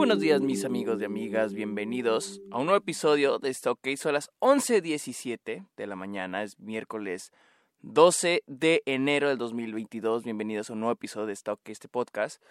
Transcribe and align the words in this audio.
buenos 0.00 0.20
días 0.20 0.40
mis 0.40 0.64
amigos 0.64 0.98
y 1.02 1.04
amigas, 1.04 1.52
bienvenidos 1.52 2.40
a 2.50 2.56
un 2.56 2.64
nuevo 2.64 2.78
episodio 2.78 3.38
de 3.38 3.50
esto 3.50 3.76
que 3.76 3.90
hizo 3.90 4.08
a 4.08 4.12
las 4.12 4.30
11.17 4.38 5.66
de 5.76 5.86
la 5.86 5.94
mañana, 5.94 6.42
es 6.42 6.58
miércoles 6.58 7.32
12 7.82 8.42
de 8.46 8.82
enero 8.86 9.28
del 9.28 9.36
2022, 9.36 10.24
bienvenidos 10.24 10.70
a 10.70 10.72
un 10.72 10.80
nuevo 10.80 10.94
episodio 10.94 11.26
de 11.26 11.34
Stock, 11.34 11.60
este 11.66 11.86
podcast, 11.86 12.42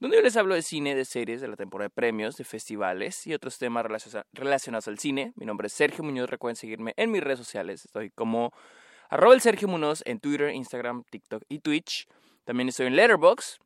donde 0.00 0.18
yo 0.18 0.22
les 0.22 0.36
hablo 0.36 0.54
de 0.54 0.60
cine, 0.60 0.94
de 0.94 1.06
series, 1.06 1.40
de 1.40 1.48
la 1.48 1.56
temporada 1.56 1.86
de 1.86 1.94
premios, 1.94 2.36
de 2.36 2.44
festivales 2.44 3.26
y 3.26 3.32
otros 3.32 3.56
temas 3.56 3.86
relacionados 4.34 4.86
al 4.86 4.98
cine. 4.98 5.32
Mi 5.36 5.46
nombre 5.46 5.68
es 5.68 5.72
Sergio 5.72 6.04
Muñoz, 6.04 6.28
recuerden 6.28 6.56
seguirme 6.56 6.92
en 6.98 7.10
mis 7.10 7.24
redes 7.24 7.38
sociales, 7.38 7.86
estoy 7.86 8.10
como 8.10 8.52
arroba 9.08 9.32
el 9.32 9.40
Sergio 9.40 9.66
Muñoz 9.66 10.02
en 10.04 10.20
Twitter, 10.20 10.50
Instagram, 10.50 11.04
TikTok 11.10 11.42
y 11.48 11.60
Twitch. 11.60 12.06
También 12.44 12.68
estoy 12.68 12.88
en 12.88 12.96
Letterboxd, 12.96 13.62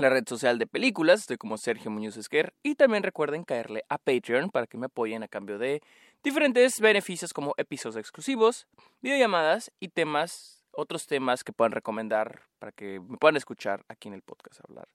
la 0.00 0.08
red 0.08 0.24
social 0.26 0.58
de 0.58 0.66
películas, 0.66 1.20
estoy 1.20 1.36
como 1.36 1.58
Sergio 1.58 1.90
Muñoz 1.90 2.16
Esquer. 2.16 2.54
Y 2.62 2.74
también 2.74 3.02
recuerden 3.02 3.44
caerle 3.44 3.84
a 3.88 3.98
Patreon 3.98 4.50
para 4.50 4.66
que 4.66 4.78
me 4.78 4.86
apoyen 4.86 5.22
a 5.22 5.28
cambio 5.28 5.58
de 5.58 5.82
diferentes 6.22 6.80
beneficios 6.80 7.32
como 7.32 7.54
episodios 7.56 7.96
exclusivos, 7.96 8.66
videollamadas 9.00 9.70
y 9.80 9.88
temas, 9.88 10.64
otros 10.72 11.06
temas 11.06 11.44
que 11.44 11.52
puedan 11.52 11.72
recomendar 11.72 12.42
para 12.58 12.72
que 12.72 13.00
me 13.00 13.16
puedan 13.18 13.36
escuchar 13.36 13.84
aquí 13.88 14.08
en 14.08 14.14
el 14.14 14.22
podcast 14.22 14.60
hablar. 14.68 14.88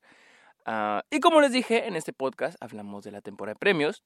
Ah, 0.66 1.04
y 1.12 1.20
como 1.20 1.42
les 1.42 1.52
dije, 1.52 1.88
en 1.88 1.96
este 1.96 2.14
podcast 2.14 2.58
hablamos 2.62 3.04
de 3.04 3.12
la 3.12 3.22
temporada 3.22 3.54
de 3.54 3.60
premios. 3.60 4.04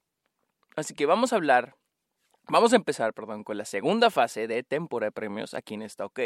Así 0.75 0.93
que 0.93 1.05
vamos 1.05 1.33
a 1.33 1.37
hablar, 1.37 1.75
vamos 2.47 2.73
a 2.73 2.75
empezar, 2.75 3.13
perdón, 3.13 3.43
con 3.43 3.57
la 3.57 3.65
segunda 3.65 4.09
fase 4.09 4.47
de 4.47 4.63
temporada 4.63 5.07
de 5.07 5.13
premios 5.13 5.53
aquí 5.53 5.73
en 5.73 5.81
esta 5.81 6.05
OK. 6.05 6.19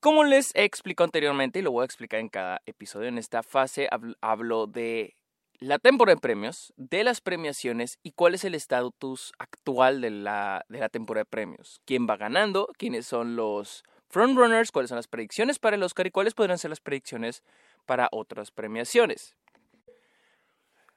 Como 0.00 0.24
les 0.24 0.54
he 0.54 0.70
anteriormente, 1.00 1.58
y 1.58 1.62
lo 1.62 1.72
voy 1.72 1.82
a 1.82 1.84
explicar 1.84 2.20
en 2.20 2.30
cada 2.30 2.62
episodio, 2.64 3.08
en 3.08 3.18
esta 3.18 3.42
fase 3.42 3.86
hablo 4.22 4.66
de 4.66 5.14
la 5.58 5.78
temporada 5.78 6.14
de 6.14 6.20
premios, 6.22 6.72
de 6.78 7.04
las 7.04 7.20
premiaciones 7.20 7.98
y 8.02 8.12
cuál 8.12 8.34
es 8.34 8.44
el 8.44 8.54
estatus 8.54 9.34
actual 9.38 10.00
de 10.00 10.08
la, 10.08 10.64
de 10.70 10.78
la 10.78 10.88
temporada 10.88 11.24
de 11.24 11.30
premios. 11.30 11.82
¿Quién 11.84 12.06
va 12.08 12.16
ganando? 12.16 12.68
¿Quiénes 12.78 13.06
son 13.06 13.36
los 13.36 13.84
frontrunners? 14.08 14.72
¿Cuáles 14.72 14.88
son 14.88 14.96
las 14.96 15.06
predicciones 15.06 15.58
para 15.58 15.76
el 15.76 15.82
Oscar? 15.82 16.06
¿Y 16.06 16.10
cuáles 16.10 16.32
podrían 16.32 16.56
ser 16.56 16.70
las 16.70 16.80
predicciones 16.80 17.42
para 17.84 18.08
otras 18.10 18.50
premiaciones? 18.52 19.36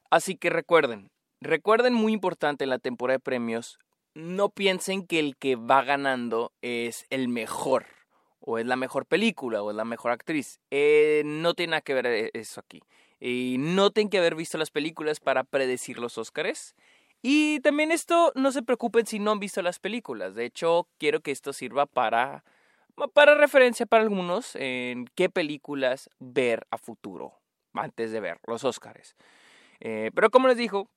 Así 0.09 0.37
que 0.37 0.49
recuerden, 0.49 1.11
recuerden 1.41 1.93
muy 1.93 2.13
importante 2.13 2.63
en 2.63 2.69
la 2.69 2.79
temporada 2.79 3.17
de 3.17 3.23
premios, 3.23 3.79
no 4.13 4.47
piensen 4.47 5.05
que 5.05 5.19
el 5.19 5.35
que 5.35 5.57
va 5.57 5.83
ganando 5.83 6.53
es 6.61 7.05
el 7.09 7.27
mejor 7.27 7.85
o 8.45 8.57
es 8.57 8.65
la 8.65 8.75
mejor 8.75 9.05
película 9.05 9.63
o 9.63 9.71
es 9.71 9.75
la 9.75 9.85
mejor 9.85 10.11
actriz. 10.11 10.59
Eh, 10.69 11.23
no 11.25 11.53
tiene 11.53 11.71
nada 11.71 11.81
que 11.81 11.93
ver 11.93 12.05
eh, 12.07 12.29
eso 12.33 12.59
aquí. 12.59 12.81
Y 13.19 13.55
no 13.57 13.91
tienen 13.91 14.09
que 14.09 14.17
haber 14.17 14.35
visto 14.35 14.57
las 14.57 14.69
películas 14.69 15.21
para 15.21 15.45
predecir 15.45 15.97
los 15.97 16.17
Óscares. 16.17 16.75
Y 17.21 17.61
también 17.61 17.91
esto, 17.91 18.33
no 18.35 18.51
se 18.51 18.61
preocupen 18.61 19.05
si 19.05 19.19
no 19.19 19.31
han 19.31 19.39
visto 19.39 19.61
las 19.61 19.79
películas. 19.79 20.35
De 20.35 20.43
hecho, 20.43 20.89
quiero 20.97 21.21
que 21.21 21.31
esto 21.31 21.53
sirva 21.53 21.85
para, 21.85 22.43
para 23.13 23.35
referencia 23.35 23.85
para 23.85 24.03
algunos 24.03 24.57
en 24.57 25.05
qué 25.15 25.29
películas 25.29 26.09
ver 26.19 26.67
a 26.69 26.77
futuro, 26.77 27.39
antes 27.73 28.11
de 28.11 28.19
ver 28.19 28.39
los 28.45 28.65
Óscares. 28.65 29.15
Eh, 29.79 30.11
pero 30.13 30.29
como 30.31 30.49
les 30.49 30.57
digo, 30.57 30.89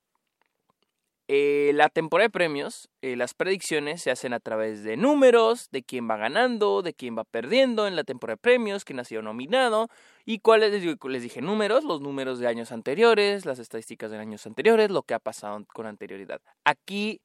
eh, 1.29 1.71
la 1.73 1.89
temporada 1.89 2.27
de 2.27 2.31
premios, 2.31 2.89
eh, 3.01 3.17
las 3.17 3.33
predicciones 3.33 4.01
se 4.01 4.11
hacen 4.11 4.31
a 4.33 4.39
través 4.39 4.83
de 4.83 4.95
números, 4.95 5.67
de 5.71 5.83
quién 5.83 6.09
va 6.09 6.15
ganando, 6.15 6.81
de 6.81 6.93
quién 6.93 7.17
va 7.17 7.25
perdiendo 7.25 7.85
en 7.85 7.97
la 7.97 8.05
temporada 8.05 8.35
de 8.35 8.41
premios, 8.41 8.85
quién 8.85 8.99
ha 9.01 9.03
sido 9.03 9.21
nominado 9.21 9.89
y 10.25 10.39
cuáles, 10.39 10.71
les, 10.71 11.21
dije 11.21 11.41
números, 11.41 11.83
los 11.83 11.99
números 11.99 12.39
de 12.39 12.47
años 12.47 12.71
anteriores, 12.71 13.45
las 13.45 13.59
estadísticas 13.59 14.09
de 14.09 14.17
años 14.17 14.47
anteriores, 14.47 14.89
lo 14.89 15.03
que 15.03 15.15
ha 15.15 15.19
pasado 15.19 15.65
con 15.73 15.85
anterioridad. 15.85 16.39
Aquí 16.63 17.19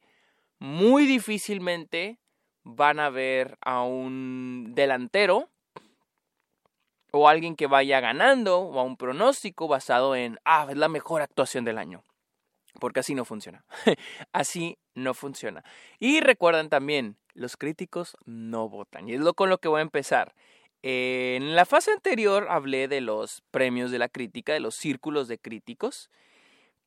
muy 0.59 1.05
difícilmente 1.05 2.19
van 2.63 2.99
a 2.99 3.09
ver 3.09 3.57
a 3.61 3.83
un 3.83 4.73
delantero 4.75 5.49
o 7.11 7.29
alguien 7.29 7.55
que 7.55 7.67
vaya 7.67 8.01
ganando 8.01 8.59
o 8.59 8.79
a 8.79 8.83
un 8.83 8.97
pronóstico 8.97 9.69
basado 9.69 10.13
en, 10.15 10.39
ah, 10.43 10.67
es 10.69 10.77
la 10.77 10.89
mejor 10.89 11.21
actuación 11.21 11.63
del 11.63 11.77
año. 11.77 12.03
Porque 12.79 12.99
así 12.99 13.15
no 13.15 13.25
funciona. 13.25 13.65
así 14.33 14.77
no 14.95 15.13
funciona. 15.13 15.63
Y 15.99 16.21
recuerden 16.21 16.69
también, 16.69 17.17
los 17.33 17.57
críticos 17.57 18.17
no 18.25 18.69
votan. 18.69 19.07
Y 19.07 19.13
es 19.13 19.21
lo 19.21 19.33
con 19.33 19.49
lo 19.49 19.57
que 19.59 19.67
voy 19.67 19.79
a 19.79 19.83
empezar. 19.83 20.33
En 20.81 21.55
la 21.55 21.65
fase 21.65 21.91
anterior 21.91 22.47
hablé 22.49 22.87
de 22.87 23.01
los 23.01 23.41
premios 23.51 23.89
de 23.91 23.99
la 23.99 24.09
crítica, 24.09 24.53
de 24.53 24.59
los 24.59 24.75
círculos 24.75 25.27
de 25.27 25.39
críticos. 25.39 26.09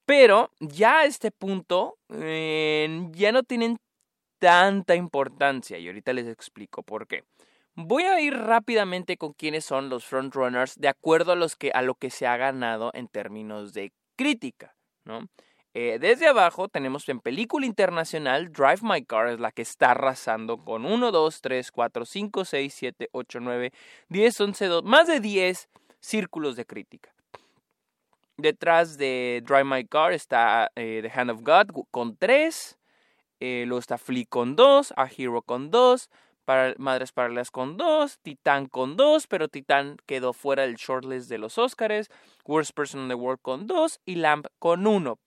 Pero 0.04 0.50
ya 0.60 1.00
a 1.00 1.04
este 1.04 1.30
punto 1.30 1.98
ya 2.08 3.32
no 3.32 3.42
tienen 3.42 3.78
tanta 4.38 4.94
importancia. 4.94 5.78
Y 5.78 5.86
ahorita 5.86 6.12
les 6.12 6.26
explico 6.26 6.82
por 6.82 7.06
qué. 7.06 7.24
Voy 7.74 8.04
a 8.04 8.20
ir 8.20 8.34
rápidamente 8.34 9.18
con 9.18 9.32
quiénes 9.34 9.64
son 9.64 9.90
los 9.90 10.04
frontrunners 10.06 10.76
de 10.76 10.88
acuerdo 10.88 11.32
a, 11.32 11.36
los 11.36 11.56
que, 11.56 11.72
a 11.72 11.82
lo 11.82 11.94
que 11.94 12.10
se 12.10 12.26
ha 12.26 12.36
ganado 12.36 12.90
en 12.94 13.08
términos 13.08 13.74
de 13.74 13.92
crítica. 14.16 14.74
¿no? 15.04 15.28
Eh, 15.78 15.98
desde 16.00 16.26
abajo 16.26 16.68
tenemos 16.68 17.06
en 17.10 17.20
película 17.20 17.66
internacional 17.66 18.50
Drive 18.50 18.80
My 18.80 19.04
Car 19.04 19.28
es 19.28 19.40
la 19.40 19.52
que 19.52 19.60
está 19.60 19.90
arrasando 19.90 20.56
con 20.56 20.86
1, 20.86 21.12
2, 21.12 21.40
3, 21.42 21.70
4, 21.70 22.06
5, 22.06 22.44
6, 22.46 22.74
7, 22.74 23.08
8, 23.12 23.40
9, 23.40 23.72
10, 24.08 24.40
11, 24.40 24.66
12, 24.68 24.88
más 24.88 25.06
de 25.06 25.20
10 25.20 25.68
círculos 26.00 26.56
de 26.56 26.64
crítica. 26.64 27.12
Detrás 28.38 28.96
de 28.96 29.42
Drive 29.46 29.64
My 29.64 29.84
Car 29.84 30.14
está 30.14 30.72
eh, 30.76 31.00
The 31.02 31.12
Hand 31.14 31.30
of 31.30 31.42
God 31.42 31.84
con 31.90 32.16
3, 32.16 32.78
eh, 33.40 33.64
luego 33.66 33.80
está 33.80 33.98
Flea 33.98 34.24
con 34.26 34.56
2, 34.56 34.94
A 34.96 35.10
Hero 35.14 35.42
con 35.42 35.70
2, 35.70 36.08
para, 36.46 36.74
Madres 36.78 37.12
Paralelas 37.12 37.50
con 37.50 37.76
2, 37.76 38.20
Titán 38.20 38.64
con 38.64 38.96
2, 38.96 39.26
pero 39.26 39.48
Titán 39.48 39.98
quedó 40.06 40.32
fuera 40.32 40.62
del 40.62 40.76
shortlist 40.76 41.28
de 41.28 41.36
los 41.36 41.58
Oscars, 41.58 42.08
Worst 42.46 42.72
Person 42.72 43.02
in 43.02 43.08
the 43.08 43.14
World 43.14 43.42
con 43.42 43.66
2 43.66 44.00
y 44.06 44.14
Lamp 44.14 44.46
con 44.58 44.86
1. 44.86 45.18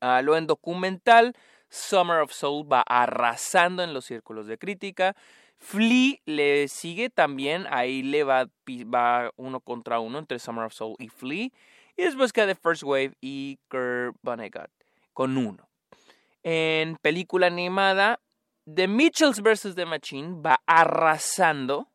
Uh, 0.00 0.22
lo 0.22 0.36
en 0.36 0.46
documental, 0.46 1.34
Summer 1.68 2.18
of 2.18 2.32
Soul 2.32 2.70
va 2.70 2.82
arrasando 2.82 3.82
en 3.82 3.94
los 3.94 4.04
círculos 4.04 4.46
de 4.46 4.58
crítica. 4.58 5.16
Flea 5.58 6.18
le 6.26 6.68
sigue 6.68 7.08
también, 7.10 7.66
ahí 7.70 8.02
le 8.02 8.24
va, 8.24 8.46
va 8.68 9.30
uno 9.36 9.60
contra 9.60 10.00
uno 10.00 10.18
entre 10.18 10.38
Summer 10.38 10.64
of 10.64 10.74
Soul 10.74 10.96
y 10.98 11.08
Flea. 11.08 11.48
Y 11.96 12.02
después 12.02 12.32
queda 12.32 12.48
The 12.48 12.54
First 12.54 12.82
Wave 12.82 13.14
y 13.20 13.58
Kurt 13.68 14.16
Vonnegut 14.22 14.70
con 15.14 15.36
uno. 15.38 15.68
En 16.42 16.96
película 16.96 17.46
animada, 17.46 18.20
The 18.72 18.86
Mitchells 18.86 19.40
vs. 19.40 19.74
The 19.74 19.86
Machine 19.86 20.42
va 20.42 20.60
arrasando 20.66 21.88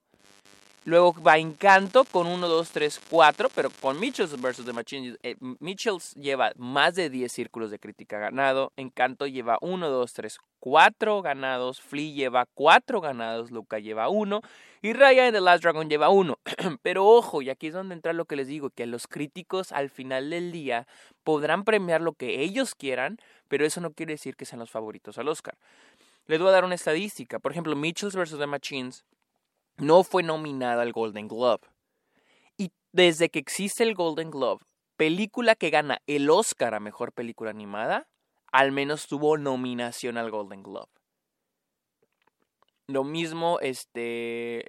Luego 0.84 1.14
va 1.22 1.38
Encanto 1.38 2.06
con 2.06 2.26
1, 2.26 2.48
2, 2.48 2.72
3, 2.72 3.02
4, 3.08 3.50
pero 3.54 3.70
con 3.82 4.00
Mitchells 4.00 4.36
vs. 4.42 4.66
The 4.66 4.74
Machine. 4.74 5.16
Eh, 5.22 5.36
Mitchells 5.60 6.16
lleva 6.16 6.54
más 6.56 6.96
de 6.96 7.12
10 7.12 7.32
círculos 7.32 7.70
de 7.70 7.78
crítica 7.78 8.18
ganado. 8.18 8.74
Encanto 8.78 9.28
lleva 9.28 9.60
1, 9.62 9.90
2, 9.90 10.14
3, 10.14 10.38
4 10.60 11.22
ganados. 11.22 11.80
Flea 11.82 12.12
lleva 12.12 12.48
4 12.56 13.00
ganados. 13.00 13.52
Luca 13.52 13.78
lleva 13.78 14.10
1. 14.10 14.42
Y 14.82 14.94
Raya 14.94 15.28
en 15.28 15.36
The 15.36 15.42
Last 15.42 15.62
Dragon 15.62 15.88
lleva 15.88 16.10
1. 16.10 16.40
pero 16.82 17.06
ojo, 17.06 17.44
y 17.44 17.52
aquí 17.52 17.68
es 17.68 17.76
donde 17.76 17.94
entra 17.94 18.14
lo 18.14 18.26
que 18.26 18.36
les 18.36 18.48
digo: 18.48 18.72
que 18.72 18.88
los 18.88 19.06
críticos 19.06 19.72
al 19.72 19.92
final 19.92 20.32
del 20.32 20.52
día 20.52 20.88
podrán 21.24 21.64
premiar 21.64 22.02
lo 22.02 22.14
que 22.14 22.42
ellos 22.42 22.74
quieran, 22.74 23.20
pero 23.48 23.68
eso 23.68 23.82
no 23.82 23.94
quiere 23.94 24.14
decir 24.14 24.36
que 24.36 24.46
sean 24.46 24.60
los 24.60 24.72
favoritos 24.72 25.20
al 25.20 25.28
Oscar. 25.28 25.56
Les 26.26 26.40
voy 26.40 26.50
a 26.50 26.54
dar 26.54 26.66
una 26.66 26.74
estadística. 26.74 27.38
Por 27.38 27.52
ejemplo, 27.52 27.76
Mitchells 27.76 28.16
vs. 28.16 28.40
The 28.40 28.48
Machines 28.48 29.06
no 29.78 30.04
fue 30.04 30.24
nominada 30.24 30.82
al 30.82 30.92
Golden 30.92 31.28
Globe. 31.28 31.68
Y 32.58 32.72
desde 32.92 33.30
que 33.30 33.40
existe 33.40 33.84
el 33.84 33.96
Golden 33.96 34.32
Globe, 34.32 34.64
película 34.98 35.56
que 35.56 35.70
gana 35.70 36.02
el 36.08 36.30
Oscar 36.30 36.76
a 36.76 36.80
Mejor 36.80 37.14
Película 37.14 37.50
Animada, 37.50 38.08
al 38.52 38.72
menos 38.72 39.08
tuvo 39.08 39.38
nominación 39.38 40.18
al 40.18 40.30
Golden 40.32 40.64
Globe. 40.64 40.90
Lo 42.88 43.04
mismo, 43.04 43.60
este, 43.62 44.66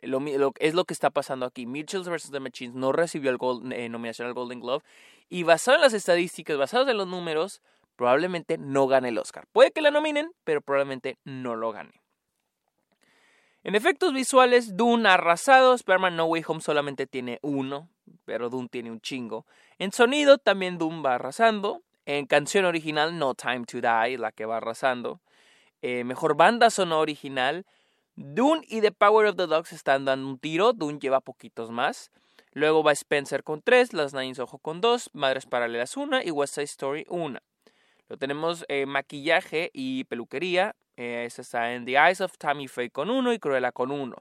es 0.60 0.74
lo 0.74 0.84
que 0.84 0.94
está 0.94 1.10
pasando 1.10 1.44
aquí. 1.44 1.66
Mitchells 1.66 2.08
vs. 2.08 2.30
The 2.30 2.40
Machines 2.40 2.74
no 2.74 2.92
recibió 2.92 3.36
eh, 3.72 3.88
nominación 3.88 4.28
al 4.28 4.34
Golden 4.34 4.60
Globe 4.60 4.84
y 5.28 5.44
basado 5.44 5.76
en 5.76 5.80
las 5.80 5.94
estadísticas, 5.94 6.58
basados 6.58 6.88
en 6.88 6.98
los 6.98 7.08
números, 7.08 7.62
probablemente 7.96 8.58
no 8.58 8.86
gane 8.86 9.08
el 9.08 9.18
Oscar. 9.18 9.46
Puede 9.50 9.72
que 9.72 9.80
la 9.80 9.90
nominen, 9.90 10.30
pero 10.44 10.60
probablemente 10.60 11.16
no 11.24 11.56
lo 11.56 11.72
gane. 11.72 12.01
En 13.64 13.76
efectos 13.76 14.12
visuales, 14.12 14.76
Dune 14.76 15.08
arrasado, 15.08 15.74
Spider-Man 15.74 16.16
No 16.16 16.24
Way 16.24 16.42
Home 16.48 16.60
solamente 16.60 17.06
tiene 17.06 17.38
uno, 17.42 17.88
pero 18.24 18.50
Dune 18.50 18.68
tiene 18.68 18.90
un 18.90 19.00
chingo. 19.00 19.46
En 19.78 19.92
sonido 19.92 20.38
también 20.38 20.78
Dune 20.78 21.00
va 21.00 21.14
arrasando. 21.14 21.82
En 22.04 22.26
canción 22.26 22.64
original, 22.64 23.16
No 23.16 23.34
Time 23.36 23.64
to 23.64 23.80
Die, 23.80 24.18
la 24.18 24.32
que 24.32 24.46
va 24.46 24.56
arrasando. 24.56 25.20
Eh, 25.80 26.02
mejor 26.02 26.36
banda 26.36 26.70
sonora 26.70 27.02
original. 27.02 27.64
Dune 28.16 28.62
y 28.66 28.80
The 28.80 28.90
Power 28.90 29.26
of 29.26 29.36
the 29.36 29.46
Dogs 29.46 29.72
están 29.72 30.04
dando 30.04 30.28
un 30.28 30.38
tiro. 30.38 30.72
Dune 30.72 30.98
lleva 30.98 31.20
poquitos 31.20 31.70
más. 31.70 32.10
Luego 32.54 32.82
va 32.82 32.90
Spencer 32.90 33.44
con 33.44 33.62
3, 33.62 33.92
Las 33.92 34.12
Nines 34.12 34.40
Ojo 34.40 34.58
con 34.58 34.80
2, 34.80 35.10
Madres 35.12 35.46
Paralelas 35.46 35.96
1 35.96 36.22
y 36.22 36.32
West 36.32 36.54
Side 36.54 36.64
Story 36.64 37.06
1. 37.08 37.38
Tenemos 38.18 38.64
eh, 38.68 38.86
maquillaje 38.86 39.70
y 39.72 40.04
peluquería. 40.04 40.74
Eh, 40.96 41.26
está 41.26 41.72
en 41.72 41.84
The 41.84 41.92
Eyes 41.92 42.20
of 42.20 42.36
Tammy 42.38 42.68
Faye 42.68 42.90
con 42.90 43.10
1 43.10 43.32
y 43.32 43.38
Cruella 43.38 43.72
con 43.72 43.90
1. 43.90 44.16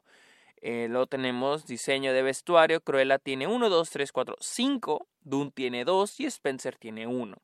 Eh, 0.62 0.88
luego 0.90 1.08
tenemos 1.08 1.66
diseño 1.66 2.14
de 2.14 2.22
vestuario. 2.22 2.82
Cruella 2.82 3.18
tiene 3.18 3.48
1, 3.48 3.70
2, 3.70 3.90
3, 3.90 4.12
4, 4.12 4.36
5. 4.40 5.08
Dune 5.22 5.52
tiene 5.52 5.86
2 5.86 6.20
y 6.20 6.26
Spencer 6.26 6.78
tiene 6.78 7.08
1. 7.08 7.38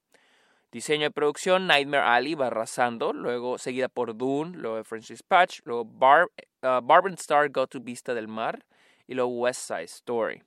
Diseño 0.71 1.03
de 1.03 1.11
producción, 1.11 1.65
Nightmare 1.65 2.03
Alley 2.03 2.35
va 2.35 2.47
arrasando, 2.47 3.13
luego 3.13 3.57
seguida 3.57 3.87
por 3.87 4.15
Dune, 4.17 4.57
luego 4.57 4.83
French 4.83 5.23
Patch, 5.25 5.61
luego 5.63 5.85
Bar, 5.85 6.25
uh, 6.61 6.81
Barb 6.83 7.07
and 7.07 7.17
Star 7.17 7.49
Go 7.49 7.67
to 7.67 7.79
Vista 7.79 8.13
del 8.13 8.27
Mar 8.27 8.65
y 9.07 9.13
luego 9.13 9.29
West 9.29 9.61
Side 9.61 9.85
Story. 9.85 10.43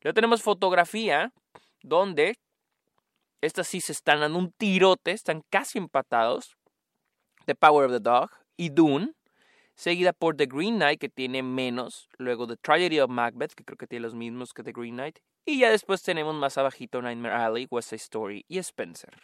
Luego 0.00 0.14
tenemos 0.14 0.42
fotografía, 0.42 1.32
donde 1.82 2.38
estas 3.40 3.68
sí 3.68 3.80
se 3.80 3.92
están 3.92 4.20
dando 4.20 4.38
un 4.38 4.52
tirote, 4.52 5.12
están 5.12 5.42
casi 5.50 5.78
empatados. 5.78 6.56
The 7.46 7.54
Power 7.54 7.86
of 7.86 7.92
the 7.92 8.00
Dog 8.00 8.30
y 8.56 8.68
Dune, 8.68 9.14
seguida 9.74 10.12
por 10.12 10.36
The 10.36 10.46
Green 10.46 10.76
Knight, 10.76 11.00
que 11.00 11.08
tiene 11.08 11.42
menos, 11.42 12.08
luego 12.18 12.46
The 12.46 12.56
Tragedy 12.56 13.00
of 13.00 13.10
Macbeth, 13.10 13.54
que 13.54 13.64
creo 13.64 13.78
que 13.78 13.86
tiene 13.86 14.02
los 14.02 14.14
mismos 14.14 14.52
que 14.52 14.62
The 14.62 14.72
Green 14.72 14.94
Knight, 14.94 15.18
y 15.46 15.60
ya 15.60 15.70
después 15.70 16.02
tenemos 16.02 16.34
más 16.34 16.58
abajito 16.58 17.00
Nightmare 17.00 17.34
Alley, 17.34 17.66
West 17.70 17.90
Side 17.90 18.02
Story 18.02 18.44
y 18.46 18.58
Spencer. 18.58 19.16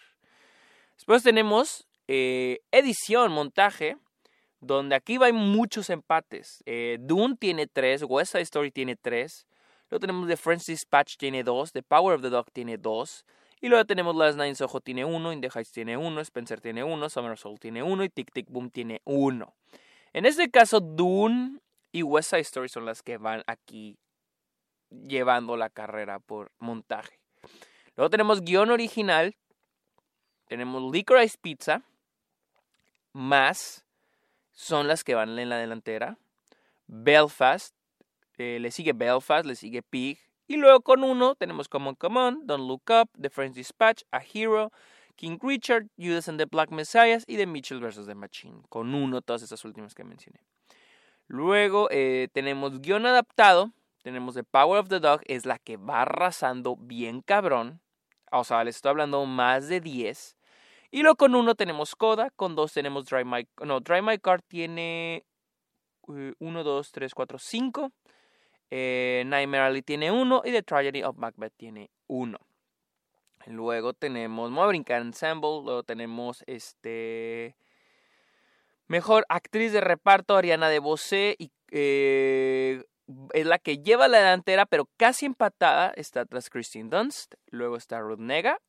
Después 0.96 1.22
tenemos 1.22 1.86
eh, 2.08 2.60
edición, 2.70 3.32
montaje, 3.32 3.98
donde 4.60 4.96
aquí 4.96 5.18
va 5.18 5.30
muchos 5.30 5.90
empates. 5.90 6.62
Eh, 6.64 6.96
Dune 7.00 7.36
tiene 7.36 7.66
3, 7.66 8.04
West 8.08 8.32
Side 8.32 8.42
Story 8.42 8.70
tiene 8.70 8.96
3, 8.96 9.46
Luego 9.90 10.00
tenemos 10.00 10.26
The 10.26 10.36
French 10.36 10.64
Dispatch 10.66 11.16
tiene 11.16 11.44
2, 11.44 11.72
The 11.72 11.82
Power 11.82 12.14
of 12.14 12.22
the 12.22 12.30
Dog 12.30 12.50
tiene 12.52 12.76
2. 12.76 13.24
Y 13.60 13.68
luego 13.68 13.84
tenemos 13.84 14.14
Last 14.14 14.38
Nine 14.38 14.54
Soho 14.54 14.80
tiene 14.80 15.04
1, 15.04 15.32
In 15.32 15.40
tiene 15.72 15.96
1, 15.96 16.20
Spencer 16.20 16.60
tiene 16.60 16.84
1, 16.84 17.08
Summer 17.08 17.38
Soul 17.38 17.58
tiene 17.58 17.82
1 17.82 18.04
y 18.04 18.08
Tic 18.10 18.32
Tic 18.32 18.50
Boom 18.50 18.70
tiene 18.70 19.00
1. 19.04 19.54
En 20.12 20.26
este 20.26 20.50
caso, 20.50 20.80
Dune 20.80 21.60
y 21.92 22.02
West 22.02 22.30
Side 22.30 22.42
Story 22.42 22.68
son 22.68 22.84
las 22.84 23.02
que 23.02 23.16
van 23.16 23.42
aquí 23.46 23.98
llevando 24.90 25.56
la 25.56 25.70
carrera 25.70 26.18
por 26.18 26.52
montaje. 26.58 27.18
Luego 27.96 28.10
tenemos 28.10 28.42
guion 28.42 28.70
original, 28.70 29.34
tenemos 30.46 30.92
Licorice 30.92 31.38
Pizza, 31.40 31.82
más 33.12 33.84
son 34.52 34.88
las 34.88 35.04
que 35.04 35.14
van 35.14 35.38
en 35.38 35.48
la 35.48 35.56
delantera. 35.56 36.18
Belfast, 36.86 37.74
eh, 38.38 38.58
le 38.60 38.70
sigue 38.70 38.92
Belfast, 38.92 39.46
le 39.46 39.56
sigue 39.56 39.82
Pig. 39.82 40.18
Y 40.46 40.56
luego 40.56 40.81
con 40.81 41.02
uno 41.02 41.34
tenemos 41.34 41.69
Common 41.69 41.94
Common, 41.96 42.46
Don't 42.46 42.66
Look 42.66 42.84
Up, 42.90 43.10
The 43.20 43.31
French 43.31 43.54
Dispatch, 43.54 44.02
A 44.12 44.20
Hero, 44.20 44.70
King 45.16 45.38
Richard, 45.43 45.88
Judas 45.96 46.28
and 46.28 46.38
the 46.38 46.46
Black 46.46 46.70
Messiah 46.70 47.20
y 47.26 47.37
The 47.37 47.46
Mitchell 47.46 47.81
vs. 47.81 48.06
The 48.06 48.14
Machine. 48.14 48.62
Con 48.69 48.94
uno, 48.94 49.22
todas 49.22 49.43
esas 49.43 49.64
últimas 49.64 49.94
que 49.94 50.04
mencioné. 50.04 50.40
Luego 51.26 51.88
eh, 51.90 52.28
tenemos 52.32 52.81
guion 52.81 53.06
adaptado. 53.06 53.72
Tenemos 54.02 54.34
The 54.34 54.44
Power 54.44 54.78
of 54.78 54.88
the 54.88 55.00
Dog, 55.00 55.22
es 55.25 55.46
la 55.46 55.58
que 55.58 55.76
va 55.76 56.02
arrasando 56.02 56.76
bien 56.76 57.22
cabrón. 57.22 57.81
O 58.31 58.44
sea, 58.44 58.62
les 58.62 58.76
estoy 58.76 58.90
hablando 58.90 59.25
más 59.26 59.66
de 59.66 59.81
10. 59.81 60.37
Y 60.92 61.02
luego 61.02 61.16
con 61.16 61.34
uno 61.34 61.56
tenemos 61.56 61.96
Coda, 61.96 62.31
con 62.31 62.54
dos 62.54 62.72
tenemos 62.72 63.06
Dry 63.06 63.25
My... 63.25 63.49
No, 63.64 63.81
Dry 63.81 64.02
My 64.02 64.19
Car 64.19 64.42
tiene 64.42 65.26
1, 66.06 66.34
2, 66.38 66.92
3, 66.92 67.14
4, 67.14 67.38
5. 67.38 67.92
Eh, 68.70 69.22
Nightmare 69.26 69.64
Alley 69.64 69.82
tiene 69.82 70.10
uno 70.10 70.42
y 70.44 70.52
The 70.52 70.62
Tragedy 70.62 71.02
of 71.02 71.16
Macbeth 71.16 71.54
tiene 71.56 71.90
uno. 72.06 72.38
Luego 73.46 73.92
tenemos, 73.92 74.50
vamos 74.50 74.64
a 74.64 74.68
brincar 74.68 75.02
Ensemble, 75.02 75.62
luego 75.64 75.82
tenemos 75.82 76.42
este... 76.46 77.56
Mejor 78.88 79.26
actriz 79.28 79.72
de 79.72 79.80
reparto, 79.80 80.36
Ariana 80.36 80.68
de 80.68 80.78
Bosé, 80.78 81.34
y 81.38 81.50
eh, 81.72 82.84
es 83.32 83.46
la 83.46 83.58
que 83.58 83.78
lleva 83.78 84.08
la 84.08 84.18
delantera, 84.18 84.66
pero 84.66 84.88
casi 84.96 85.26
empatada 85.26 85.92
está 85.96 86.24
tras 86.24 86.50
Christine 86.50 86.88
Dunst. 86.88 87.34
Luego 87.46 87.76
está 87.76 88.00
Ruth 88.00 88.20
Nega, 88.20 88.60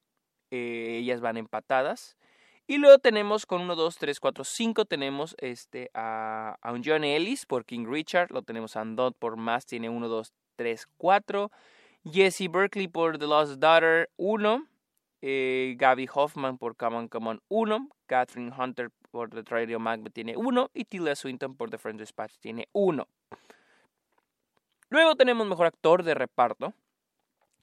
eh, 0.50 0.98
ellas 1.02 1.22
van 1.22 1.38
empatadas. 1.38 2.17
Y 2.68 2.78
luego 2.78 3.00
tenemos 3.00 3.46
con 3.46 3.62
1, 3.62 3.76
2, 3.76 3.98
3, 3.98 4.20
4, 4.20 4.44
5 4.44 4.86
tenemos 4.86 5.36
este, 5.40 5.90
a, 5.94 6.58
a, 6.62 6.74
un 6.74 6.84
John 6.84 7.06
Ellis 7.06 7.46
por 7.46 7.64
King 7.64 7.86
Richard, 7.88 8.32
lo 8.32 8.42
tenemos 8.42 8.76
a 8.76 8.82
Andot 8.82 9.18
por 9.18 9.38
más, 9.38 9.66
tiene 9.66 9.90
1, 9.90 10.08
2, 10.10 10.34
3, 10.58 10.88
4. 10.98 11.52
Jesse 12.04 12.50
Berkeley 12.50 12.88
por 12.88 13.18
The 13.18 13.28
Lost 13.28 13.60
Daughter 13.60 14.10
1. 14.18 14.68
Eh, 15.22 15.76
Gaby 15.78 16.08
Hoffman 16.14 16.58
por 16.58 16.76
Come 16.76 16.98
On 16.98 17.08
Come 17.08 17.30
On 17.30 17.42
1. 17.48 17.90
Catherine 18.06 18.52
Hunter 18.58 18.92
por 19.12 19.30
The 19.30 19.44
Radio 19.44 19.80
Macbeth 19.80 20.14
tiene 20.14 20.36
1. 20.36 20.72
Y 20.74 20.86
Tilda 20.86 21.16
Swinton 21.16 21.56
por 21.56 21.70
The 21.70 21.78
French 21.78 22.00
Dispatch 22.00 22.38
tiene 22.40 22.68
1. 22.74 23.08
Luego 24.90 25.16
tenemos 25.16 25.48
mejor 25.48 25.68
actor 25.68 26.04
de 26.04 26.14
reparto. 26.14 26.74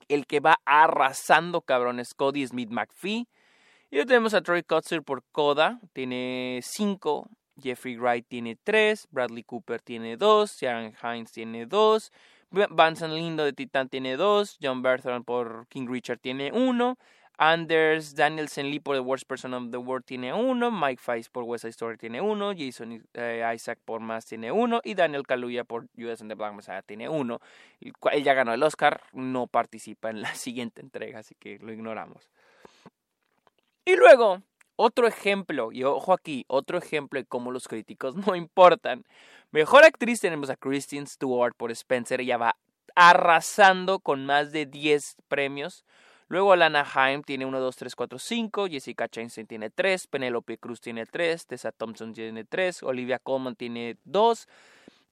El 0.08 0.26
que 0.26 0.40
va 0.40 0.60
arrasando 0.66 1.62
cabrones, 1.62 2.14
Cody 2.14 2.46
Smith 2.46 2.70
McPhee. 2.70 3.26
Y 3.94 3.96
luego 3.96 4.08
tenemos 4.08 4.34
a 4.34 4.42
Troy 4.42 4.64
Kotzer 4.64 5.04
por 5.04 5.22
Coda, 5.30 5.78
tiene 5.92 6.58
5. 6.64 7.28
Jeffrey 7.62 7.96
Wright 7.96 8.26
tiene 8.26 8.56
3. 8.56 9.06
Bradley 9.12 9.44
Cooper 9.44 9.80
tiene 9.80 10.16
2. 10.16 10.56
Sharon 10.60 10.94
Hines 11.00 11.30
tiene 11.30 11.64
2. 11.64 12.12
Vincent 12.50 13.12
Lindo 13.14 13.44
de 13.44 13.52
Titan 13.52 13.88
tiene 13.88 14.16
2. 14.16 14.58
John 14.60 14.82
Bertrand 14.82 15.24
por 15.24 15.68
King 15.68 15.86
Richard 15.88 16.18
tiene 16.18 16.50
1. 16.50 16.98
Anders 17.38 18.16
Danielson 18.16 18.68
Lee 18.68 18.80
por 18.80 18.96
The 18.96 19.00
Worst 19.00 19.28
Person 19.28 19.54
of 19.54 19.70
the 19.70 19.76
World 19.76 20.04
tiene 20.04 20.32
1. 20.32 20.72
Mike 20.72 21.00
Feist 21.00 21.30
por 21.30 21.44
West 21.44 21.62
Side 21.62 21.70
Story 21.70 21.96
tiene 21.96 22.20
1. 22.20 22.52
Jason 22.58 23.00
eh, 23.14 23.48
Isaac 23.54 23.78
por 23.84 24.00
Más 24.00 24.26
tiene 24.26 24.50
1. 24.50 24.80
Y 24.82 24.94
Daniel 24.94 25.22
Kaluuya 25.22 25.62
por 25.62 25.84
US 25.98 26.20
and 26.20 26.28
the 26.28 26.34
Black 26.34 26.52
Messiah 26.52 26.82
tiene 26.82 27.08
1. 27.08 27.40
Él 28.10 28.24
ya 28.24 28.34
ganó 28.34 28.52
el 28.52 28.62
Oscar, 28.64 29.02
no 29.12 29.46
participa 29.46 30.10
en 30.10 30.20
la 30.20 30.34
siguiente 30.34 30.80
entrega, 30.80 31.20
así 31.20 31.36
que 31.36 31.60
lo 31.60 31.72
ignoramos. 31.72 32.28
Y 33.84 33.96
luego, 33.96 34.42
otro 34.76 35.06
ejemplo, 35.06 35.70
y 35.72 35.84
ojo 35.84 36.12
aquí, 36.12 36.44
otro 36.48 36.78
ejemplo 36.78 37.20
de 37.20 37.26
cómo 37.26 37.50
los 37.50 37.68
críticos 37.68 38.16
no 38.26 38.34
importan. 38.34 39.04
Mejor 39.50 39.84
actriz 39.84 40.20
tenemos 40.20 40.50
a 40.50 40.56
Kristen 40.56 41.06
Stewart 41.06 41.54
por 41.56 41.70
Spencer, 41.70 42.20
ella 42.20 42.36
va 42.36 42.56
arrasando 42.94 43.98
con 43.98 44.26
más 44.26 44.52
de 44.52 44.66
10 44.66 45.16
premios. 45.28 45.84
Luego 46.28 46.52
Alana 46.52 46.86
Haim 46.94 47.22
tiene 47.22 47.44
1, 47.44 47.60
2, 47.60 47.76
3, 47.76 47.94
4, 47.94 48.18
5. 48.18 48.66
Jessica 48.68 49.08
Chastain 49.08 49.46
tiene 49.46 49.70
3. 49.70 50.06
Penelope 50.06 50.58
Cruz 50.58 50.80
tiene 50.80 51.04
3. 51.06 51.46
Tessa 51.46 51.70
Thompson 51.70 52.14
tiene 52.14 52.44
3. 52.44 52.82
Olivia 52.84 53.18
Colman 53.18 53.56
tiene 53.56 53.98
2. 54.04 54.48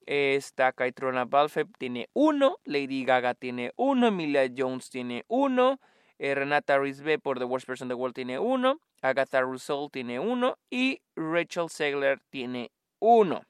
Esta 0.05 0.73
Kaitrona 0.73 1.25
Balfe 1.25 1.65
tiene 1.77 2.09
1. 2.13 2.57
Lady 2.65 3.05
Gaga 3.05 3.35
tiene 3.35 3.71
1. 3.75 4.07
Emilia 4.07 4.51
Jones 4.55 4.89
tiene 4.89 5.23
1. 5.27 5.79
Eh, 6.23 6.35
Renata 6.35 6.79
Risbe 6.79 7.19
por 7.19 7.37
The 7.37 7.43
Worst 7.43 7.67
Person 7.67 7.87
in 7.87 7.89
the 7.89 7.95
World 7.95 8.15
tiene 8.15 8.39
1. 8.39 8.79
Agatha 9.01 9.41
Russell 9.41 9.89
tiene 9.91 10.19
1. 10.19 10.57
Y 10.69 11.01
Rachel 11.17 11.67
Segler 11.69 12.21
tiene 12.29 12.71
1. 12.99 13.43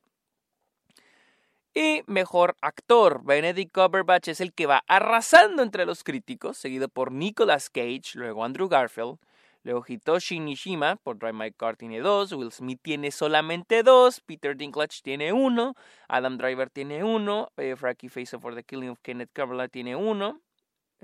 Y 1.75 2.01
mejor 2.08 2.56
actor, 2.62 3.24
Benedict 3.24 3.72
Cumberbatch 3.72 4.30
es 4.30 4.42
el 4.42 4.53
que 4.53 4.65
va 4.65 4.84
arrasando 4.88 5.62
entre 5.62 5.86
los 5.86 6.03
críticos, 6.03 6.58
seguido 6.58 6.89
por 6.89 7.12
Nicolas 7.12 7.70
Cage, 7.70 8.15
luego 8.15 8.44
Andrew 8.44 8.68
Garfield, 8.68 9.20
luego 9.62 9.84
Hitoshi 9.88 10.39
Nishima 10.39 10.96
por 10.96 11.20
Drive 11.20 11.34
My 11.34 11.51
Car 11.51 11.75
tiene 11.75 12.00
2, 12.00 12.34
Will 12.34 12.51
Smith 12.51 12.80
tiene 12.82 13.12
solamente 13.12 13.84
2, 13.84 14.22
Peter 14.25 14.58
Dinklage 14.58 15.01
tiene 15.03 15.32
1, 15.32 15.75
Adam 16.08 16.38
Driver 16.38 16.72
tiene 16.72 17.03
1, 17.03 17.51
eh, 17.58 17.75
Frankie 17.75 18.10
Faison 18.10 18.42
for 18.42 18.56
The 18.56 18.63
Killing 18.63 18.89
of 18.89 19.00
Kenneth 19.01 19.30
Chamberlain 19.36 19.70
tiene 19.70 19.96
1, 19.96 20.30
eh, 20.30 20.52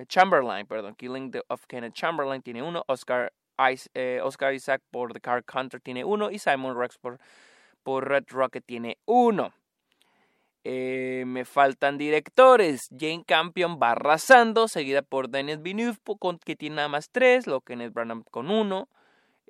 Chamberlain, 0.08 0.66
perdón, 0.66 0.96
Killing 0.96 1.32
of 1.48 1.66
Kenneth 1.68 1.94
Chamberlain 1.94 2.42
tiene 2.42 2.64
1, 2.64 2.84
Oscar, 2.88 3.34
eh, 3.94 4.22
Isaac 4.54 4.82
por 4.92 5.14
The 5.14 5.20
Car 5.20 5.44
Hunter 5.54 5.82
tiene 5.82 6.04
1 6.04 6.32
y 6.32 6.40
Simon 6.40 6.78
Rex 6.78 6.98
por, 6.98 7.20
por 7.84 8.08
Red 8.08 8.26
Rocket 8.30 8.64
tiene 8.66 8.98
1. 9.06 9.54
Eh, 10.64 11.24
me 11.26 11.46
faltan 11.46 11.98
directores. 11.98 12.90
Jane 12.98 13.24
Campion 13.26 13.80
va 13.82 13.92
arrasando, 13.92 14.68
seguida 14.68 15.02
por 15.02 15.30
Dennis 15.30 15.62
Villeneuve, 15.62 15.98
que 16.44 16.56
tiene 16.56 16.78
nada 16.78 16.90
más 16.90 17.10
tres. 17.10 17.48
Lo 17.48 17.62
Kenneth 17.62 17.94
Branagh 17.94 18.24
con 18.30 18.52
uno. 18.52 18.90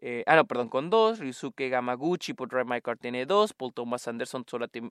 Eh, 0.01 0.23
ah, 0.27 0.35
no, 0.35 0.45
perdón, 0.45 0.69
con 0.69 0.89
dos. 0.89 1.19
Ryusuke 1.19 1.69
Gamaguchi 1.69 2.33
por 2.33 2.49
Drive 2.49 2.65
My 2.65 2.81
Car 2.81 2.97
tiene 2.97 3.25
dos. 3.25 3.53
Paul 3.53 3.73
Thomas 3.73 4.07
Anderson 4.07 4.45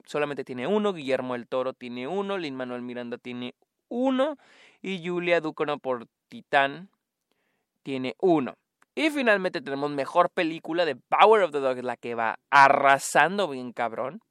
solamente 0.05 0.43
tiene 0.43 0.67
uno. 0.67 0.93
Guillermo 0.93 1.35
el 1.35 1.47
Toro 1.47 1.73
tiene 1.73 2.07
uno. 2.07 2.37
Lin 2.37 2.55
Manuel 2.55 2.81
Miranda 2.81 3.17
tiene 3.17 3.55
uno. 3.89 4.37
Y 4.81 5.05
Julia 5.05 5.41
Ducono 5.41 5.77
por 5.79 6.07
Titán 6.29 6.89
tiene 7.83 8.15
uno. 8.19 8.55
Y 8.95 9.09
finalmente 9.09 9.61
tenemos 9.61 9.91
mejor 9.91 10.29
película 10.29 10.85
de 10.85 10.95
Power 10.95 11.43
of 11.43 11.51
the 11.51 11.59
Dog, 11.59 11.83
la 11.83 11.97
que 11.97 12.15
va 12.15 12.39
arrasando 12.49 13.47
bien 13.47 13.71
cabrón 13.73 14.21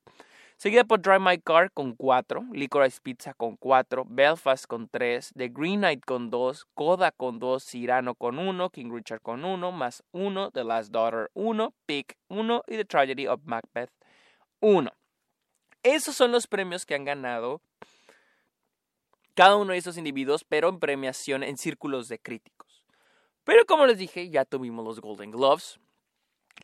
Seguida 0.59 0.83
por 0.83 1.01
Drive 1.01 1.21
My 1.21 1.39
Car 1.39 1.71
con 1.71 1.95
4, 1.95 2.49
Licorice 2.51 2.99
Pizza 3.01 3.33
con 3.33 3.57
4, 3.57 4.05
Belfast 4.09 4.67
con 4.67 4.89
3, 4.89 5.33
The 5.37 5.51
Green 5.51 5.79
Knight 5.79 6.05
con 6.05 6.31
2, 6.31 6.65
Coda 6.75 7.13
con 7.13 7.39
2, 7.39 7.65
Cyrano 7.65 8.17
con 8.17 8.41
1, 8.41 8.69
King 8.71 8.91
Richard 8.93 9.21
con 9.23 9.45
1, 9.45 9.71
más 9.71 10.03
1, 10.11 10.51
The 10.51 10.65
Last 10.65 10.91
Daughter 10.91 11.31
1, 11.35 11.73
Pick 11.87 12.17
1 12.27 12.65
y 12.67 12.77
The 12.77 12.85
Tragedy 12.85 13.29
of 13.29 13.41
Macbeth 13.45 13.93
1. 14.59 14.91
Esos 15.85 16.17
son 16.17 16.33
los 16.33 16.49
premios 16.49 16.85
que 16.85 16.97
han 16.97 17.05
ganado 17.05 17.63
cada 19.39 19.55
uno 19.55 19.73
de 19.73 19.79
esos 19.79 19.97
individuos, 19.97 20.43
pero 20.43 20.69
en 20.69 20.81
premiación 20.81 21.45
en 21.45 21.59
círculos 21.59 22.09
de 22.09 22.19
críticos. 22.19 22.83
Pero 23.45 23.67
como 23.67 23.87
les 23.87 23.97
dije, 23.97 24.29
ya 24.31 24.45
tuvimos 24.45 24.85
los 24.85 25.01
Golden 25.01 25.31
Gloves, 25.31 25.79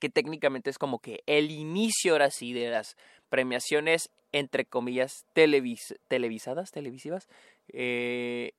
que 0.00 0.10
técnicamente 0.10 0.70
es 0.70 0.76
como 0.76 0.98
que 0.98 1.22
el 1.26 1.52
inicio 1.52 2.14
ahora 2.14 2.32
sí 2.32 2.52
de 2.52 2.70
las 2.70 2.96
premiaciones, 3.28 4.10
entre 4.32 4.64
comillas, 4.64 5.24
televisadas, 5.34 6.72
televisivas, 6.72 7.28
eh, 7.68 8.54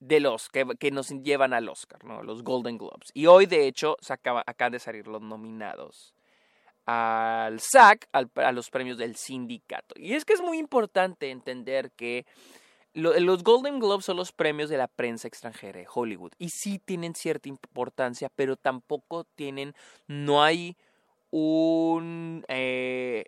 de 0.00 0.18
los 0.18 0.48
que, 0.48 0.66
que, 0.80 0.90
nos 0.90 1.10
llevan 1.10 1.52
al 1.52 1.68
Oscar, 1.68 2.02
¿no? 2.02 2.24
los 2.24 2.42
Golden 2.42 2.76
Globes. 2.76 3.12
Y 3.14 3.26
hoy, 3.26 3.46
de 3.46 3.68
hecho, 3.68 3.96
acaba, 4.08 4.42
acaban 4.48 4.72
de 4.72 4.80
salir 4.80 5.06
los 5.06 5.22
nominados 5.22 6.12
al 6.86 7.60
SAC, 7.60 8.08
a 8.12 8.52
los 8.52 8.70
premios 8.70 8.98
del 8.98 9.16
sindicato. 9.16 9.94
Y 9.96 10.14
es 10.14 10.24
que 10.24 10.32
es 10.32 10.40
muy 10.40 10.58
importante 10.58 11.30
entender 11.30 11.90
que 11.92 12.26
los 12.94 13.42
Golden 13.42 13.78
Globes 13.78 14.04
son 14.04 14.16
los 14.16 14.32
premios 14.32 14.68
de 14.68 14.76
la 14.76 14.88
prensa 14.88 15.28
extranjera 15.28 15.80
de 15.80 15.86
Hollywood. 15.92 16.32
Y 16.38 16.50
sí 16.50 16.78
tienen 16.78 17.14
cierta 17.14 17.48
importancia, 17.48 18.30
pero 18.34 18.56
tampoco 18.56 19.24
tienen, 19.34 19.74
no 20.06 20.42
hay 20.42 20.76
un, 21.30 22.44
eh, 22.48 23.24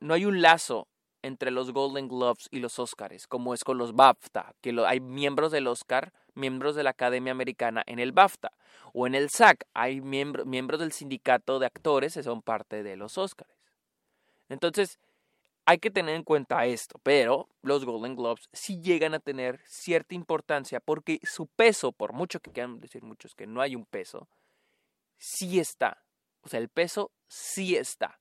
no 0.00 0.14
hay 0.14 0.24
un 0.24 0.40
lazo 0.40 0.86
entre 1.22 1.50
los 1.50 1.72
Golden 1.72 2.08
Globes 2.08 2.48
y 2.50 2.60
los 2.60 2.78
Oscars, 2.78 3.26
como 3.26 3.54
es 3.54 3.64
con 3.64 3.78
los 3.78 3.94
BAFTA, 3.94 4.54
que 4.60 4.74
hay 4.86 5.00
miembros 5.00 5.52
del 5.52 5.66
Oscar, 5.66 6.12
miembros 6.34 6.76
de 6.76 6.82
la 6.82 6.90
Academia 6.90 7.32
Americana 7.32 7.82
en 7.86 7.98
el 7.98 8.12
BAFTA, 8.12 8.52
o 8.92 9.06
en 9.06 9.14
el 9.14 9.28
SAC, 9.30 9.66
hay 9.74 10.00
miembros 10.00 10.80
del 10.80 10.92
sindicato 10.92 11.58
de 11.58 11.66
actores 11.66 12.14
que 12.14 12.22
son 12.22 12.42
parte 12.42 12.82
de 12.82 12.96
los 12.96 13.18
Oscars. 13.18 13.52
Entonces, 14.48 14.98
hay 15.66 15.78
que 15.78 15.90
tener 15.90 16.14
en 16.14 16.22
cuenta 16.22 16.64
esto, 16.64 16.98
pero 17.02 17.48
los 17.60 17.84
Golden 17.84 18.16
Globes 18.16 18.48
sí 18.52 18.80
llegan 18.80 19.12
a 19.12 19.18
tener 19.18 19.60
cierta 19.66 20.14
importancia 20.14 20.80
porque 20.80 21.20
su 21.24 21.46
peso, 21.46 21.92
por 21.92 22.14
mucho 22.14 22.40
que 22.40 22.52
quieran 22.52 22.80
decir 22.80 23.02
muchos 23.02 23.34
que 23.34 23.46
no 23.46 23.60
hay 23.60 23.76
un 23.76 23.84
peso, 23.84 24.28
sí 25.18 25.60
está. 25.60 26.02
O 26.40 26.48
sea, 26.48 26.60
el 26.60 26.70
peso 26.70 27.10
sí 27.26 27.76
está 27.76 28.18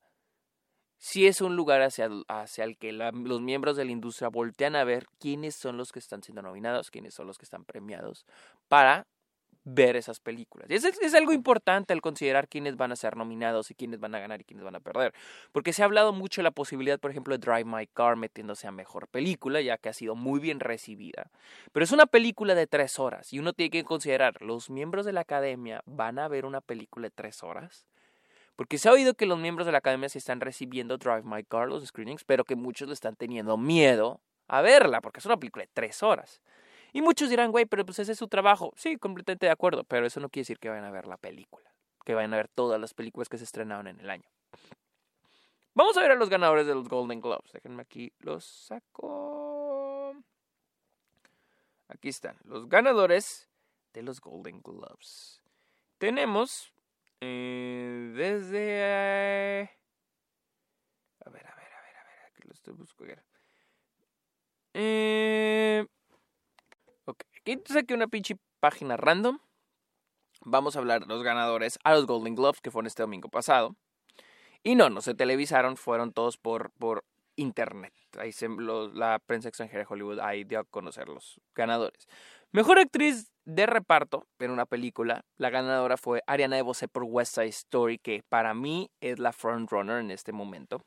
sí 0.97 1.27
es 1.27 1.41
un 1.41 1.55
lugar 1.55 1.81
hacia, 1.81 2.09
hacia 2.27 2.63
el 2.63 2.77
que 2.77 2.91
los 2.91 3.41
miembros 3.41 3.77
de 3.77 3.85
la 3.85 3.91
industria 3.91 4.29
voltean 4.29 4.75
a 4.75 4.83
ver 4.83 5.07
quiénes 5.19 5.55
son 5.55 5.77
los 5.77 5.91
que 5.91 5.99
están 5.99 6.23
siendo 6.23 6.41
nominados, 6.41 6.91
quiénes 6.91 7.13
son 7.13 7.27
los 7.27 7.37
que 7.37 7.45
están 7.45 7.65
premiados, 7.65 8.25
para 8.67 9.07
ver 9.69 9.97
esas 9.97 10.21
películas. 10.21 10.69
Y 10.69 10.75
es, 10.75 10.85
es, 10.85 11.13
algo 11.13 11.33
importante 11.33 11.93
el 11.93 12.01
considerar 12.01 12.47
quiénes 12.47 12.77
van 12.77 12.93
a 12.93 12.95
ser 12.95 13.17
nominados 13.17 13.69
y 13.69 13.75
quiénes 13.75 13.99
van 13.99 14.15
a 14.15 14.19
ganar 14.19 14.39
y 14.39 14.45
quiénes 14.45 14.63
van 14.63 14.75
a 14.75 14.79
perder. 14.79 15.13
Porque 15.51 15.73
se 15.73 15.81
ha 15.81 15.85
hablado 15.85 16.13
mucho 16.13 16.39
de 16.39 16.43
la 16.43 16.51
posibilidad, 16.51 16.99
por 16.99 17.11
ejemplo, 17.11 17.37
de 17.37 17.45
Drive 17.45 17.65
My 17.65 17.85
Car 17.85 18.15
metiéndose 18.15 18.65
a 18.67 18.71
mejor 18.71 19.09
película, 19.09 19.59
ya 19.59 19.77
que 19.77 19.89
ha 19.89 19.93
sido 19.93 20.15
muy 20.15 20.39
bien 20.39 20.61
recibida. 20.61 21.29
Pero 21.73 21.83
es 21.83 21.91
una 21.91 22.05
película 22.05 22.55
de 22.55 22.65
tres 22.65 22.97
horas 22.97 23.33
y 23.33 23.39
uno 23.39 23.51
tiene 23.51 23.69
que 23.69 23.83
considerar, 23.83 24.41
¿los 24.41 24.69
miembros 24.69 25.05
de 25.05 25.11
la 25.11 25.21
academia 25.21 25.81
van 25.85 26.17
a 26.17 26.29
ver 26.29 26.45
una 26.45 26.61
película 26.61 27.07
de 27.07 27.11
tres 27.11 27.43
horas? 27.43 27.85
Porque 28.57 28.79
se 28.79 28.89
ha 28.89 28.91
oído 28.91 29.13
que 29.13 29.27
los 29.27 29.37
miembros 29.37 29.67
de 29.67 29.71
la 29.71 29.77
academia 29.77 30.09
se 30.09 30.17
están 30.17 30.41
recibiendo 30.41 30.97
Drive 30.97 31.21
My 31.23 31.43
Car, 31.43 31.67
los 31.69 31.85
screenings, 31.85 32.25
pero 32.25 32.43
que 32.43 32.55
muchos 32.55 32.87
le 32.87 32.95
están 32.95 33.15
teniendo 33.15 33.55
miedo 33.55 34.19
a 34.47 34.61
verla, 34.61 34.99
porque 34.99 35.19
es 35.19 35.25
una 35.27 35.37
película 35.37 35.63
de 35.63 35.69
tres 35.71 36.01
horas. 36.01 36.41
Y 36.91 37.03
muchos 37.03 37.29
dirán, 37.29 37.51
güey, 37.51 37.65
pero 37.65 37.85
pues 37.85 37.99
ese 37.99 38.13
es 38.13 38.17
su 38.17 38.27
trabajo. 38.27 38.73
Sí, 38.75 38.97
completamente 38.97 39.45
de 39.45 39.51
acuerdo, 39.51 39.83
pero 39.83 40.07
eso 40.07 40.19
no 40.19 40.29
quiere 40.29 40.41
decir 40.41 40.57
que 40.57 40.69
vayan 40.69 40.85
a 40.85 40.91
ver 40.91 41.05
la 41.05 41.17
película, 41.17 41.71
que 42.03 42.15
vayan 42.15 42.33
a 42.33 42.37
ver 42.37 42.47
todas 42.47 42.81
las 42.81 42.95
películas 42.95 43.29
que 43.29 43.37
se 43.37 43.43
estrenaron 43.43 43.87
en 43.87 43.99
el 43.99 44.09
año. 44.09 44.27
Vamos 45.75 45.95
a 45.95 46.01
ver 46.01 46.09
a 46.09 46.15
los 46.15 46.29
ganadores 46.29 46.65
de 46.65 46.73
los 46.73 46.89
Golden 46.89 47.21
Globes. 47.21 47.51
Déjenme 47.51 47.83
aquí, 47.83 48.11
los 48.17 48.43
saco. 48.43 50.15
Aquí 51.89 52.09
están, 52.09 52.37
los 52.43 52.67
ganadores 52.67 53.47
de 53.93 54.01
los 54.01 54.19
Golden 54.19 54.63
Globes. 54.63 55.43
Tenemos 55.99 56.73
eh, 57.21 58.11
desde... 58.15 58.59
Eh, 58.59 59.69
a 61.25 61.29
ver, 61.29 61.47
a 61.47 61.55
ver, 61.55 61.73
a 61.73 61.81
ver, 61.81 61.97
a 61.97 62.03
ver, 62.03 62.19
aquí 62.27 62.41
lo 62.45 62.53
estoy 62.53 62.73
buscando. 62.73 63.21
Eh, 64.73 65.85
ok, 67.05 67.23
aquí 67.39 67.59
saqué 67.65 67.93
una 67.93 68.07
pinche 68.07 68.37
página 68.59 68.97
random. 68.97 69.39
Vamos 70.41 70.75
a 70.75 70.79
hablar 70.79 71.01
de 71.01 71.07
los 71.07 71.23
ganadores 71.23 71.79
a 71.83 71.93
los 71.95 72.05
Golden 72.05 72.35
Globes 72.35 72.61
que 72.61 72.71
fueron 72.71 72.87
este 72.87 73.01
domingo 73.01 73.29
pasado. 73.29 73.75
Y 74.63 74.75
no, 74.75 74.89
no 74.89 75.01
se 75.01 75.15
televisaron, 75.15 75.77
fueron 75.77 76.13
todos 76.13 76.37
por, 76.37 76.71
por 76.71 77.05
internet. 77.35 77.93
Ahí 78.17 78.31
se, 78.31 78.47
la 78.49 79.19
prensa 79.19 79.47
extranjera 79.47 79.83
de 79.83 79.87
Hollywood 79.89 80.19
ahí 80.19 80.43
dio 80.43 80.59
a 80.59 80.63
conocer 80.63 81.07
los 81.07 81.39
ganadores. 81.55 82.07
Mejor 82.51 82.79
actriz 82.79 83.31
de 83.47 83.65
reparto 83.65 84.27
en 84.39 84.51
una 84.51 84.65
película, 84.65 85.23
la 85.37 85.49
ganadora 85.49 85.95
fue 85.95 86.21
Ariana 86.27 86.57
DeBose 86.57 86.89
por 86.89 87.03
West 87.03 87.35
Side 87.35 87.47
Story, 87.47 87.97
que 87.97 88.21
para 88.27 88.53
mí 88.53 88.91
es 88.99 89.19
la 89.19 89.31
frontrunner 89.31 89.99
en 89.99 90.11
este 90.11 90.33
momento. 90.33 90.81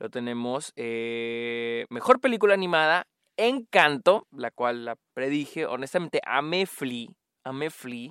Lo 0.00 0.10
tenemos. 0.10 0.72
Eh, 0.74 1.86
mejor 1.88 2.20
película 2.20 2.54
animada, 2.54 3.06
Encanto, 3.36 4.26
la 4.32 4.50
cual 4.50 4.84
la 4.84 4.96
predije. 5.14 5.64
Honestamente, 5.64 6.20
amé 6.24 6.66
Flea. 6.66 7.06
Amé 7.44 7.70
Flea. 7.70 8.10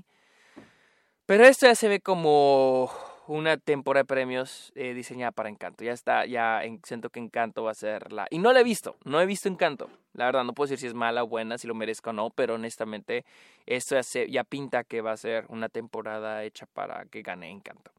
Pero 1.26 1.44
esto 1.44 1.68
ya 1.68 1.76
se 1.76 1.90
ve 1.90 2.00
como 2.00 2.90
una 3.30 3.58
temporada 3.58 4.02
de 4.02 4.08
premios 4.08 4.72
eh, 4.74 4.96
diseñada 4.96 5.32
para 5.32 5.50
Encanto. 5.50 5.84
Ya 5.84 5.94
está, 5.94 6.26
ya 6.26 6.62
siento 6.84 7.12
que 7.12 7.20
Encanto 7.20 7.64
va 7.64 7.72
a 7.72 7.76
ser 7.76 8.12
la... 8.12 8.28
Y 8.32 8.40
no 8.40 8.52
la 8.54 8.62
he 8.62 8.64
visto, 8.64 8.98
no 9.06 9.22
he 9.22 9.28
visto 9.28 9.48
Encanto. 9.48 9.90
La 10.14 10.26
verdad, 10.26 10.44
no 10.44 10.54
puedo 10.54 10.66
decir 10.66 10.80
si 10.80 10.88
es 10.88 10.96
mala 10.96 11.24
o 11.24 11.28
buena, 11.28 11.60
si 11.60 11.68
lo 11.68 11.76
merezco 11.76 12.10
o 12.10 12.14
no, 12.14 12.32
pero 12.32 12.56
honestamente 12.56 13.26
esto 13.68 14.00
ya, 14.00 14.26
ya 14.26 14.44
pinta 14.44 14.84
que 14.84 15.02
va 15.02 15.12
a 15.12 15.18
ser 15.18 15.46
una 15.50 15.70
temporada 15.70 16.44
hecha 16.44 16.66
para 16.66 17.06
que 17.06 17.22
gane 17.22 17.52
Encanto. 17.52 17.92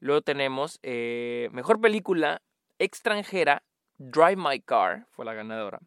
Luego 0.00 0.20
tenemos 0.20 0.78
eh, 0.82 1.48
Mejor 1.52 1.80
Película 1.80 2.42
Extranjera, 2.78 3.62
Drive 3.96 4.36
My 4.36 4.60
Car, 4.60 5.06
fue 5.10 5.24
la 5.24 5.32
ganadora. 5.32 5.80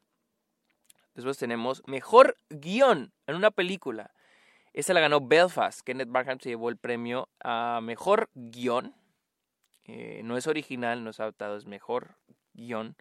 Después 1.13 1.37
tenemos 1.37 1.83
Mejor 1.85 2.35
Guión 2.49 3.13
en 3.27 3.35
una 3.35 3.51
película. 3.51 4.11
Esa 4.73 4.93
la 4.93 5.01
ganó 5.01 5.19
Belfast. 5.19 5.81
Kenneth 5.81 6.09
Barham 6.09 6.39
se 6.39 6.49
llevó 6.49 6.69
el 6.69 6.77
premio 6.77 7.27
a 7.43 7.79
mejor 7.83 8.29
guion. 8.33 8.95
Eh, 9.83 10.21
no 10.23 10.37
es 10.37 10.47
original, 10.47 11.03
no 11.03 11.09
es 11.09 11.19
adaptado, 11.19 11.57
es 11.57 11.65
mejor 11.65 12.15
guion. 12.53 12.95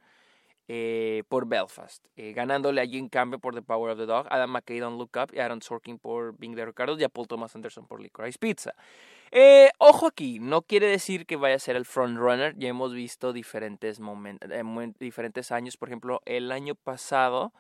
Eh, 0.73 1.25
por 1.29 1.49
Belfast, 1.49 2.07
eh, 2.15 2.33
ganándole 2.33 2.81
a 2.81 2.87
Jim 2.87 3.09
Campbell 3.09 3.41
por 3.41 3.57
The 3.57 3.63
Power 3.63 3.91
of 3.91 3.99
the 3.99 4.07
Dog, 4.07 4.29
Adam 4.31 4.53
McKay 4.53 4.79
Don't 4.79 4.99
Look 4.99 5.11
Up 5.21 5.35
y 5.35 5.41
Aaron 5.41 5.61
Sorkin 5.61 5.99
por 5.99 6.39
Being 6.39 6.55
the 6.55 6.65
Ricardo 6.65 6.97
y 6.97 7.03
a 7.03 7.09
Paul 7.09 7.27
Thomas 7.27 7.57
Anderson 7.57 7.89
por 7.89 8.01
Licorice 8.01 8.39
Pizza. 8.39 8.73
ojo 9.79 10.07
aquí, 10.07 10.39
no 10.39 10.63
quiere 10.63 10.87
decir 10.87 11.27
que 11.27 11.35
vaya 11.35 11.57
a 11.57 11.59
ser 11.59 11.75
el 11.75 11.87
frontrunner, 11.87 12.57
ya 12.57 12.69
hemos 12.69 12.95
visto 12.95 13.33
diferentes, 13.33 13.99
momentos, 13.99 14.49
diferentes 15.01 15.51
años, 15.51 15.77
por 15.77 15.89
ejemplo, 15.89 16.21
el 16.25 16.53
año 16.53 16.77
pasado, 16.77 17.53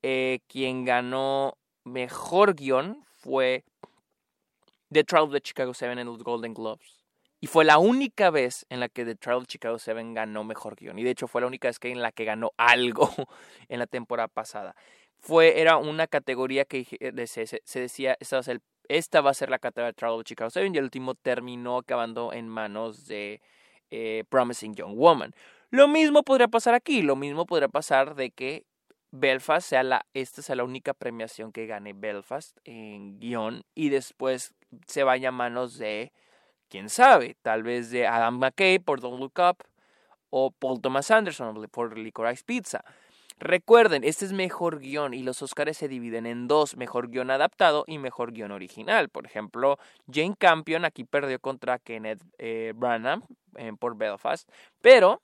quien 0.00 0.84
ganó 0.84 1.58
mejor 1.82 2.54
guion 2.54 3.05
fue 3.16 3.64
The 4.92 5.04
Trial 5.04 5.24
of 5.24 5.32
the 5.32 5.40
Chicago 5.42 5.74
Seven 5.74 5.98
en 5.98 6.06
los 6.06 6.22
Golden 6.22 6.54
Globes. 6.54 7.04
Y 7.40 7.48
fue 7.48 7.64
la 7.64 7.78
única 7.78 8.30
vez 8.30 8.66
en 8.70 8.80
la 8.80 8.88
que 8.88 9.04
The 9.04 9.14
Trial 9.14 9.38
of 9.38 9.46
Chicago 9.46 9.78
Seven 9.78 10.14
ganó 10.14 10.42
mejor 10.44 10.76
guion. 10.76 10.98
Y 10.98 11.04
de 11.04 11.10
hecho 11.10 11.28
fue 11.28 11.40
la 11.40 11.46
única 11.46 11.68
vez 11.68 11.78
que 11.78 11.90
en 11.90 12.00
la 12.00 12.12
que 12.12 12.24
ganó 12.24 12.52
algo 12.56 13.10
en 13.68 13.78
la 13.78 13.86
temporada 13.86 14.28
pasada. 14.28 14.74
Fue, 15.18 15.60
era 15.60 15.76
una 15.76 16.06
categoría 16.06 16.64
que 16.64 16.86
eh, 17.00 17.26
se, 17.26 17.80
decía, 17.80 18.16
esta 18.20 18.36
va, 18.36 18.40
a 18.40 18.44
ser, 18.44 18.60
esta 18.88 19.20
va 19.20 19.30
a 19.30 19.34
ser 19.34 19.50
la 19.50 19.58
categoría 19.58 19.88
de 19.88 19.94
Trial 19.94 20.12
of 20.12 20.24
Chicago 20.24 20.50
Seven. 20.50 20.74
Y 20.74 20.78
el 20.78 20.84
último 20.84 21.14
terminó 21.14 21.78
acabando 21.78 22.32
en 22.32 22.48
manos 22.48 23.06
de 23.06 23.40
eh, 23.90 24.24
Promising 24.28 24.74
Young 24.74 24.96
Woman. 24.96 25.34
Lo 25.70 25.88
mismo 25.88 26.22
podría 26.22 26.48
pasar 26.48 26.74
aquí. 26.74 27.02
Lo 27.02 27.16
mismo 27.16 27.44
podría 27.44 27.68
pasar 27.68 28.14
de 28.14 28.30
que 28.30 28.64
Belfast 29.10 29.68
sea 29.68 29.82
la, 29.82 30.06
esta 30.14 30.42
sea 30.42 30.56
la 30.56 30.64
única 30.64 30.94
premiación 30.94 31.52
que 31.52 31.66
gane 31.66 31.92
Belfast 31.92 32.58
en 32.64 33.18
guion 33.18 33.64
y 33.74 33.88
después 33.88 34.54
se 34.86 35.04
vaya 35.04 35.28
a 35.28 35.32
manos 35.32 35.78
de, 35.78 36.12
quién 36.68 36.88
sabe, 36.88 37.36
tal 37.42 37.62
vez 37.62 37.90
de 37.90 38.06
Adam 38.06 38.38
McKay 38.38 38.78
por 38.78 39.00
Don't 39.00 39.20
Look 39.20 39.38
Up 39.38 39.64
o 40.30 40.50
Paul 40.50 40.80
Thomas 40.80 41.10
Anderson 41.10 41.66
por 41.70 41.96
Licorice 41.96 42.44
Pizza. 42.44 42.84
Recuerden, 43.38 44.02
este 44.02 44.24
es 44.24 44.32
mejor 44.32 44.80
guion 44.80 45.12
y 45.12 45.22
los 45.22 45.42
Oscars 45.42 45.76
se 45.76 45.88
dividen 45.88 46.24
en 46.24 46.48
dos, 46.48 46.76
mejor 46.76 47.10
guion 47.10 47.30
adaptado 47.30 47.84
y 47.86 47.98
mejor 47.98 48.32
guion 48.32 48.50
original. 48.50 49.10
Por 49.10 49.26
ejemplo, 49.26 49.78
Jane 50.10 50.36
Campion 50.38 50.86
aquí 50.86 51.04
perdió 51.04 51.38
contra 51.38 51.78
Kenneth 51.78 52.22
eh, 52.38 52.72
Branagh 52.74 53.22
eh, 53.56 53.72
por 53.78 53.96
Belfast, 53.96 54.48
pero 54.80 55.20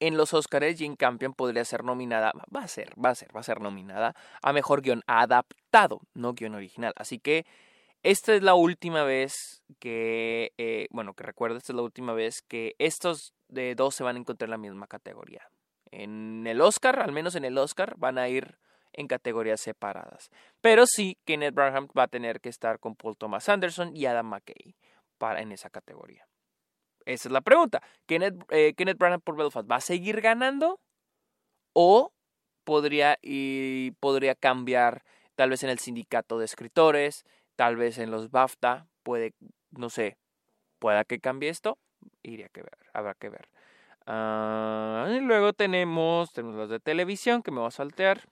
en 0.00 0.16
los 0.16 0.34
Oscars 0.34 0.78
Jane 0.78 0.96
Campion 0.96 1.34
podría 1.34 1.64
ser 1.64 1.84
nominada, 1.84 2.32
va 2.54 2.62
a 2.62 2.68
ser, 2.68 2.92
va 3.02 3.10
a 3.10 3.14
ser, 3.14 3.34
va 3.34 3.40
a 3.40 3.44
ser 3.44 3.60
nominada 3.60 4.14
a 4.42 4.52
mejor 4.52 4.82
guion 4.82 5.02
adaptado, 5.06 6.00
no 6.14 6.34
guion 6.34 6.54
original. 6.54 6.92
Así 6.96 7.18
que 7.18 7.46
esta 8.02 8.34
es 8.34 8.42
la 8.42 8.54
última 8.54 9.02
vez 9.02 9.62
que, 9.80 10.52
eh, 10.56 10.86
bueno, 10.90 11.14
que 11.14 11.24
recuerdo, 11.24 11.58
esta 11.58 11.72
es 11.72 11.76
la 11.76 11.82
última 11.82 12.12
vez 12.12 12.42
que 12.42 12.74
estos 12.78 13.34
de 13.48 13.74
dos 13.74 13.94
se 13.94 14.04
van 14.04 14.16
a 14.16 14.20
encontrar 14.20 14.46
en 14.46 14.52
la 14.52 14.58
misma 14.58 14.86
categoría. 14.86 15.50
En 15.90 16.46
el 16.46 16.60
Oscar, 16.60 17.00
al 17.00 17.12
menos 17.12 17.34
en 17.34 17.44
el 17.44 17.58
Oscar, 17.58 17.94
van 17.96 18.18
a 18.18 18.28
ir 18.28 18.58
en 18.92 19.08
categorías 19.08 19.60
separadas. 19.60 20.30
Pero 20.60 20.86
sí, 20.86 21.18
Kenneth 21.24 21.54
Branagh 21.54 21.88
va 21.96 22.04
a 22.04 22.08
tener 22.08 22.40
que 22.40 22.48
estar 22.48 22.78
con 22.78 22.94
Paul 22.94 23.16
Thomas 23.16 23.48
Anderson 23.48 23.94
y 23.96 24.06
Adam 24.06 24.26
McKay 24.26 24.76
para 25.18 25.40
en 25.40 25.52
esa 25.52 25.70
categoría. 25.70 26.27
Esa 27.08 27.28
es 27.30 27.32
la 27.32 27.40
pregunta. 27.40 27.82
¿Kenneth, 28.04 28.44
eh, 28.50 28.74
Kenneth 28.74 28.98
Branagh 28.98 29.22
por 29.22 29.34
Belfast 29.34 29.70
va 29.70 29.76
a 29.76 29.80
seguir 29.80 30.20
ganando? 30.20 30.78
¿O 31.72 32.12
podría, 32.64 33.18
y 33.22 33.92
podría 33.92 34.34
cambiar 34.34 35.04
tal 35.34 35.48
vez 35.48 35.62
en 35.62 35.70
el 35.70 35.78
sindicato 35.78 36.38
de 36.38 36.44
escritores, 36.44 37.24
tal 37.56 37.76
vez 37.76 37.96
en 37.96 38.10
los 38.10 38.30
BAFTA? 38.30 38.88
Puede, 39.02 39.32
no 39.70 39.88
sé, 39.88 40.18
pueda 40.78 41.04
que 41.04 41.18
cambie 41.18 41.48
esto. 41.48 41.78
Iría 42.22 42.50
que 42.50 42.60
ver, 42.60 42.76
habrá 42.92 43.14
que 43.14 43.30
ver. 43.30 43.48
Ah, 44.04 45.08
y 45.10 45.20
luego 45.20 45.54
tenemos, 45.54 46.34
tenemos 46.34 46.56
los 46.56 46.68
de 46.68 46.78
televisión 46.78 47.42
que 47.42 47.50
me 47.50 47.60
va 47.60 47.68
a 47.68 47.70
saltear. 47.70 48.28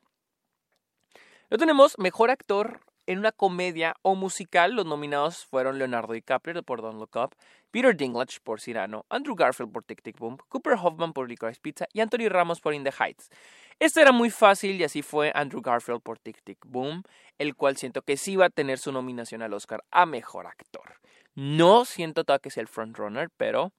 Luego 1.49 1.61
tenemos 1.61 1.99
mejor 1.99 2.31
actor 2.31 2.81
en 3.07 3.19
una 3.19 3.33
comedia 3.33 3.95
o 4.03 4.15
musical, 4.15 4.73
los 4.73 4.87
nominados 4.87 5.45
fueron 5.45 5.79
Leonardo 5.79 6.13
DiCaprio 6.13 6.63
por 6.63 6.83
Don't 6.83 6.99
Look 6.99 7.17
Up, 7.17 7.37
Peter 7.71 7.97
Dinklage 7.97 8.41
por 8.43 8.61
Cyrano, 8.61 9.07
Andrew 9.09 9.35
Garfield 9.35 9.73
por 9.73 9.85
Tic 9.85 10.03
Tic 10.03 10.19
Boom, 10.19 10.39
Cooper 10.49 10.75
Hoffman 10.75 11.13
por 11.13 11.29
Licorice 11.29 11.61
Pizza 11.61 11.87
y 11.93 12.01
Anthony 12.01 12.29
Ramos 12.29 12.61
por 12.61 12.75
In 12.75 12.85
the 12.85 12.93
Heights. 12.99 13.31
Esto 13.79 14.01
era 14.01 14.13
muy 14.13 14.31
fácil 14.31 14.81
y 14.81 14.85
así 14.85 15.03
fue 15.03 15.31
Andrew 15.35 15.61
Garfield 15.61 16.01
por 16.01 16.19
Tic 16.19 16.43
Tic 16.43 16.59
Boom, 16.67 17.03
el 17.39 17.55
cual 17.55 17.77
siento 17.77 18.03
que 18.03 18.17
sí 18.17 18.37
va 18.37 18.47
a 18.47 18.51
tener 18.51 18.79
su 18.79 18.93
nominación 18.93 19.43
al 19.43 19.53
Oscar 19.53 19.85
a 19.91 20.07
Mejor 20.07 20.47
Actor. 20.47 21.01
No 21.35 21.85
siento 21.85 22.25
todavía 22.25 22.41
que 22.41 22.51
sea 22.51 22.63
el 22.63 22.69
frontrunner, 22.69 23.29
pero 23.37 23.73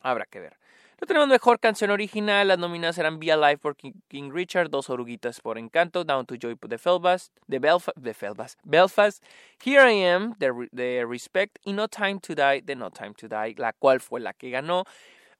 habrá 0.00 0.26
que 0.26 0.40
ver. 0.40 0.58
No 0.98 1.06
tenemos 1.06 1.28
mejor 1.28 1.60
canción 1.60 1.90
original. 1.90 2.48
Las 2.48 2.58
nominadas 2.58 2.96
eran 2.96 3.18
Be 3.18 3.30
Alive 3.30 3.58
por 3.58 3.76
King, 3.76 4.30
Richard, 4.32 4.70
Dos 4.70 4.88
Oruguitas 4.88 5.42
por 5.42 5.58
Encanto, 5.58 6.04
Down 6.04 6.24
to 6.24 6.36
Joy 6.36 6.56
de 6.58 6.78
Belfast, 6.82 7.36
de 7.46 7.58
Belfast, 7.58 7.98
de 7.98 8.16
Belfast, 8.18 8.58
Belfast, 8.64 9.24
Here 9.62 9.92
I 9.92 10.04
Am 10.06 10.34
de, 10.38 11.04
Respect 11.04 11.58
y 11.64 11.74
No 11.74 11.88
Time 11.88 12.18
to 12.20 12.34
Die 12.34 12.62
de 12.62 12.76
No 12.76 12.90
Time 12.90 13.12
to 13.12 13.28
Die, 13.28 13.54
la 13.58 13.74
cual 13.74 14.00
fue 14.00 14.20
la 14.20 14.32
que 14.32 14.48
ganó. 14.48 14.84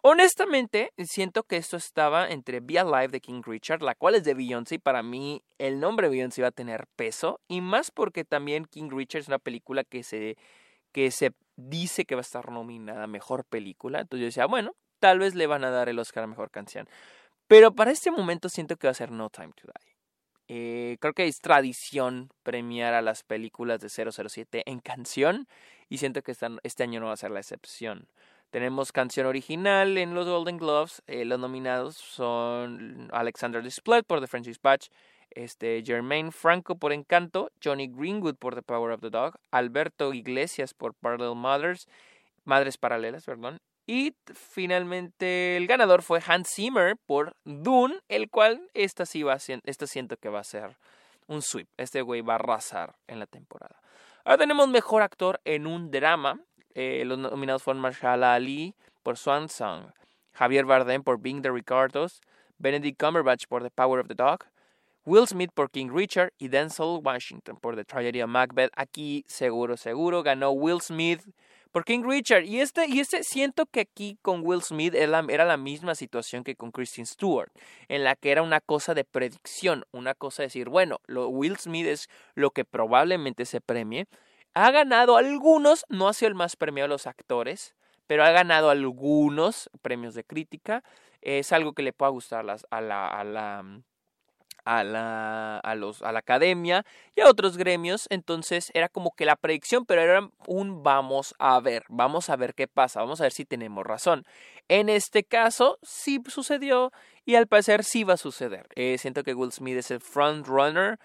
Honestamente, 0.03 0.93
siento 0.99 1.43
que 1.45 1.57
esto 1.57 1.79
estaba 1.79 2.29
entre 2.29 2.61
Be 2.61 2.79
Alive 2.79 3.09
de 3.09 3.21
King 3.21 3.41
Richard, 3.45 3.83
la 3.83 3.95
cual 3.95 4.15
es 4.15 4.25
de 4.25 4.35
Beyoncé, 4.35 4.75
y 4.75 4.79
para 4.79 5.03
mí 5.03 5.43
el 5.59 5.81
nombre 5.81 6.11
Beyoncé 6.11 6.43
iba 6.43 6.49
a 6.49 6.53
tener 6.53 6.87
peso, 6.97 7.41
y 7.49 7.63
más 7.63 7.91
porque 7.91 8.25
también 8.25 8.67
King 8.67 8.91
Richard 8.91 9.23
es 9.23 9.29
una 9.29 9.39
película 9.39 9.85
que 9.85 10.03
se, 10.03 10.37
que 10.93 11.11
se 11.11 11.33
dice 11.57 12.05
que 12.05 12.15
va 12.15 12.21
a 12.21 12.23
estar 12.23 12.53
nominada 12.53 13.07
Mejor 13.07 13.45
Película, 13.47 14.01
entonces 14.01 14.21
yo 14.21 14.27
decía, 14.27 14.47
bueno, 14.47 14.75
tal 15.07 15.21
vez 15.21 15.37
le 15.37 15.47
van 15.47 15.63
a 15.63 15.71
dar 15.71 15.89
el 15.89 16.01
Oscar 16.01 16.25
a 16.25 16.27
Mejor 16.27 16.51
Canción. 16.51 16.89
Pero 17.47 17.73
para 17.77 17.93
este 17.93 18.11
momento 18.11 18.49
siento 18.49 18.77
que 18.77 18.89
va 18.89 18.91
a 18.91 18.95
ser 18.95 19.13
No 19.13 19.31
Time 19.31 19.53
to 19.55 19.69
Die. 19.69 19.95
Eh, 20.49 20.97
creo 21.01 21.13
que 21.13 21.29
es 21.29 21.39
tradición 21.39 22.33
premiar 22.43 22.93
a 22.93 23.03
las 23.03 23.23
películas 23.23 23.81
de 23.81 23.89
007 23.89 24.65
en 24.67 24.81
canción 24.81 25.47
y 25.89 25.99
siento 25.99 26.23
que 26.23 26.33
este 26.33 26.83
año 26.83 26.99
no 26.99 27.07
va 27.07 27.13
a 27.13 27.17
ser 27.17 27.31
la 27.31 27.39
excepción. 27.39 28.09
Tenemos 28.51 28.91
canción 28.91 29.29
original 29.29 29.97
en 29.97 30.13
los 30.13 30.27
Golden 30.27 30.57
Gloves. 30.57 31.05
Eh, 31.07 31.25
los 31.25 31.39
nominados 31.39 31.97
son 31.97 33.09
Alexander 33.13 33.63
Desplat 33.63 34.05
por 34.07 34.21
The 34.21 34.27
French 34.27 34.47
Dispatch, 34.47 34.89
este, 35.31 35.85
Franco 36.33 36.79
por 36.79 36.93
Encanto, 36.93 37.53
Johnny 37.63 37.87
Greenwood 37.87 38.35
por 38.35 38.57
The 38.57 38.63
Power 38.63 38.91
of 38.91 39.03
the 39.03 39.11
Dog, 39.11 39.37
Alberto 39.53 40.13
Iglesias 40.15 40.75
por 40.75 40.95
Parallel 40.95 41.37
Mothers, 41.37 41.87
Madres 42.45 42.77
Paralelas, 42.77 43.25
perdón, 43.25 43.61
y 43.87 44.15
finalmente 44.35 45.57
el 45.57 45.67
ganador 45.67 46.03
fue 46.03 46.21
Hans 46.27 46.51
Zimmer 46.55 46.97
por 46.97 47.37
Dune, 47.45 48.01
el 48.09 48.29
cual 48.29 48.69
esta 48.75 49.07
sí 49.07 49.23
va 49.23 49.35
a 49.35 49.39
esta 49.65 49.87
siento 49.87 50.17
que 50.17 50.29
va 50.29 50.41
a 50.41 50.45
ser 50.45 50.77
un 51.29 51.41
sweep. 51.41 51.69
Este 51.77 52.03
güey 52.03 52.21
va 52.21 52.35
a 52.35 52.37
arrasar 52.37 52.97
en 53.07 53.21
la 53.21 53.27
temporada. 53.27 53.81
Ahora 54.25 54.39
tenemos 54.39 54.69
mejor 54.69 55.03
actor 55.03 55.41
en 55.45 55.67
un 55.67 55.91
drama. 55.91 56.41
Eh, 56.75 57.05
los 57.07 57.17
nominados 57.17 57.63
fueron 57.63 57.81
Marshall 57.81 58.25
Ali 58.25 58.75
por 59.03 59.17
Swan 59.17 59.49
Song, 59.49 59.93
Javier 60.33 60.65
Bardem 60.65 61.03
por 61.03 61.21
Being 61.21 61.43
the 61.43 61.51
Ricardos, 61.51 62.21
Benedict 62.59 63.01
Cumberbatch 63.01 63.47
por 63.47 63.63
The 63.63 63.71
Power 63.71 64.01
of 64.01 64.09
the 64.09 64.15
Dog, 64.15 64.41
Will 65.05 65.29
Smith 65.29 65.53
por 65.55 65.71
King 65.71 65.91
Richard 65.95 66.33
y 66.39 66.49
Denzel 66.49 67.01
Washington 67.03 67.57
por 67.57 67.77
The 67.77 67.85
Tragedy 67.85 68.21
of 68.21 68.29
Macbeth. 68.29 68.73
Aquí 68.75 69.25
seguro, 69.29 69.77
seguro 69.77 70.25
ganó 70.25 70.51
Will 70.51 70.81
Smith 70.81 71.23
por 71.77 71.85
King 71.85 72.05
Richard. 72.09 72.45
Y 72.45 72.61
este, 72.63 72.87
y 72.87 73.01
este 73.01 73.23
siento 73.23 73.67
que 73.67 73.81
aquí 73.81 74.19
con 74.23 74.41
Will 74.43 74.63
Smith 74.63 74.95
era 74.95 75.23
era 75.29 75.45
la 75.45 75.59
misma 75.59 75.95
situación 75.95 76.43
que 76.43 76.57
con 76.57 76.71
Kristen 76.71 77.05
Stewart, 77.05 77.53
en 77.89 78.03
la 78.03 78.17
que 78.17 78.31
era 78.31 78.41
una 78.41 78.63
cosa 78.63 78.95
de 78.95 79.05
predicción, 79.05 79.85
una 79.93 80.15
cosa 80.15 80.41
de 80.41 80.47
decir, 80.47 80.71
bueno, 80.71 81.03
lo, 81.07 81.29
Will 81.29 81.59
Smith 81.59 81.87
es 81.87 82.09
lo 82.35 82.51
que 82.51 82.65
probablemente 82.65 83.45
se 83.45 83.61
premie. 83.61 84.07
Ha 84.55 84.71
ganado 84.71 85.19
algunos, 85.19 85.85
no 85.91 86.09
ha 86.09 86.15
sido 86.15 86.31
el 86.31 86.35
más 86.35 86.57
premiado 86.57 86.89
de 86.89 86.95
los 86.95 87.07
actores, 87.07 87.75
pero 88.07 88.25
ha 88.25 88.31
ganado 88.31 88.71
algunos 88.71 89.69
premios 89.83 90.15
de 90.15 90.25
crítica. 90.25 90.83
Es 91.21 91.53
algo 91.53 91.75
que 91.75 91.83
le 91.83 91.93
pueda 91.93 92.09
gustar 92.09 92.41
a 92.41 92.43
la, 92.43 92.57
a 92.71 92.81
la 92.81 93.07
a 93.07 93.23
la, 93.23 93.83
a, 94.67 95.75
los, 95.77 96.03
a 96.03 96.13
la 96.13 96.19
academia 96.19 96.85
y 97.15 97.21
a 97.21 97.29
otros 97.29 97.57
gremios. 97.57 98.07
Entonces 98.11 98.71
era 98.75 98.89
como 98.89 99.13
que 99.13 99.25
la 99.25 99.37
predicción, 99.37 99.87
pero 99.87 100.03
era 100.03 100.29
un 100.47 100.83
vamos 100.83 101.35
a 101.39 101.59
ver, 101.61 101.85
vamos 101.89 102.29
a 102.29 102.37
ver 102.37 102.55
qué 102.55 102.67
pasa, 102.67 103.01
vamos 103.01 103.21
a 103.21 103.25
ver 103.25 103.33
si 103.33 103.45
tenemos 103.45 103.85
razón. 103.85 104.25
En 104.69 104.89
este 104.89 105.25
caso 105.25 105.79
sí 105.83 106.21
sucedió 106.27 106.93
y 107.25 107.37
al 107.37 107.47
parecer 107.47 107.85
sí 107.85 108.05
va 108.05 108.15
a 108.15 108.19
suceder. 108.19 108.67
Eh, 108.75 108.99
siento 108.99 109.23
que 109.23 109.35
Will 109.35 109.53
Smith 109.53 109.79
es 109.79 109.91
el 109.91 110.01
front 110.01 110.47
runner. 110.47 110.99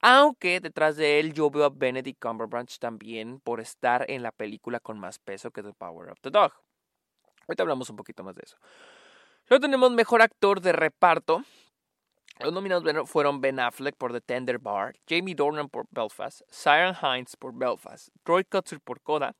Aunque 0.00 0.60
detrás 0.60 0.96
de 0.96 1.18
él 1.18 1.32
yo 1.32 1.50
veo 1.50 1.64
a 1.64 1.70
Benedict 1.70 2.20
Cumberbatch 2.20 2.78
también 2.78 3.40
por 3.40 3.60
estar 3.60 4.04
en 4.10 4.22
la 4.22 4.32
película 4.32 4.80
con 4.80 4.98
más 4.98 5.18
peso 5.18 5.50
que 5.50 5.62
The 5.62 5.72
Power 5.72 6.10
of 6.10 6.20
the 6.20 6.30
Dog. 6.30 6.52
Ahorita 7.48 7.62
hablamos 7.62 7.88
un 7.88 7.96
poquito 7.96 8.22
más 8.22 8.36
de 8.36 8.42
eso. 8.44 8.58
Luego 9.48 9.62
tenemos 9.62 9.90
mejor 9.92 10.22
actor 10.22 10.60
de 10.60 10.72
reparto. 10.72 11.44
Los 12.40 12.52
nominados 12.52 13.08
fueron 13.08 13.40
Ben 13.40 13.60
Affleck 13.60 13.96
por 13.96 14.12
The 14.12 14.20
Tender 14.20 14.58
Bar, 14.58 14.94
Jamie 15.08 15.36
Dornan 15.36 15.68
por 15.68 15.86
Belfast, 15.90 16.42
Siren 16.50 16.94
Hines 17.00 17.36
por 17.36 17.54
Belfast, 17.54 18.08
Troy 18.24 18.44
Kutzer 18.44 18.80
por 18.80 19.00
Coda 19.00 19.36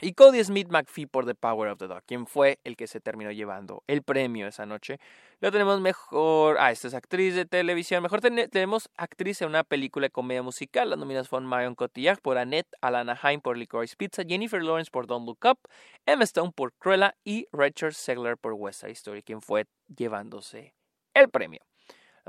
y 0.00 0.12
Cody 0.12 0.42
Smith 0.42 0.68
McPhee 0.68 1.06
por 1.06 1.24
The 1.24 1.36
Power 1.36 1.70
of 1.70 1.78
the 1.78 1.86
Dog, 1.86 2.02
quien 2.04 2.26
fue 2.26 2.58
el 2.64 2.76
que 2.76 2.88
se 2.88 3.00
terminó 3.00 3.30
llevando 3.30 3.84
el 3.86 4.02
premio 4.02 4.48
esa 4.48 4.66
noche. 4.66 4.98
Luego 5.40 5.52
tenemos 5.52 5.80
mejor, 5.80 6.56
ah, 6.58 6.72
esta 6.72 6.88
es 6.88 6.94
actriz 6.94 7.34
de 7.36 7.46
televisión, 7.46 8.02
mejor 8.02 8.20
tenemos 8.20 8.90
actriz 8.96 9.40
en 9.40 9.48
una 9.48 9.62
película 9.62 10.06
de 10.06 10.10
comedia 10.10 10.42
musical. 10.42 10.90
Las 10.90 10.98
nominadas 10.98 11.28
fueron 11.28 11.48
Marion 11.48 11.76
Cotillard 11.76 12.20
por 12.20 12.38
Annette, 12.38 12.68
Alana 12.80 13.18
Haim 13.22 13.40
por 13.40 13.56
Licorice 13.56 13.96
Pizza, 13.96 14.24
Jennifer 14.26 14.62
Lawrence 14.62 14.90
por 14.90 15.06
Don't 15.06 15.26
Look 15.26 15.38
Up, 15.44 15.60
Emma 16.04 16.24
Stone 16.24 16.52
por 16.54 16.72
Cruella 16.74 17.14
y 17.24 17.46
Richard 17.52 17.94
Segler 17.94 18.36
por 18.36 18.52
West 18.52 18.80
Side 18.80 18.92
Story, 18.92 19.22
quien 19.22 19.40
fue 19.40 19.66
llevándose 19.96 20.74
el 21.14 21.30
premio 21.30 21.60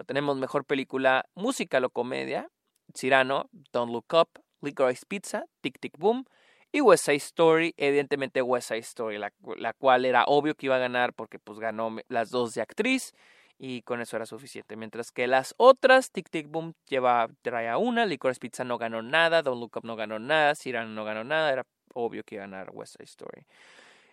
tenemos 0.05 0.37
mejor 0.37 0.65
película 0.65 1.25
musical 1.35 1.85
o 1.85 1.89
comedia, 1.89 2.49
Cyrano, 2.93 3.49
Don't 3.71 3.91
Look 3.91 4.13
Up, 4.13 4.29
Licorice 4.61 5.05
Pizza, 5.07 5.45
Tic 5.61 5.79
Tic 5.79 5.97
Boom 5.97 6.25
y 6.71 6.81
West 6.81 7.05
Side 7.05 7.17
Story, 7.17 7.73
evidentemente 7.77 8.41
West 8.41 8.69
Side 8.69 8.79
Story, 8.79 9.17
la, 9.17 9.31
cual 9.73 10.05
era 10.05 10.25
obvio 10.25 10.55
que 10.55 10.67
iba 10.67 10.75
a 10.75 10.79
ganar 10.79 11.13
porque 11.13 11.39
pues 11.39 11.59
ganó 11.59 11.95
las 12.09 12.29
dos 12.29 12.53
de 12.53 12.61
actriz 12.61 13.13
y 13.57 13.81
con 13.83 14.01
eso 14.01 14.15
era 14.15 14.25
suficiente. 14.25 14.75
Mientras 14.75 15.11
que 15.11 15.27
las 15.27 15.55
otras, 15.57 16.11
Tic 16.11 16.29
Tic 16.29 16.47
Boom 16.47 16.73
lleva, 16.87 17.27
trae 17.41 17.75
una, 17.75 18.05
Licorice 18.05 18.39
Pizza 18.39 18.63
no 18.63 18.77
ganó 18.77 19.01
nada, 19.01 19.41
Don't 19.41 19.59
Look 19.59 19.77
Up 19.77 19.85
no 19.85 19.95
ganó 19.95 20.19
nada, 20.19 20.55
Cyrano 20.55 20.89
no 20.89 21.03
ganó 21.05 21.23
nada, 21.23 21.51
era 21.51 21.65
obvio 21.93 22.23
que 22.23 22.35
iba 22.35 22.43
a 22.43 22.47
ganar 22.47 22.69
West 22.73 22.93
Side 22.97 23.05
Story. 23.05 23.45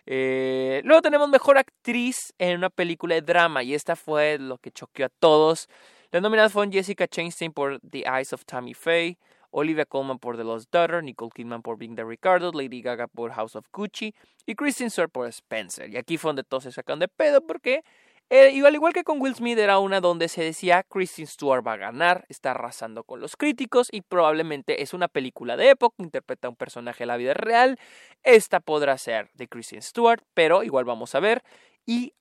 Eh, 0.05 0.81
luego 0.83 1.01
tenemos 1.01 1.29
mejor 1.29 1.57
actriz 1.57 2.33
en 2.37 2.57
una 2.57 2.69
película 2.69 3.15
de 3.15 3.21
drama 3.21 3.63
y 3.63 3.73
esta 3.73 3.95
fue 3.95 4.37
lo 4.37 4.57
que 4.57 4.71
choqueó 4.71 5.07
a 5.07 5.09
todos. 5.09 5.67
Las 6.11 6.21
nominadas 6.21 6.53
fueron 6.53 6.71
Jessica 6.71 7.07
Chastain 7.07 7.51
por 7.51 7.79
The 7.81 8.03
Eyes 8.07 8.33
of 8.33 8.45
Tammy 8.45 8.73
Faye, 8.73 9.17
Olivia 9.51 9.85
Colman 9.85 10.19
por 10.19 10.37
The 10.37 10.43
Lost 10.43 10.71
Daughter, 10.71 11.03
Nicole 11.03 11.31
Kidman 11.33 11.61
por 11.61 11.77
Being 11.77 11.95
the 11.95 12.03
Ricardo, 12.03 12.51
Lady 12.51 12.81
Gaga 12.81 13.07
por 13.07 13.31
House 13.31 13.55
of 13.55 13.65
Gucci 13.71 14.13
y 14.45 14.55
Kristen 14.55 14.89
Stewart 14.89 15.11
por 15.11 15.27
Spencer. 15.27 15.89
Y 15.89 15.97
aquí 15.97 16.17
fue 16.17 16.29
donde 16.29 16.43
todos 16.43 16.63
se 16.63 16.71
sacan 16.71 16.99
de 16.99 17.07
pedo 17.07 17.41
porque 17.45 17.83
eh, 18.29 18.51
igual 18.51 18.93
que 18.93 19.03
con 19.03 19.21
Will 19.21 19.35
Smith, 19.35 19.57
era 19.57 19.79
una 19.79 20.01
donde 20.01 20.27
se 20.27 20.43
decía 20.43 20.83
Kristen 20.83 21.27
Stewart 21.27 21.65
va 21.65 21.73
a 21.73 21.77
ganar, 21.77 22.25
está 22.27 22.51
arrasando 22.51 23.03
con 23.03 23.19
los 23.19 23.37
críticos 23.37 23.89
y 23.91 24.01
probablemente 24.01 24.81
es 24.81 24.93
una 24.93 25.07
película 25.07 25.57
de 25.57 25.69
época, 25.69 25.95
interpreta 25.99 26.47
a 26.47 26.49
un 26.49 26.55
personaje 26.55 27.03
de 27.03 27.07
la 27.07 27.17
vida 27.17 27.33
real. 27.35 27.77
Esta 28.23 28.59
podrá 28.59 28.97
ser 28.97 29.29
de 29.33 29.47
Kristen 29.47 29.81
Stewart, 29.81 30.23
pero 30.33 30.63
igual 30.63 30.85
vamos 30.85 31.13
a 31.13 31.19
ver. 31.19 31.43
Y 31.85 32.13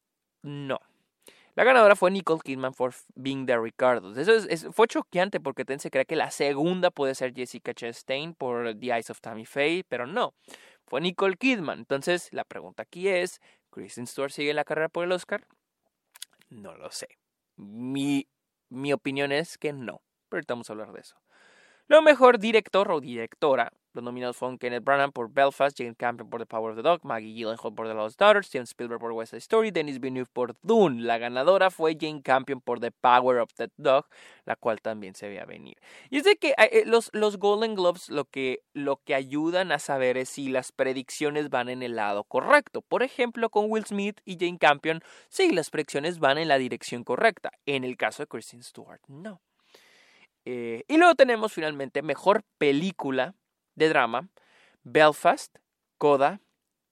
no. 0.43 0.79
La 1.57 1.62
ganadora 1.62 1.95
fue 1.95 2.11
Nicole 2.11 2.40
Kidman 2.43 2.75
por 2.75 2.95
Being 3.14 3.47
the 3.47 3.57
Ricardo. 3.57 4.12
Eso 4.19 4.33
es, 4.33 4.67
fue 4.73 4.88
choqueante 4.88 5.38
porque 5.38 5.64
se 5.79 5.88
creía 5.88 6.05
que 6.05 6.17
la 6.17 6.33
segunda 6.33 6.90
puede 6.90 7.14
ser 7.14 7.33
Jessica 7.33 7.73
Chastain 7.73 8.35
por 8.35 8.77
The 8.79 8.87
Eyes 8.87 9.11
of 9.11 9.21
Tammy 9.21 9.47
Faye, 9.47 9.85
pero 9.88 10.07
no. 10.07 10.35
Fue 10.87 11.01
Nicole 11.01 11.37
Kidman. 11.37 11.79
Entonces, 11.79 12.29
la 12.33 12.45
pregunta 12.45 12.83
aquí 12.83 13.09
es, 13.09 13.40
¿Kristen 13.71 14.07
Stewart 14.07 14.33
sigue 14.33 14.53
la 14.53 14.64
carrera 14.64 14.88
por 14.88 15.05
el 15.05 15.12
Oscar? 15.12 15.47
No 16.55 16.77
lo 16.77 16.88
sé. 16.90 17.09
Mi, 17.57 18.29
mi 18.69 18.93
opinión 18.93 19.33
es 19.33 19.59
que 19.59 19.73
no. 19.73 20.03
Pero 20.29 20.38
ahorita 20.38 20.55
vamos 20.55 20.71
a 20.71 20.73
hablar 20.73 20.93
de 20.93 21.01
eso. 21.01 21.17
Lo 21.88 22.01
mejor 22.01 22.38
director 22.38 22.90
o 22.93 23.01
directora 23.01 23.73
los 23.94 24.02
nominados 24.02 24.37
fueron 24.37 24.59
Kenneth 24.59 24.83
Branagh 24.83 25.12
por 25.12 25.33
Belfast, 25.33 25.78
Jane 25.78 25.94
Campion 25.94 26.28
por 26.28 26.40
The 26.40 26.46
Power 26.46 26.72
of 26.72 26.76
the 26.76 26.83
Dog, 26.83 27.04
Maggie 27.04 27.33
Gyllenhaal 27.33 27.74
por 27.74 27.87
The 27.87 27.94
Lost 27.94 28.18
Daughters, 28.18 28.48
Steven 28.48 28.64
Spielberg 28.64 29.00
por 29.00 29.12
West 29.12 29.30
Side 29.30 29.38
Story, 29.38 29.70
Denis 29.70 30.00
Villeneuve 30.00 30.28
por 30.33 30.57
Dune. 30.62 31.00
La 31.00 31.18
ganadora 31.18 31.70
fue 31.70 31.96
Jane 31.98 32.20
Campion 32.20 32.61
por 32.61 32.80
The 32.80 32.90
Power 32.90 33.38
of 33.38 33.54
the 33.54 33.70
Dog, 33.76 34.07
la 34.44 34.57
cual 34.57 34.80
también 34.80 35.14
se 35.14 35.28
veía 35.28 35.44
venir. 35.44 35.76
Y 36.11 36.18
es 36.18 36.24
de 36.24 36.37
que 36.37 36.54
eh, 36.59 36.83
los, 36.87 37.11
los 37.12 37.38
Golden 37.38 37.76
Globes 37.76 38.09
lo 38.09 38.24
que, 38.24 38.62
lo 38.72 38.96
que 38.96 39.14
ayudan 39.14 39.70
a 39.70 39.78
saber 39.78 40.16
es 40.16 40.28
si 40.28 40.48
las 40.48 40.72
predicciones 40.72 41.48
van 41.48 41.68
en 41.68 41.83
el 41.85 41.94
lado 41.94 42.24
correcto. 42.24 42.83
Por 42.83 43.04
ejemplo, 43.04 43.48
con 43.48 43.70
Will 43.70 43.87
Smith 43.87 44.20
y 44.24 44.37
Jane 44.38 44.59
Campion, 44.59 45.02
sí, 45.28 45.52
las 45.52 45.70
predicciones 45.70 46.18
van 46.18 46.38
en 46.38 46.48
la 46.48 46.59
dirección 46.59 47.04
correcta. 47.04 47.52
En 47.64 47.85
el 47.85 47.96
caso 47.96 48.24
de 48.24 48.26
Kristen 48.26 48.64
Stewart, 48.64 49.00
no. 49.07 49.40
Eh, 50.44 50.85
y 50.88 50.96
luego 50.98 51.14
tenemos 51.14 51.52
finalmente 51.52 52.02
mejor 52.02 52.42
película 52.59 53.35
de 53.75 53.89
drama, 53.89 54.29
Belfast, 54.83 55.57
Coda, 55.99 56.41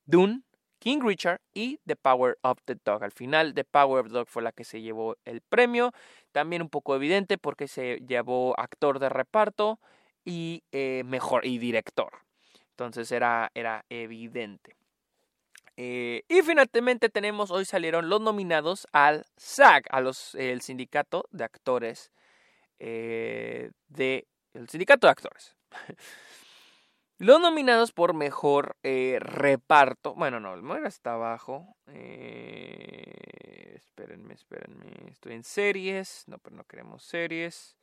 Dune, 0.07 0.43
King 0.79 1.01
Richard 1.03 1.41
y 1.55 1.79
The 1.87 1.97
Power 1.97 2.39
of 2.43 2.59
the 2.65 2.77
Dog. 2.85 3.05
Al 3.05 3.13
final, 3.13 3.55
The 3.55 3.65
Power 3.65 4.01
of 4.01 4.09
the 4.09 4.15
Dog 4.15 4.29
fue 4.29 4.43
la 4.43 4.53
que 4.53 4.65
se 4.65 4.81
llevó 4.81 5.17
el 5.25 5.41
premio. 5.41 5.93
También 6.33 6.63
un 6.63 6.69
poco 6.69 6.97
evidente 6.97 7.39
porque 7.39 7.69
se 7.69 7.99
llevó 8.07 8.59
actor 8.59 8.99
de 8.99 9.09
reparto 9.09 9.79
y 10.25 10.65
eh, 10.73 11.03
mejor 11.05 11.47
y 11.47 11.59
director. 11.59 12.13
Entonces 12.71 13.13
era, 13.13 13.51
era 13.55 13.85
evidente. 13.91 14.77
Eh, 15.77 16.25
y 16.29 16.43
finalmente 16.43 17.09
tenemos, 17.09 17.51
hoy 17.51 17.65
salieron 17.65 18.09
los 18.09 18.21
nominados 18.21 18.87
al 18.93 19.25
SAG, 19.37 19.85
a 19.91 20.01
los, 20.01 20.35
el 20.35 20.61
sindicato 20.61 21.27
de 21.31 21.45
actores 21.45 22.13
eh, 22.79 23.71
de 23.89 24.27
el 24.55 24.69
sindicato 24.69 25.07
de 25.07 25.13
actores. 25.13 25.55
Los 27.19 27.41
nominados 27.41 27.93
por 27.93 28.15
mejor 28.15 28.77
eh, 28.83 29.19
reparto. 29.21 30.15
Bueno, 30.15 30.41
no, 30.41 30.55
el 30.55 30.63
mejor 30.63 30.87
está 30.87 31.15
abajo. 31.15 31.77
Eh, 31.87 33.75
espérenme, 33.77 34.35
espérenme. 34.35 34.87
Estoy 35.09 35.35
en 35.35 35.45
series. 35.45 36.25
No, 36.27 36.39
pero 36.39 36.57
no 36.57 36.65
queremos 36.65 37.05
series. 37.05 37.77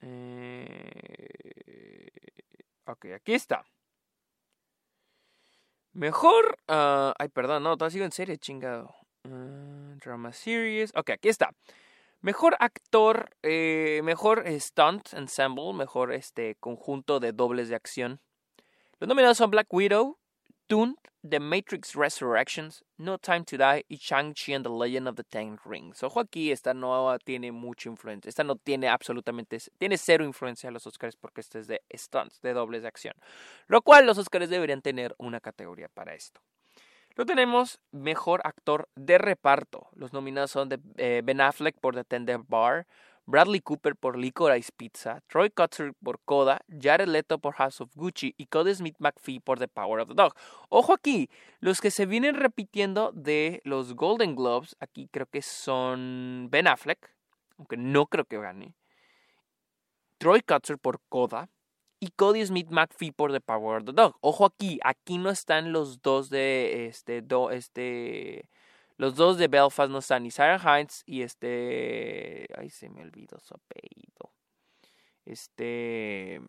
Eh, 0.00 0.88
ok, 2.86 3.06
aquí 3.14 3.34
está. 3.34 3.64
Mejor. 5.92 6.58
Uh, 6.68 7.12
ay, 7.18 7.28
perdón, 7.28 7.62
no, 7.64 7.76
todavía 7.76 7.92
sigo 7.92 8.04
en 8.06 8.12
serie, 8.12 8.38
chingado. 8.38 8.94
Uh, 9.24 9.94
drama 10.02 10.32
series. 10.32 10.90
Ok, 10.96 11.10
aquí 11.10 11.28
está. 11.28 11.50
Mejor 12.24 12.56
actor, 12.60 13.30
eh, 13.42 14.00
mejor 14.04 14.44
stunt 14.60 15.12
ensemble, 15.12 15.72
mejor 15.72 16.12
este 16.12 16.54
conjunto 16.60 17.18
de 17.18 17.32
dobles 17.32 17.68
de 17.68 17.74
acción. 17.74 18.20
Los 19.00 19.08
nominados 19.08 19.38
son 19.38 19.50
Black 19.50 19.66
Widow, 19.74 20.20
Dune, 20.68 20.94
The 21.28 21.40
Matrix 21.40 21.96
Resurrections, 21.96 22.84
No 22.96 23.18
Time 23.18 23.42
to 23.46 23.56
Die 23.56 23.84
y 23.88 23.96
Shang-Chi 23.96 24.54
and 24.54 24.64
the 24.64 24.70
Legend 24.70 25.08
of 25.08 25.16
the 25.16 25.24
Ten 25.24 25.58
Rings. 25.64 26.04
Ojo 26.04 26.20
aquí, 26.20 26.52
esta 26.52 26.72
no 26.72 27.18
tiene 27.18 27.50
mucha 27.50 27.88
influencia. 27.88 28.28
Esta 28.28 28.44
no 28.44 28.54
tiene 28.54 28.88
absolutamente, 28.88 29.58
tiene 29.76 29.98
cero 29.98 30.24
influencia 30.24 30.68
en 30.68 30.74
los 30.74 30.86
Oscars 30.86 31.16
porque 31.16 31.40
este 31.40 31.58
es 31.58 31.66
de 31.66 31.82
stunts, 31.92 32.40
de 32.40 32.52
dobles 32.52 32.82
de 32.82 32.88
acción. 32.88 33.16
Lo 33.66 33.82
cual 33.82 34.06
los 34.06 34.18
Oscars 34.18 34.48
deberían 34.48 34.80
tener 34.80 35.12
una 35.18 35.40
categoría 35.40 35.88
para 35.88 36.14
esto. 36.14 36.40
Lo 37.14 37.26
tenemos 37.26 37.80
mejor 37.90 38.40
actor 38.44 38.88
de 38.94 39.18
reparto. 39.18 39.88
Los 39.94 40.12
nominados 40.12 40.50
son 40.50 40.68
de, 40.68 40.80
eh, 40.96 41.22
Ben 41.24 41.40
Affleck 41.40 41.78
por 41.78 41.94
The 41.94 42.04
Tender 42.04 42.38
Bar, 42.46 42.86
Bradley 43.26 43.60
Cooper 43.60 43.94
por 43.94 44.18
Licorice 44.18 44.72
Pizza, 44.76 45.20
Troy 45.28 45.50
Kotzer 45.50 45.92
por 46.02 46.20
Coda, 46.24 46.60
Jared 46.68 47.08
Leto 47.08 47.38
por 47.38 47.54
House 47.54 47.80
of 47.80 47.94
Gucci 47.94 48.34
y 48.36 48.46
Cody 48.46 48.74
Smith 48.74 48.96
McPhee 48.98 49.40
por 49.40 49.58
The 49.58 49.68
Power 49.68 50.00
of 50.00 50.08
the 50.08 50.14
Dog. 50.14 50.34
Ojo 50.70 50.92
aquí, 50.92 51.30
los 51.60 51.80
que 51.80 51.90
se 51.90 52.06
vienen 52.06 52.34
repitiendo 52.34 53.12
de 53.12 53.60
los 53.64 53.94
Golden 53.94 54.34
Globes, 54.34 54.76
aquí 54.80 55.08
creo 55.12 55.26
que 55.26 55.42
son 55.42 56.48
Ben 56.50 56.66
Affleck, 56.66 57.14
aunque 57.58 57.76
no 57.76 58.06
creo 58.06 58.24
que 58.24 58.38
gane, 58.38 58.74
Troy 60.18 60.42
Kotzer 60.42 60.78
por 60.78 61.00
Coda, 61.08 61.48
y 62.02 62.10
Cody 62.16 62.44
Smith 62.44 62.66
McPhee 62.68 63.12
por 63.12 63.30
The 63.30 63.40
Power 63.40 63.78
of 63.78 63.84
the 63.84 63.92
Dog. 63.92 64.16
Ojo 64.22 64.44
aquí, 64.44 64.80
aquí 64.82 65.18
no 65.18 65.30
están 65.30 65.70
los 65.70 66.02
dos 66.02 66.30
de 66.30 66.86
este, 66.86 67.22
do, 67.22 67.52
este, 67.52 68.48
los 68.96 69.14
dos 69.14 69.38
de 69.38 69.46
Belfast 69.46 69.88
no 69.88 69.98
están, 69.98 70.24
ni 70.24 70.32
Sarah 70.32 70.58
Hines 70.58 71.04
y 71.06 71.22
este, 71.22 72.48
ay 72.58 72.70
se 72.70 72.90
me 72.90 73.02
olvidó 73.02 73.38
su 73.38 73.54
apellido, 73.54 74.32
este, 75.26 76.40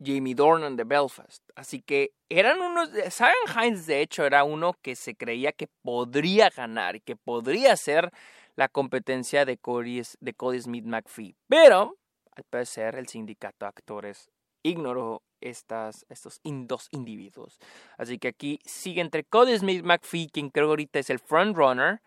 Jamie 0.00 0.36
Dornan 0.36 0.76
de 0.76 0.84
Belfast. 0.84 1.42
Así 1.56 1.82
que 1.82 2.12
eran 2.28 2.60
unos, 2.60 2.90
Sarah 3.10 3.34
Hines 3.56 3.86
de 3.86 4.02
hecho 4.02 4.24
era 4.24 4.44
uno 4.44 4.74
que 4.82 4.94
se 4.94 5.16
creía 5.16 5.50
que 5.50 5.66
podría 5.82 6.48
ganar 6.50 6.94
y 6.94 7.00
que 7.00 7.16
podría 7.16 7.76
ser 7.76 8.12
la 8.54 8.68
competencia 8.68 9.44
de 9.44 9.58
Cody, 9.58 10.02
de 10.20 10.34
Cody 10.34 10.60
Smith 10.60 10.84
McPhee, 10.84 11.34
pero 11.48 11.96
al 12.38 12.44
parecer, 12.44 12.94
el 12.96 13.08
sindicato 13.08 13.64
de 13.64 13.68
actores 13.68 14.30
ignoró 14.62 15.22
estas, 15.40 16.04
estos 16.08 16.40
dos 16.42 16.88
individuos. 16.92 17.58
Así 17.96 18.18
que 18.18 18.28
aquí 18.28 18.58
sigue 18.64 19.00
entre 19.00 19.24
Cody 19.24 19.56
Smith 19.58 19.82
McPhee, 19.84 20.28
quien 20.32 20.50
creo 20.50 20.68
ahorita 20.68 20.98
es 20.98 21.10
el 21.10 21.18
frontrunner. 21.18 22.00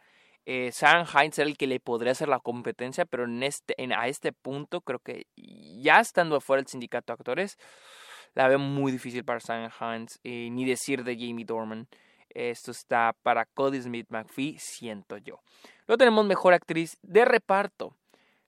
Eh, 0.45 0.71
Sam 0.71 1.05
Hines 1.05 1.37
era 1.37 1.47
el 1.47 1.57
que 1.57 1.67
le 1.67 1.79
podría 1.79 2.13
hacer 2.13 2.27
la 2.27 2.39
competencia, 2.39 3.05
pero 3.05 3.25
en 3.25 3.43
este, 3.43 3.75
en, 3.81 3.93
a 3.93 4.07
este 4.07 4.33
punto 4.33 4.81
creo 4.81 4.99
que 4.99 5.27
ya 5.35 5.99
estando 5.99 6.35
afuera 6.35 6.61
el 6.61 6.67
sindicato 6.67 7.13
de 7.13 7.13
actores, 7.13 7.57
la 8.33 8.47
veo 8.47 8.59
muy 8.59 8.91
difícil 8.91 9.23
para 9.23 9.39
Sam 9.39 9.69
Hines, 9.79 10.19
ni 10.23 10.65
decir 10.65 11.03
de 11.03 11.15
Jamie 11.15 11.45
Dorman. 11.45 11.87
Esto 12.29 12.71
está 12.71 13.13
para 13.23 13.45
Cody 13.45 13.81
Smith 13.81 14.07
McPhee, 14.09 14.57
siento 14.57 15.17
yo. 15.17 15.41
Luego 15.85 15.97
tenemos 15.97 16.25
mejor 16.25 16.53
actriz 16.53 16.97
de 17.01 17.25
reparto. 17.25 17.95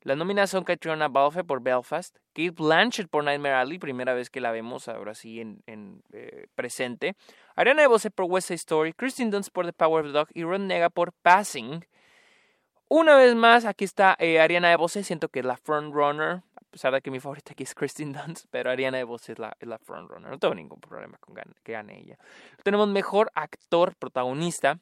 Las 0.03 0.17
nóminas 0.17 0.49
son 0.49 0.65
Catriona 0.65 1.07
Balfe 1.07 1.45
por 1.45 1.61
Belfast, 1.61 2.17
Kate 2.33 2.51
Blanchett 2.51 3.07
por 3.07 3.23
Nightmare 3.23 3.55
Alley, 3.55 3.79
primera 3.79 4.13
vez 4.13 4.29
que 4.29 4.41
la 4.41 4.51
vemos 4.51 4.89
ahora 4.89 5.15
sí 5.15 5.39
en, 5.39 6.03
eh, 6.11 6.47
presente, 6.55 7.15
Ariana 7.55 7.83
DeBose 7.83 8.11
por 8.11 8.25
West 8.25 8.49
Side 8.49 8.55
Story, 8.55 8.91
Kristen 8.91 9.31
Dunst 9.31 9.51
por 9.53 9.65
The 9.65 9.71
Power 9.71 10.03
of 10.03 10.11
the 10.11 10.17
Dog 10.17 10.27
y 10.33 10.43
Ron 10.43 10.67
Nega 10.67 10.89
por 10.89 11.13
Passing. 11.13 11.85
Una 12.89 13.15
vez 13.15 13.33
más, 13.33 13.63
aquí 13.63 13.85
está 13.85 14.17
eh, 14.19 14.41
Ariana 14.41 14.69
DeBose, 14.69 15.05
siento 15.05 15.29
que 15.29 15.39
es 15.39 15.45
la 15.45 15.55
frontrunner, 15.55 16.43
a 16.53 16.61
pesar 16.69 16.93
de 16.93 17.01
que 17.01 17.09
mi 17.09 17.21
favorita 17.21 17.53
aquí 17.53 17.63
es 17.63 17.73
Kristen 17.73 18.11
Dunst, 18.11 18.47
pero 18.51 18.71
Ariana 18.71 18.97
DeBose 18.97 19.31
es 19.31 19.39
la, 19.39 19.55
es 19.57 19.67
la 19.69 19.77
frontrunner, 19.77 20.29
no 20.29 20.37
tengo 20.37 20.53
ningún 20.53 20.81
problema 20.81 21.17
con 21.19 21.33
que 21.63 21.71
gane 21.71 21.97
ella. 21.97 22.17
Tenemos 22.63 22.89
mejor 22.89 23.31
actor 23.35 23.95
protagonista, 23.95 24.79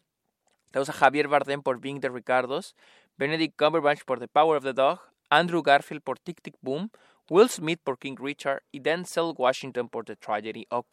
tenemos 0.71 0.89
a 0.89 0.93
Javier 0.93 1.27
Bardem 1.27 1.61
por 1.61 1.79
Being 1.79 1.99
the 1.99 2.09
Ricardos, 2.09 2.75
Benedict 3.17 3.55
Cumberbatch 3.55 4.03
por 4.03 4.19
The 4.19 4.27
Power 4.27 4.57
of 4.57 4.63
the 4.63 4.73
Dog, 4.73 5.10
Andrew 5.31 5.63
Garfield 5.63 6.03
por 6.03 6.19
Tic 6.19 6.41
Tic 6.41 6.55
Boom, 6.61 6.91
Will 7.29 7.49
Smith 7.49 7.79
por 7.83 7.97
King 7.97 8.17
Richard 8.19 8.61
y 8.71 8.81
Denzel 8.81 9.33
Washington 9.35 9.87
por 9.89 10.05
The 10.05 10.17
Tragedy 10.17 10.67
of, 10.69 10.85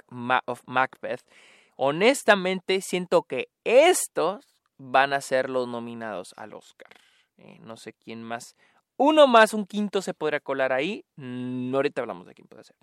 Macbeth. 0.66 1.22
Honestamente, 1.76 2.80
siento 2.80 3.24
que 3.24 3.48
estos 3.64 4.46
van 4.78 5.12
a 5.12 5.20
ser 5.20 5.50
los 5.50 5.66
nominados 5.66 6.32
al 6.36 6.54
Oscar. 6.54 6.88
Eh, 7.36 7.58
no 7.60 7.76
sé 7.76 7.92
quién 7.92 8.22
más. 8.22 8.54
Uno 8.96 9.26
más, 9.26 9.52
un 9.52 9.66
quinto 9.66 10.00
se 10.00 10.14
podrá 10.14 10.40
colar 10.40 10.72
ahí. 10.72 11.04
Mm, 11.16 11.74
ahorita 11.74 12.00
hablamos 12.00 12.26
de 12.26 12.34
quién 12.34 12.48
puede 12.48 12.64
ser. 12.64 12.76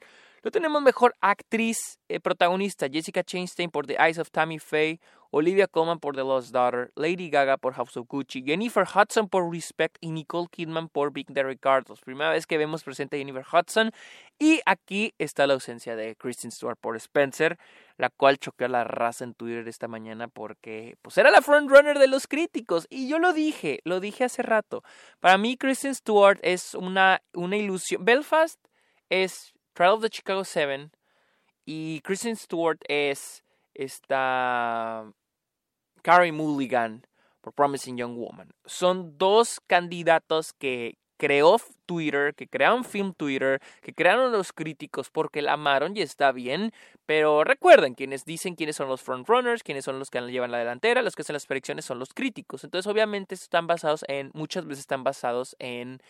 Lo 0.44 0.52
tenemos 0.52 0.82
mejor 0.82 1.16
actriz 1.22 2.00
eh, 2.08 2.20
protagonista, 2.20 2.88
Jessica 2.88 3.24
Chastain 3.24 3.72
por 3.72 3.88
The 3.88 3.98
Eyes 4.00 4.20
of 4.20 4.30
Tammy 4.32 4.60
Faye, 4.60 5.00
Olivia 5.38 5.68
Colman 5.68 6.00
por 6.00 6.16
The 6.16 6.22
Lost 6.22 6.54
Daughter, 6.54 6.94
Lady 6.96 7.30
Gaga 7.30 7.58
por 7.58 7.74
House 7.74 7.98
of 7.98 8.08
Gucci, 8.08 8.42
Jennifer 8.42 8.86
Hudson 8.88 9.28
por 9.28 9.52
Respect 9.52 9.98
y 10.00 10.12
Nicole 10.12 10.48
Kidman 10.50 10.88
por 10.88 11.12
Big 11.12 11.28
the 11.34 11.44
Ricardos. 11.44 12.00
Primera 12.00 12.30
vez 12.30 12.48
que 12.48 12.58
vemos 12.58 12.86
presente 12.86 13.18
a 13.18 13.20
Jennifer 13.20 13.44
Hudson. 13.44 13.92
Y 14.40 14.62
aquí 14.66 15.14
está 15.18 15.46
la 15.46 15.56
ausencia 15.56 15.98
de 15.98 16.16
Kristen 16.16 16.52
Stewart 16.52 16.78
por 16.80 16.96
Spencer, 16.96 17.60
la 17.98 18.10
cual 18.10 18.38
choqueó 18.38 18.68
a 18.68 18.70
la 18.70 18.86
raza 18.86 19.26
en 19.26 19.34
Twitter 19.34 19.68
esta 19.68 19.90
mañana 19.90 20.30
porque 20.30 20.96
pues 21.02 21.18
era 21.18 21.30
la 21.32 21.42
frontrunner 21.42 22.00
de 22.00 22.08
los 22.08 22.28
críticos. 22.28 22.88
Y 22.90 23.10
yo 23.10 23.20
lo 23.20 23.34
dije, 23.34 23.82
lo 23.84 24.00
dije 24.00 24.24
hace 24.24 24.42
rato. 24.42 24.84
Para 25.20 25.38
mí 25.38 25.58
Kristen 25.58 25.96
Stewart 25.96 26.40
es 26.44 26.76
una, 26.76 27.22
una 27.34 27.58
ilusión. 27.58 28.06
Belfast 28.06 28.66
es 29.10 29.54
Trial 29.74 29.96
of 29.96 30.02
the 30.02 30.10
Chicago 30.10 30.46
Seven 30.46 30.94
y 31.66 32.00
Kristen 32.06 32.38
Stewart 32.38 32.80
es 32.88 33.44
esta 33.74 35.12
Carrie 36.06 36.32
Mulligan 36.32 37.04
por 37.42 37.52
Promising 37.54 37.98
Young 37.98 38.16
Woman. 38.16 38.54
Son 38.68 39.18
dos 39.18 39.60
candidatos 39.66 40.54
que 40.54 41.00
creó 41.18 41.60
Twitter, 41.88 42.36
que 42.36 42.48
crearon 42.48 42.84
Film 42.84 43.16
Twitter, 43.16 43.60
que 43.82 43.92
crearon 43.92 44.32
los 44.32 44.54
críticos 44.54 45.10
porque 45.10 45.42
la 45.42 45.54
amaron 45.54 45.98
y 45.98 46.02
está 46.02 46.32
bien, 46.32 46.74
pero 47.08 47.44
recuerden, 47.44 47.96
quienes 47.96 48.24
dicen 48.24 48.54
quiénes 48.54 48.76
son 48.76 48.88
los 48.88 49.02
frontrunners, 49.02 49.64
quiénes 49.64 49.84
son 49.84 49.98
los 49.98 50.12
que 50.12 50.22
llevan 50.22 50.52
la 50.52 50.60
delantera, 50.60 51.02
los 51.02 51.16
que 51.16 51.24
hacen 51.24 51.34
las 51.34 51.48
predicciones 51.48 51.86
son 51.86 51.98
los 51.98 52.14
críticos. 52.14 52.64
Entonces, 52.64 52.86
obviamente, 52.86 53.34
están 53.34 53.66
basados 53.66 54.06
en, 54.08 54.30
muchas 54.36 54.68
veces 54.68 54.82
están 54.82 55.04
basados 55.04 55.56
en 55.58 56.04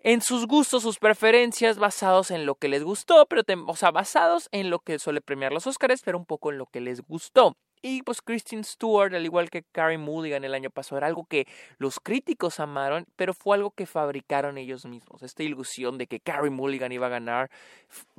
en 0.00 0.20
sus 0.20 0.48
gustos, 0.48 0.82
sus 0.82 0.98
preferencias, 0.98 1.78
basados 1.78 2.32
en 2.32 2.44
lo 2.44 2.56
que 2.56 2.66
les 2.68 2.82
gustó, 2.82 3.24
pero 3.26 3.42
o 3.68 3.76
sea, 3.76 3.92
basados 3.92 4.48
en 4.50 4.68
lo 4.68 4.80
que 4.80 4.98
suele 4.98 5.20
premiar 5.20 5.52
los 5.52 5.68
Oscars, 5.68 6.02
pero 6.04 6.18
un 6.18 6.26
poco 6.26 6.50
en 6.50 6.58
lo 6.58 6.66
que 6.66 6.80
les 6.80 7.00
gustó. 7.02 7.56
Y 7.86 8.02
pues 8.02 8.22
Kristen 8.22 8.64
Stewart, 8.64 9.14
al 9.14 9.26
igual 9.26 9.50
que 9.50 9.62
Carrie 9.62 9.98
Mulligan 9.98 10.42
el 10.42 10.54
año 10.54 10.70
pasado, 10.70 10.96
era 10.96 11.06
algo 11.06 11.26
que 11.26 11.46
los 11.76 12.00
críticos 12.00 12.58
amaron, 12.58 13.04
pero 13.14 13.34
fue 13.34 13.56
algo 13.58 13.72
que 13.72 13.84
fabricaron 13.84 14.56
ellos 14.56 14.86
mismos. 14.86 15.22
Esta 15.22 15.42
ilusión 15.42 15.98
de 15.98 16.06
que 16.06 16.18
Carrie 16.18 16.50
Mulligan 16.50 16.92
iba 16.92 17.08
a 17.08 17.10
ganar 17.10 17.50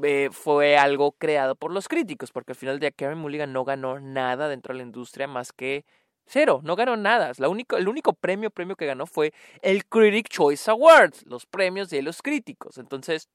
eh, 0.03 0.29
fue 0.31 0.77
algo 0.77 1.13
creado 1.13 1.55
por 1.55 1.71
los 1.71 1.87
críticos, 1.87 2.31
porque 2.31 2.51
al 2.51 2.57
final 2.57 2.79
de 2.79 2.91
Carrie 2.91 3.15
Mulligan 3.15 3.53
no 3.53 3.65
ganó 3.65 3.99
nada 3.99 4.49
dentro 4.49 4.71
de 4.75 4.77
la 4.77 4.83
industria 4.83 5.27
más 5.27 5.51
que 5.51 5.83
cero, 6.27 6.61
no 6.63 6.75
ganó 6.75 6.95
nada. 6.95 7.31
El 7.35 7.87
único 7.87 8.13
premio, 8.13 8.51
premio 8.51 8.75
que 8.75 8.85
ganó 8.85 9.07
fue 9.07 9.33
el 9.63 9.87
Critic 9.87 10.29
Choice 10.29 10.69
Awards, 10.69 11.25
los 11.25 11.47
premios 11.47 11.89
de 11.89 12.03
los 12.03 12.21
críticos. 12.21 12.77
Entonces, 12.77 13.29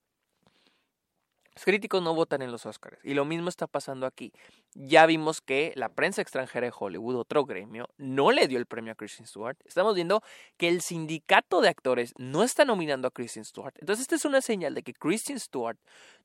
los 1.55 1.65
críticos 1.65 2.03
no 2.03 2.15
votan 2.15 2.43
en 2.43 2.53
los 2.53 2.65
Oscars. 2.65 2.99
Y 3.05 3.15
lo 3.15 3.25
mismo 3.25 3.49
está 3.49 3.67
pasando 3.67 4.07
aquí. 4.07 4.33
Ya 4.75 5.05
vimos 5.07 5.41
que 5.41 5.73
la 5.75 5.89
prensa 5.89 6.23
extranjera 6.23 6.67
de 6.67 6.73
Hollywood, 6.77 7.17
otro 7.17 7.45
gremio, 7.45 7.89
no 7.99 8.31
le 8.31 8.47
dio 8.47 8.59
el 8.59 8.67
premio 8.67 8.93
a 8.93 8.95
Kristen 8.95 9.27
Stewart. 9.27 9.57
Estamos 9.65 9.95
viendo 9.95 10.23
que 10.57 10.69
el 10.69 10.81
sindicato 10.81 11.61
de 11.61 11.69
actores 11.69 12.15
no 12.19 12.45
está 12.45 12.65
nominando 12.65 13.09
a 13.09 13.11
Kristen 13.11 13.45
Stewart. 13.45 13.75
Entonces, 13.81 14.03
esta 14.03 14.15
es 14.15 14.25
una 14.25 14.41
señal 14.41 14.75
de 14.75 14.83
que 14.83 14.95
Kristen 14.95 15.41
Stewart 15.41 15.79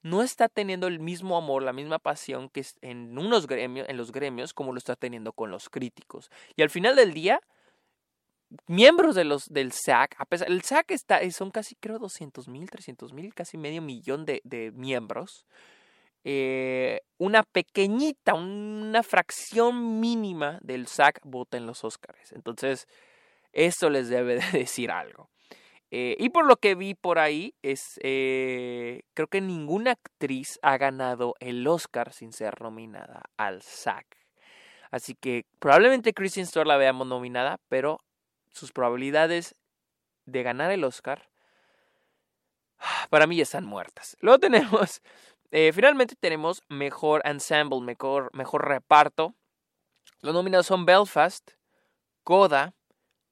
no 0.04 0.22
está 0.22 0.48
teniendo 0.48 0.86
el 0.86 1.00
mismo 1.00 1.38
amor, 1.38 1.64
la 1.64 1.74
misma 1.74 1.98
pasión 1.98 2.50
que 2.50 2.64
en 2.82 3.18
unos 3.18 3.48
gremios, 3.48 3.90
en 3.90 3.98
los 3.98 4.12
gremios, 4.12 4.54
como 4.54 4.74
lo 4.74 4.78
está 4.78 4.96
teniendo 4.96 5.34
con 5.34 5.50
los 5.50 5.70
críticos. 5.70 6.30
Y 6.56 6.62
al 6.62 6.70
final 6.70 6.96
del 6.96 7.14
día, 7.14 7.42
miembros 8.68 9.16
de 9.16 9.24
los, 9.24 9.46
del 9.50 9.72
SAC, 9.72 10.16
a 10.18 10.26
pesar, 10.26 10.50
el 10.50 10.62
SAC 10.62 10.92
está, 10.92 11.22
eh, 11.22 11.32
son 11.32 11.52
casi 11.52 11.76
creo 11.76 12.00
200 12.00 12.48
mil, 12.48 12.70
300 12.70 13.14
mil, 13.14 13.34
casi 13.34 13.58
medio 13.58 13.82
millón 13.82 14.26
de, 14.26 14.72
miembros. 14.76 15.46
Eh, 16.24 17.02
una 17.18 17.44
pequeñita, 17.44 18.34
una 18.34 19.04
fracción 19.04 20.00
mínima 20.00 20.60
del 20.62 20.88
SAC 20.88 21.20
vota 21.24 21.58
en 21.58 21.68
los 21.68 21.84
Oscars. 21.84 22.32
Entonces, 22.32 22.88
esto 23.54 23.90
les 23.90 24.10
debe 24.10 24.36
de 24.36 24.52
decir 24.60 24.92
algo. 24.92 25.30
Eh, 25.92 26.18
y 26.20 26.30
por 26.30 26.46
lo 26.46 26.58
que 26.58 26.76
vi 26.76 26.96
por 26.96 27.20
ahí, 27.20 27.54
es, 27.62 28.00
creo 28.02 29.28
que 29.30 29.40
ninguna 29.40 29.92
actriz 29.92 30.60
ha 30.62 30.78
ganado 30.78 31.36
el 31.40 31.66
Oscar 31.68 32.12
sin 32.12 32.34
ser 32.34 32.60
nominada 32.62 33.22
al 33.38 33.62
SAC. 33.62 34.06
Así 34.92 35.14
que 35.14 35.46
probablemente 35.60 36.14
Kristen 36.14 36.46
Stewart 36.46 36.68
la 36.68 36.78
veamos 36.78 37.08
nominada, 37.08 37.60
pero 37.70 38.02
sus 38.56 38.72
probabilidades 38.72 39.54
de 40.26 40.42
ganar 40.42 40.72
el 40.72 40.86
Oscar, 40.86 41.30
para 43.10 43.28
mí 43.28 43.36
ya 43.36 43.44
están 43.44 43.66
muertas. 43.66 44.16
Luego 44.22 44.40
tenemos, 44.40 45.02
eh, 45.52 45.72
finalmente 45.74 46.16
tenemos 46.16 46.64
mejor 46.70 47.22
ensemble, 47.26 47.82
mejor, 47.82 48.30
mejor 48.34 48.68
reparto. 48.68 49.36
Los 50.22 50.34
nominados 50.34 50.68
son 50.68 50.86
Belfast, 50.86 51.52
Coda, 52.24 52.74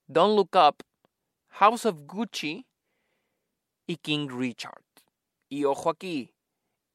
Don't 0.08 0.36
Look 0.36 0.56
Up, 0.56 0.84
House 1.48 1.86
of 1.86 1.96
Gucci 2.06 2.68
y 3.88 3.96
King 3.98 4.28
Richard. 4.30 4.84
Y 5.48 5.64
ojo 5.64 5.90
aquí, 5.90 6.34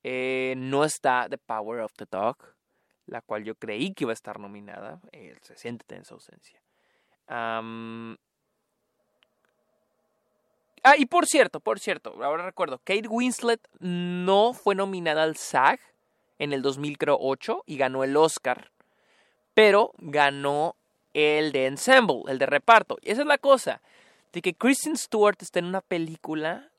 eh, 0.03 0.55
no 0.57 0.85
está 0.85 1.29
The 1.31 1.39
Power 1.39 1.81
of 1.81 1.95
the 1.95 2.07
Dog, 2.11 2.37
la 3.07 3.23
cual 3.23 3.45
yo 3.45 3.55
creí 3.55 3.95
que 3.95 4.05
iba 4.05 4.13
a 4.13 4.15
estar 4.15 4.39
nominada. 4.39 5.01
Eh, 5.13 5.35
se 5.43 5.57
siente 5.57 5.95
en 5.95 6.05
su 6.05 6.15
ausencia 6.15 6.61
ah, 7.29 8.17
y 10.97 11.07
por 11.07 11.27
cierto, 11.27 11.61
por 11.61 11.79
cierto, 11.79 12.15
ahora 12.23 12.45
recuerdo, 12.45 12.79
Kate 12.79 13.09
Winslet 13.09 13.61
no 13.81 14.55
fue 14.55 14.75
nominada 14.75 15.23
al 15.23 15.37
SAG 15.37 15.79
en 16.39 16.53
el 16.53 16.63
2008 16.63 17.65
y 17.67 17.77
ganó 17.77 18.05
el 18.05 18.17
Oscar, 18.17 18.71
pero 19.55 19.93
ganó 19.99 20.77
el 21.15 21.53
de 21.53 21.67
ensemble, 21.67 22.23
el 22.29 22.39
de 22.39 22.47
reparto. 22.47 22.97
Y 23.03 23.11
esa 23.11 23.23
es 23.23 23.27
la 23.27 23.39
cosa, 23.39 23.83
de 24.33 24.43
que 24.43 24.55
Kristen 24.55 24.97
Stewart 24.97 25.37
está 25.41 25.59
en 25.59 25.67
una 25.67 25.81
película 25.81 26.71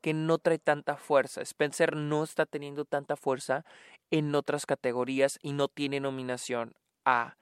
que 0.00 0.12
no 0.12 0.38
trae 0.38 0.58
tanta 0.58 0.96
fuerza. 0.96 1.40
Spencer 1.42 1.96
no 1.96 2.24
está 2.24 2.44
teniendo 2.44 2.84
tanta 2.84 3.16
fuerza 3.16 3.64
en 4.10 4.34
otras 4.34 4.66
categorías 4.66 5.38
y 5.42 5.52
no 5.52 5.68
tiene 5.68 6.00
nominación 6.00 6.74
a 7.04 7.36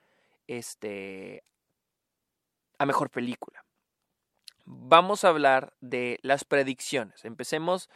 este 0.46 1.42
a 2.82 2.86
mejor 2.86 3.10
película. 3.10 3.64
Vamos 4.64 5.24
a 5.24 5.28
hablar 5.28 5.72
de 5.80 6.18
las 6.22 6.44
predicciones. 6.44 7.24
Empecemos 7.24 7.88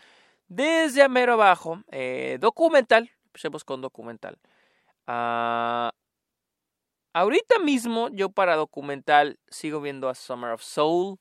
desde 0.48 1.02
a 1.02 1.08
mero 1.08 1.32
abajo. 1.34 1.82
Eh, 1.90 2.38
documental. 2.40 3.10
Empecemos 3.26 3.64
con 3.64 3.80
documental. 3.80 4.38
Ah, 5.06 5.92
ahorita 7.12 7.58
mismo 7.58 8.08
yo 8.10 8.30
para 8.30 8.54
documental 8.54 9.40
sigo 9.48 9.80
viendo 9.80 10.08
a 10.08 10.14
Summer 10.14 10.52
of 10.52 10.62
Soul 10.62 11.18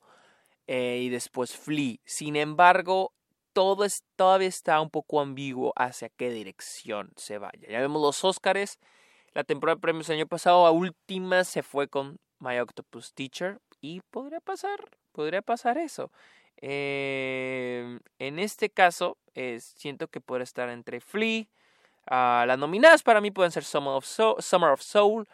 eh, 0.68 1.00
y 1.02 1.10
después 1.10 1.58
Flea. 1.58 1.98
Sin 2.06 2.36
embargo, 2.36 3.14
todo 3.54 3.84
es, 3.84 4.04
todavía 4.16 4.48
está 4.48 4.80
un 4.80 4.92
poco 4.92 5.22
ambiguo 5.22 5.74
hacia 5.76 6.10
qué 6.10 6.30
dirección 6.30 7.12
se 7.16 7.40
vaya. 7.40 7.68
Ya 7.68 7.80
vemos 7.80 8.02
los 8.02 8.24
Oscars. 8.24 8.78
La 9.34 9.44
temporada 9.44 9.76
de 9.76 9.82
premios 9.82 10.08
el 10.10 10.18
año 10.18 10.28
pasado 10.28 10.66
a 10.66 10.72
última 10.72 11.44
se 11.44 11.64
fue 11.64 11.88
con 11.88 12.20
My 12.46 12.60
Octopus 12.60 13.14
Teacher 13.14 13.60
y 13.82 14.02
podría 14.12 14.40
pasar, 14.40 14.80
podría 15.12 15.42
pasar 15.42 15.78
eso. 15.78 16.12
Em, 16.58 18.00
en 18.20 18.40
este 18.40 18.70
caso, 18.70 19.18
siento 19.60 20.08
que 20.08 20.22
puede 20.22 20.44
estar 20.44 20.70
entre 20.70 21.02
Flea. 21.02 21.46
Ah, 22.08 22.46
las 22.48 22.60
nominadas 22.60 23.04
para 23.04 23.20
mí 23.20 23.32
pueden 23.32 23.52
ser 23.52 23.64
Summer 23.64 23.94
of, 23.94 24.06
Soul, 24.06 24.38
of 24.72 25.28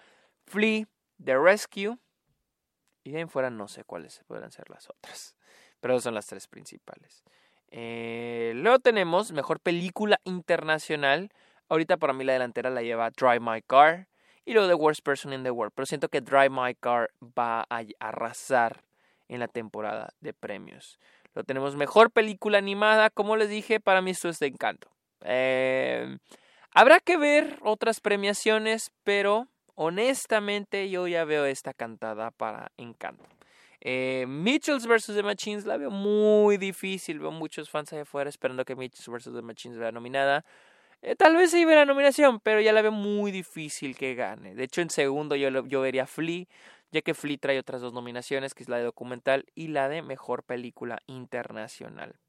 Flea, 0.46 0.86
The 1.24 1.38
Rescue. 1.38 1.98
Y 3.04 3.12
de 3.12 3.20
ahí 3.20 3.26
fuera 3.26 3.50
no 3.50 3.68
sé 3.68 3.84
cuáles 3.84 4.24
podrían 4.28 4.52
ser 4.52 4.70
las 4.70 4.90
otras. 4.90 5.36
Pero 5.80 6.00
son 6.00 6.16
las 6.16 6.28
tres 6.28 6.48
principales. 6.48 7.24
Eh, 7.70 8.54
luego 8.56 8.80
tenemos 8.80 9.32
Mejor 9.32 9.60
Película 9.60 10.20
Internacional. 10.24 11.32
Ahorita 11.68 11.98
para 11.98 12.14
mí 12.14 12.24
la 12.24 12.34
delantera 12.34 12.70
la 12.70 12.82
lleva 12.82 13.10
Drive 13.12 13.40
My 13.40 13.62
Car 13.62 14.08
y 14.46 14.54
luego 14.54 14.68
The 14.68 14.76
Worst 14.76 15.04
Person 15.04 15.34
in 15.34 15.44
the 15.44 15.52
World. 15.52 15.74
Pero 15.76 15.86
siento 15.86 16.10
que 16.10 16.22
Drive 16.22 16.50
My 16.50 16.76
Car 16.76 17.12
va 17.22 17.66
a 17.70 17.84
arrasar 18.00 18.84
en 19.28 19.40
la 19.40 19.48
temporada 19.48 20.14
de 20.20 20.34
premios. 20.34 21.00
Lo 21.34 21.44
tenemos 21.44 21.76
mejor 21.76 22.12
película 22.12 22.58
animada. 22.58 23.10
Como 23.10 23.38
les 23.38 23.50
dije, 23.50 23.80
para 23.80 24.02
mí 24.02 24.12
esto 24.12 24.30
es 24.30 24.40
de 24.40 24.48
encanto. 24.48 24.90
Eh, 25.24 26.18
habrá 26.74 27.00
que 27.00 27.18
ver 27.18 27.58
otras 27.62 28.02
premiaciones, 28.02 28.92
pero 29.04 29.48
honestamente 29.76 30.90
yo 30.90 31.08
ya 31.08 31.24
veo 31.24 31.46
esta 31.46 31.74
cantada 31.74 32.32
para 32.32 32.72
encanto. 32.78 33.24
Eh, 33.80 34.26
Mitchells 34.28 34.86
vs. 34.86 35.16
The 35.16 35.24
Machines 35.24 35.66
la 35.66 35.78
veo 35.78 35.90
muy 35.90 36.58
difícil. 36.58 37.20
Veo 37.20 37.32
muchos 37.32 37.70
fans 37.70 37.92
allá 37.94 38.04
afuera 38.04 38.30
esperando 38.30 38.66
que 38.66 38.76
Mitchells 38.76 39.08
vs. 39.08 39.34
The 39.34 39.42
Machines 39.42 39.78
vea 39.78 39.92
nominada. 39.92 40.46
Eh, 41.02 41.16
tal 41.16 41.36
vez 41.36 41.52
se 41.52 41.60
iba 41.60 41.74
la 41.74 41.86
nominación, 41.86 42.40
pero 42.40 42.62
ya 42.62 42.74
la 42.74 42.82
veo 42.82 42.92
muy 42.92 43.32
difícil 43.32 43.98
que 43.98 44.14
gane. 44.14 44.54
De 44.54 44.64
hecho, 44.64 44.82
en 44.82 44.90
segundo 44.90 45.36
yo, 45.36 45.50
yo 45.66 45.82
vería 45.82 46.06
Flea, 46.06 46.46
ya 46.92 47.02
que 47.02 47.14
Flea 47.14 47.38
trae 47.40 47.60
otras 47.60 47.82
dos 47.82 47.94
nominaciones, 47.94 48.54
que 48.54 48.64
es 48.64 48.70
la 48.70 48.78
de 48.78 48.84
documental 48.84 49.46
y 49.56 49.70
la 49.70 49.90
de 49.90 50.04
mejor 50.04 50.44
película 50.44 51.00
internacional. 51.08 52.20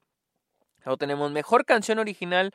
Luego 0.85 0.97
tenemos 0.97 1.31
mejor 1.31 1.65
canción 1.65 1.99
original. 1.99 2.51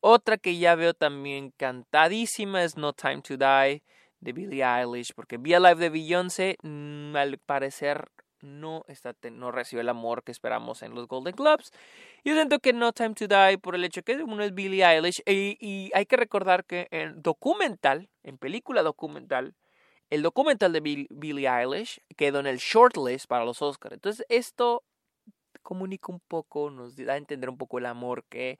Otra 0.00 0.38
que 0.38 0.58
ya 0.58 0.74
veo 0.74 0.94
también 0.94 1.52
cantadísima 1.56 2.64
es 2.64 2.76
No 2.76 2.92
Time 2.92 3.22
to 3.22 3.36
Die 3.36 3.82
de 4.20 4.32
Billie 4.32 4.64
Eilish, 4.64 5.12
porque 5.14 5.38
Be 5.38 5.54
Alive 5.54 5.76
de 5.76 5.90
Beyoncé, 5.90 6.56
mm, 6.62 7.16
al 7.16 7.38
parecer 7.38 8.10
no, 8.42 8.84
está, 8.88 9.14
no 9.30 9.52
recibe 9.52 9.82
el 9.82 9.88
amor 9.88 10.22
que 10.22 10.32
esperamos 10.32 10.82
en 10.82 10.94
los 10.94 11.06
Golden 11.08 11.34
Globes. 11.34 11.72
Yo 12.24 12.34
siento 12.34 12.58
que 12.58 12.72
No 12.72 12.92
Time 12.92 13.14
to 13.14 13.26
Die, 13.26 13.58
por 13.58 13.74
el 13.74 13.84
hecho 13.84 14.02
que 14.02 14.16
uno 14.16 14.42
es 14.42 14.54
Billie 14.54 14.84
Eilish, 14.84 15.22
y, 15.26 15.90
hay 15.94 16.06
que 16.06 16.16
recordar 16.16 16.64
que 16.64 16.88
en 16.90 17.20
documental, 17.22 18.08
en 18.22 18.38
película 18.38 18.82
documental, 18.82 19.54
el 20.10 20.22
documental 20.22 20.72
de 20.72 20.80
Billie 20.80 21.48
Eilish 21.48 22.00
quedó 22.16 22.40
en 22.40 22.46
el 22.46 22.58
shortlist 22.58 23.26
para 23.26 23.44
los 23.44 23.62
Oscars. 23.62 23.94
Entonces, 23.94 24.26
esto 24.28 24.82
comunica 25.62 26.12
un 26.12 26.20
poco, 26.20 26.70
nos 26.70 26.96
da 26.96 27.14
a 27.14 27.16
entender 27.16 27.48
un 27.48 27.58
poco 27.58 27.78
el 27.78 27.86
amor 27.86 28.24
que 28.24 28.58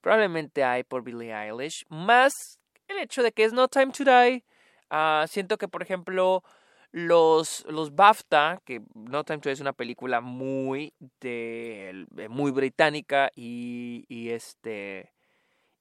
probablemente 0.00 0.64
hay 0.64 0.84
por 0.84 1.02
Billie 1.02 1.32
Eilish, 1.32 1.86
más 1.88 2.60
el 2.88 2.98
hecho 2.98 3.22
de 3.22 3.32
que 3.32 3.44
es 3.44 3.52
No 3.52 3.68
Time 3.68 3.92
to 3.92 4.04
Die. 4.04 4.44
Ah, 4.90 5.24
siento 5.28 5.56
que, 5.56 5.68
por 5.68 5.82
ejemplo, 5.82 6.42
Los, 6.92 7.64
los 7.68 7.94
BAFTA, 7.94 8.60
que 8.64 8.82
No 8.94 9.22
Time 9.24 9.38
to 9.38 9.50
es 9.50 9.60
una 9.60 9.72
película 9.72 10.20
muy, 10.20 10.92
de, 11.20 12.06
muy 12.28 12.50
británica 12.50 13.30
y, 13.34 14.04
y 14.08 14.30
este... 14.30 15.12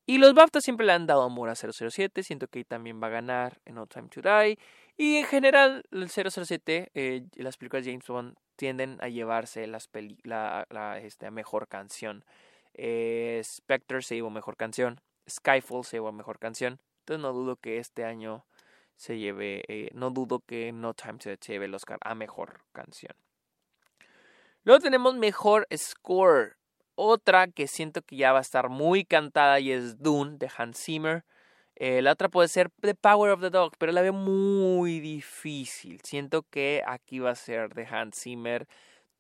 Y 0.06 0.18
los 0.18 0.34
BAFTA 0.34 0.60
siempre 0.60 0.88
le 0.88 0.94
han 0.94 1.06
dado 1.06 1.22
amor 1.22 1.50
a 1.50 1.56
007, 1.56 2.24
siento 2.24 2.48
que 2.48 2.64
también 2.66 3.00
va 3.02 3.08
a 3.08 3.12
ganar 3.12 3.60
en 3.66 3.76
No 3.76 3.86
Time 3.86 4.10
to 4.10 4.22
Die. 4.22 4.58
Y 4.98 5.18
en 5.18 5.26
general, 5.26 5.84
el 5.92 6.10
007, 6.10 6.90
eh, 6.94 7.24
las 7.36 7.58
películas 7.58 7.86
de 7.86 7.92
James 7.92 8.08
Bond 8.08 8.36
tienden 8.56 8.98
a 9.02 9.08
llevarse 9.08 9.66
las 9.68 9.90
la, 10.24 10.66
la 10.70 11.00
este, 11.00 11.32
mejor 11.32 11.68
canción. 11.68 12.26
Eh, 12.74 13.42
Spectre 13.44 14.02
se 14.02 14.16
llevó 14.16 14.30
mejor 14.30 14.58
canción. 14.58 15.00
Skyfall 15.30 15.86
se 15.86 15.98
llevó 15.98 16.12
mejor 16.12 16.40
canción. 16.40 16.82
Entonces 17.00 17.22
no 17.22 17.32
dudo 17.32 17.56
que 17.56 17.78
este 17.78 18.04
año 18.04 18.46
se 19.00 19.18
lleve, 19.18 19.64
eh, 19.70 19.90
no 19.94 20.10
dudo 20.10 20.42
que 20.42 20.74
No 20.74 20.94
Time 20.94 21.20
se 21.22 21.38
lleve 21.38 21.66
el 21.66 21.74
Oscar 21.74 22.00
a 22.02 22.16
mejor 22.16 22.66
canción. 22.74 23.16
Luego 24.66 24.82
tenemos 24.82 25.16
mejor 25.16 25.66
score. 25.74 26.58
Otra 26.96 27.48
que 27.48 27.68
siento 27.68 28.02
que 28.02 28.18
ya 28.18 28.34
va 28.34 28.40
a 28.40 28.42
estar 28.42 28.68
muy 28.68 29.06
cantada 29.06 29.62
y 29.62 29.72
es 29.72 30.00
Dune 30.00 30.38
de 30.38 30.52
Hans 30.54 30.84
Zimmer. 30.84 31.24
Eh, 31.76 32.02
la 32.02 32.12
otra 32.12 32.28
puede 32.28 32.50
ser 32.50 32.72
The 32.82 32.94
Power 32.94 33.32
of 33.32 33.40
the 33.40 33.50
Dog, 33.50 33.72
pero 33.78 33.94
la 33.94 34.02
veo 34.02 34.12
muy 34.12 35.00
difícil. 35.00 36.02
Siento 36.04 36.44
que 36.44 36.84
aquí 36.86 37.20
va 37.20 37.30
a 37.30 37.36
ser 37.36 37.74
de 37.74 37.86
Hans 37.86 38.20
Zimmer 38.20 38.68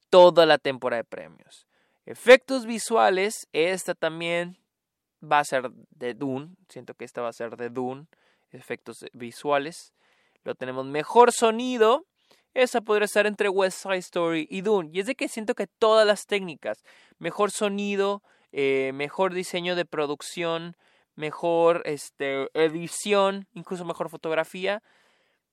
toda 0.09 0.45
la 0.45 0.57
temporada 0.57 1.03
de 1.03 1.05
premios. 1.05 1.67
Efectos 2.05 2.65
visuales, 2.65 3.47
esta 3.53 3.95
también 3.95 4.57
va 5.23 5.39
a 5.39 5.45
ser 5.45 5.71
de 5.71 6.15
Dune. 6.15 6.49
Siento 6.67 6.95
que 6.95 7.05
esta 7.05 7.21
va 7.21 7.29
a 7.29 7.33
ser 7.33 7.55
de 7.55 7.69
Dune. 7.69 8.07
Efectos 8.51 9.05
visuales. 9.13 9.93
Lo 10.43 10.55
tenemos 10.55 10.85
mejor 10.85 11.31
sonido. 11.31 12.05
Esa 12.53 12.81
podría 12.81 13.05
estar 13.05 13.27
entre 13.27 13.49
West 13.49 13.83
Side 13.83 13.97
Story 13.97 14.47
y 14.49 14.61
Dune. 14.61 14.89
Y 14.91 14.99
es 14.99 15.05
de 15.05 15.15
que 15.15 15.27
siento 15.27 15.53
que 15.53 15.67
todas 15.67 16.05
las 16.05 16.25
técnicas, 16.25 16.83
mejor 17.19 17.51
sonido, 17.51 18.23
eh, 18.51 18.91
mejor 18.93 19.33
diseño 19.33 19.75
de 19.75 19.85
producción, 19.85 20.75
mejor 21.15 21.83
este, 21.85 22.47
edición, 22.53 23.47
incluso 23.53 23.85
mejor 23.85 24.09
fotografía, 24.09 24.81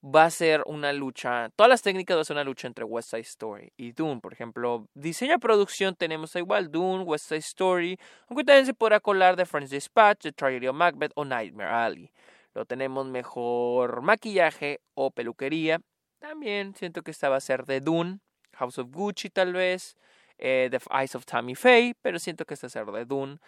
va 0.03 0.25
a 0.25 0.31
ser 0.31 0.63
una 0.67 0.93
lucha. 0.93 1.51
Todas 1.57 1.69
las 1.69 1.83
técnicas 1.83 2.17
va 2.17 2.21
a 2.21 2.25
ser 2.25 2.37
una 2.37 2.45
lucha 2.45 2.69
entre 2.69 2.85
West 2.85 3.11
Side 3.11 3.23
Story 3.23 3.73
y 3.77 3.93
Dune. 3.93 4.21
Por 4.21 4.33
ejemplo, 4.33 4.89
diseño 4.95 5.33
de 5.33 5.39
producción 5.39 5.97
tenemos 5.97 6.35
igual 6.37 6.71
Dune, 6.71 7.03
West 7.05 7.27
Side 7.29 7.39
Story, 7.41 7.99
aunque 8.29 8.45
también 8.45 8.67
se 8.67 8.75
podrá 8.75 9.01
colar 9.01 9.37
de 9.37 9.45
French 9.45 9.69
Dispatch, 9.69 10.23
The 10.23 10.33
Tragedy 10.33 10.69
of 10.69 10.77
Macbeth 10.77 11.13
o 11.15 11.25
Nightmare 11.25 11.71
Alley. 11.71 12.13
Lo 12.57 12.65
tenemos 12.65 13.07
mejor 13.07 14.01
maquillaje 14.01 14.81
o 14.95 15.11
peluquería. 15.11 15.83
También 16.19 16.75
siento 16.75 17.03
que 17.03 17.11
esta 17.11 17.29
va 17.29 17.37
a 17.37 17.41
ser 17.41 17.67
de 17.67 17.83
Dune, 17.83 18.21
House 18.55 18.79
of 18.79 18.89
Gucci 18.91 19.29
tal 19.29 19.53
vez, 19.53 19.95
eh, 20.39 20.69
The 20.71 20.79
Eyes 20.91 21.15
of 21.17 21.27
Tammy 21.27 21.55
Faye, 21.55 21.95
pero 22.01 22.19
siento 22.19 22.47
que 22.47 22.55
esta 22.55 22.67
va 22.67 22.69
a 22.69 22.71
ser 22.71 22.87
de 22.87 23.05
Dune. 23.05 23.41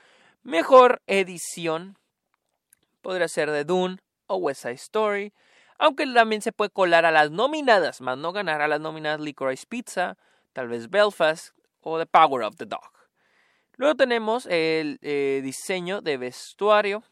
Mejor 0.43 1.01
edición 1.07 1.97
podría 3.01 3.29
ser 3.29 3.51
de 3.51 3.65
Dune 3.65 3.97
o 4.27 4.37
West 4.37 4.61
Side 4.61 4.75
Story, 4.75 5.33
aunque 5.79 6.07
también 6.07 6.43
se 6.43 6.53
puede 6.53 6.69
colar 6.69 7.07
a 7.07 7.11
las 7.11 7.31
nominadas, 7.31 8.03
más 8.03 8.19
no 8.19 8.35
ganar 8.35 8.61
a 8.61 8.69
las 8.69 8.81
nominadas 8.83 9.21
Licorice 9.21 9.65
Pizza, 9.67 10.19
tal 10.53 10.69
vez 10.69 10.91
Belfast 10.91 11.57
o 11.81 11.99
The 11.99 12.05
Power 12.05 12.43
of 12.43 12.57
the 12.57 12.67
Dog. 12.67 12.93
Luego 13.77 13.95
tenemos 13.95 14.45
el 14.45 14.99
eh, 15.01 15.41
diseño 15.43 16.03
de 16.03 16.19
vestuario. 16.19 17.03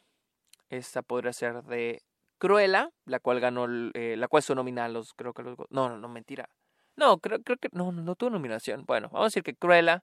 Esta 0.70 1.02
podría 1.02 1.32
ser 1.32 1.62
de 1.64 2.02
Cruella, 2.38 2.90
la 3.04 3.20
cual 3.20 3.40
ganó, 3.40 3.66
eh, 3.94 4.16
la 4.16 4.28
cual 4.28 4.42
su 4.42 4.54
los, 4.54 5.14
creo 5.14 5.32
que 5.32 5.42
los, 5.42 5.56
no, 5.70 5.88
no, 5.88 5.98
no, 5.98 6.08
mentira. 6.08 6.48
No, 6.96 7.18
creo, 7.18 7.42
creo 7.42 7.58
que, 7.58 7.68
no, 7.72 7.92
no 7.92 8.14
tuvo 8.14 8.30
nominación. 8.30 8.84
Bueno, 8.86 9.08
vamos 9.08 9.24
a 9.24 9.28
decir 9.28 9.42
que 9.42 9.54
Cruella, 9.54 10.02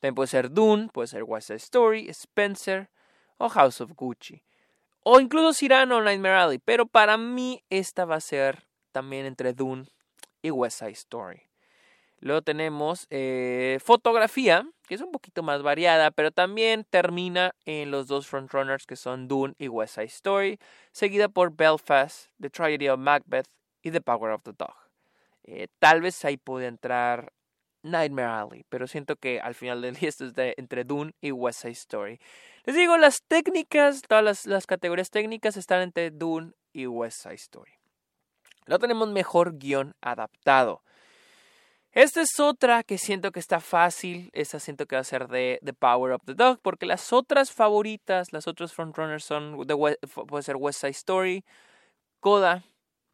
también 0.00 0.14
puede 0.14 0.28
ser 0.28 0.50
Dune, 0.50 0.88
puede 0.92 1.08
ser 1.08 1.24
West 1.24 1.48
Side 1.48 1.56
Story, 1.56 2.08
Spencer 2.08 2.90
o 3.36 3.48
House 3.48 3.80
of 3.80 3.92
Gucci. 3.94 4.42
O 5.02 5.20
incluso 5.20 5.58
Cyrano 5.58 5.98
o 5.98 6.02
Nightmare 6.02 6.36
Alley. 6.36 6.58
Pero 6.58 6.86
para 6.86 7.16
mí 7.16 7.62
esta 7.68 8.04
va 8.04 8.16
a 8.16 8.20
ser 8.20 8.66
también 8.92 9.26
entre 9.26 9.52
Dune 9.52 9.86
y 10.42 10.50
West 10.50 10.78
Side 10.78 10.92
Story. 10.92 11.49
Luego 12.20 12.42
tenemos 12.42 13.06
eh, 13.10 13.78
fotografía, 13.82 14.68
que 14.86 14.94
es 14.94 15.00
un 15.00 15.10
poquito 15.10 15.42
más 15.42 15.62
variada, 15.62 16.10
pero 16.10 16.30
también 16.30 16.84
termina 16.90 17.54
en 17.64 17.90
los 17.90 18.08
dos 18.08 18.26
frontrunners 18.26 18.86
que 18.86 18.96
son 18.96 19.26
Dune 19.26 19.54
y 19.58 19.68
West 19.68 19.94
Side 19.94 20.06
Story, 20.06 20.58
seguida 20.92 21.28
por 21.28 21.56
Belfast, 21.56 22.30
The 22.38 22.50
Tragedy 22.50 22.88
of 22.88 22.98
Macbeth 22.98 23.48
y 23.82 23.90
The 23.90 24.02
Power 24.02 24.32
of 24.32 24.42
the 24.42 24.52
Dog. 24.52 24.74
Eh, 25.44 25.68
tal 25.78 26.02
vez 26.02 26.22
ahí 26.24 26.36
puede 26.36 26.66
entrar 26.66 27.32
Nightmare 27.82 28.28
Alley, 28.28 28.64
pero 28.68 28.86
siento 28.86 29.16
que 29.16 29.40
al 29.40 29.54
final 29.54 29.80
del 29.80 29.96
día 29.96 30.08
esto 30.10 30.26
es 30.26 30.34
entre 30.36 30.84
Dune 30.84 31.12
y 31.20 31.32
West 31.32 31.62
Side 31.62 31.72
Story. 31.72 32.20
Les 32.64 32.76
digo, 32.76 32.98
las 32.98 33.22
técnicas, 33.22 34.02
todas 34.02 34.46
las, 34.46 34.66
categorías 34.66 35.10
técnicas 35.10 35.56
están 35.56 35.80
entre 35.80 36.10
Dune 36.10 36.52
y 36.72 36.86
West 36.86 37.22
Side 37.22 37.34
Story. 37.34 37.72
No 38.66 38.78
tenemos 38.78 39.08
mejor 39.08 39.58
guion 39.58 39.94
adaptado. 40.00 40.82
Esta 41.92 42.20
es 42.20 42.38
otra 42.38 42.84
que 42.84 42.98
siento 42.98 43.32
que 43.32 43.40
está 43.40 43.60
fácil. 43.60 44.30
Esta 44.32 44.60
siento 44.60 44.86
que 44.86 44.96
va 44.96 45.00
a 45.00 45.04
ser 45.04 45.26
de 45.28 45.58
The 45.64 45.72
Power 45.72 46.12
of 46.12 46.22
the 46.24 46.34
Dog. 46.34 46.60
Porque 46.62 46.86
las 46.86 47.12
otras 47.12 47.50
favoritas, 47.50 48.32
las 48.32 48.46
otras 48.46 48.72
frontrunners 48.72 49.24
son 49.24 49.66
the 49.66 49.74
puede 49.76 50.42
ser 50.42 50.56
West 50.56 50.80
Side 50.80 50.90
Story, 50.90 51.44
Coda, 52.20 52.62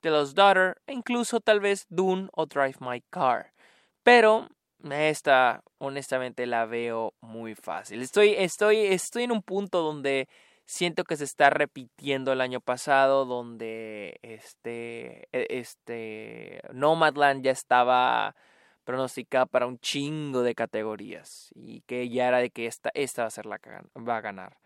The 0.01 0.11
Lost 0.11 0.37
Daughter, 0.37 0.77
e 0.87 0.93
incluso 0.93 1.41
tal 1.41 1.61
vez 1.61 1.87
Dune 1.89 2.29
o 2.33 2.45
Drive 2.47 2.77
My 2.81 3.01
Car. 3.11 3.53
Pero 4.03 4.49
esta, 4.91 5.62
honestamente, 5.79 6.47
la 6.47 6.67
veo 6.67 7.15
muy 7.21 7.55
fácil. 7.55 8.03
Estoy, 8.03 8.35
estoy, 8.37 8.79
estoy 8.79 9.25
en 9.25 9.33
un 9.33 9.43
punto 9.43 9.83
donde 9.83 10.29
siento 10.67 11.05
que 11.05 11.17
se 11.17 11.25
está 11.25 11.51
repitiendo 11.51 12.33
el 12.33 12.41
año 12.41 12.61
pasado, 12.61 13.25
donde 13.25 14.19
este, 14.23 15.29
e, 15.33 15.47
este 15.49 16.61
Nomadland 16.73 17.43
ya 17.43 17.53
estaba 17.53 18.37
pronosticada 18.87 19.44
para 19.44 19.66
un 19.66 19.79
chingo 19.81 20.42
de 20.42 20.55
categorías 20.55 21.51
y 21.55 21.83
que 21.83 22.09
ya 22.09 22.29
era 22.29 22.38
de 22.38 22.51
que 22.51 22.66
esta, 22.66 22.90
esta 22.94 23.22
va 23.22 23.29
a 23.29 23.31
ser 23.31 23.44
la 23.44 23.59
que 23.59 23.70
va 23.99 24.16
a 24.16 24.20
ganar. 24.22 24.57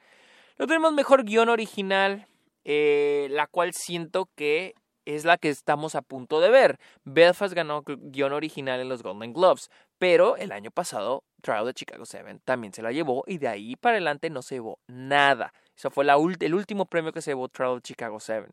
Lo 0.58 0.66
tenemos 0.66 0.92
mejor 0.92 1.24
guion 1.24 1.48
original, 1.48 2.26
eh, 2.64 3.28
la 3.30 3.46
cual 3.46 3.72
siento 3.72 4.28
que 4.36 4.74
es 5.06 5.24
la 5.24 5.38
que 5.38 5.48
estamos 5.48 5.94
a 5.94 6.02
punto 6.02 6.38
de 6.40 6.50
ver. 6.50 6.78
Belfast 7.04 7.54
ganó 7.54 7.82
guion 7.86 8.34
original 8.34 8.78
en 8.78 8.90
los 8.90 9.02
Golden 9.02 9.32
Globes, 9.32 9.70
pero 9.98 10.36
el 10.36 10.52
año 10.52 10.70
pasado 10.70 11.24
Trial 11.40 11.64
de 11.64 11.72
Chicago 11.72 12.04
7 12.04 12.40
también 12.44 12.74
se 12.74 12.82
la 12.82 12.92
llevó 12.92 13.24
y 13.26 13.38
de 13.38 13.48
ahí 13.48 13.74
para 13.74 13.94
adelante 13.94 14.28
no 14.28 14.42
se 14.42 14.56
llevó 14.56 14.78
nada. 14.86 15.54
Eso 15.74 15.90
fue 15.90 16.04
el 16.04 16.54
último 16.54 16.84
premio 16.84 17.12
que 17.12 17.22
se 17.22 17.30
llevó 17.30 17.48
Trial 17.48 17.76
de 17.76 17.80
Chicago 17.80 18.20
7. 18.20 18.52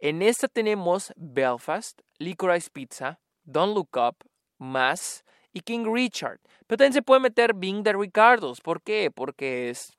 En 0.00 0.20
esta 0.20 0.46
tenemos 0.46 1.14
Belfast, 1.16 2.02
Licorice 2.18 2.68
Pizza, 2.70 3.18
Don't 3.44 3.74
Look 3.74 3.96
Up, 3.96 4.16
Mass 4.60 5.24
y 5.52 5.60
King 5.60 5.92
Richard. 5.92 6.38
Pero 6.66 6.78
también 6.78 6.92
se 6.92 7.02
puede 7.02 7.20
meter 7.20 7.54
Bing 7.54 7.82
de 7.82 7.92
Ricardos. 7.92 8.60
¿Por 8.60 8.80
qué? 8.82 9.10
Porque 9.12 9.70
es 9.70 9.92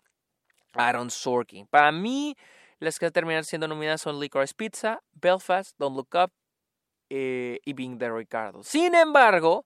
Aaron 0.73 1.09
Sorkin. 1.09 1.67
Para 1.67 1.91
mí, 1.91 2.35
las 2.79 2.97
que 2.97 3.11
terminan 3.11 3.43
siendo 3.43 3.67
nominadas 3.67 4.01
son 4.01 4.19
Licorice 4.19 4.53
Pizza, 4.55 5.01
Belfast, 5.13 5.77
Don't 5.77 5.95
Look 5.95 6.09
Up 6.15 6.31
eh, 7.09 7.59
y 7.65 7.73
Being 7.73 7.97
the 7.97 8.09
Ricardo. 8.09 8.63
Sin 8.63 8.95
embargo, 8.95 9.65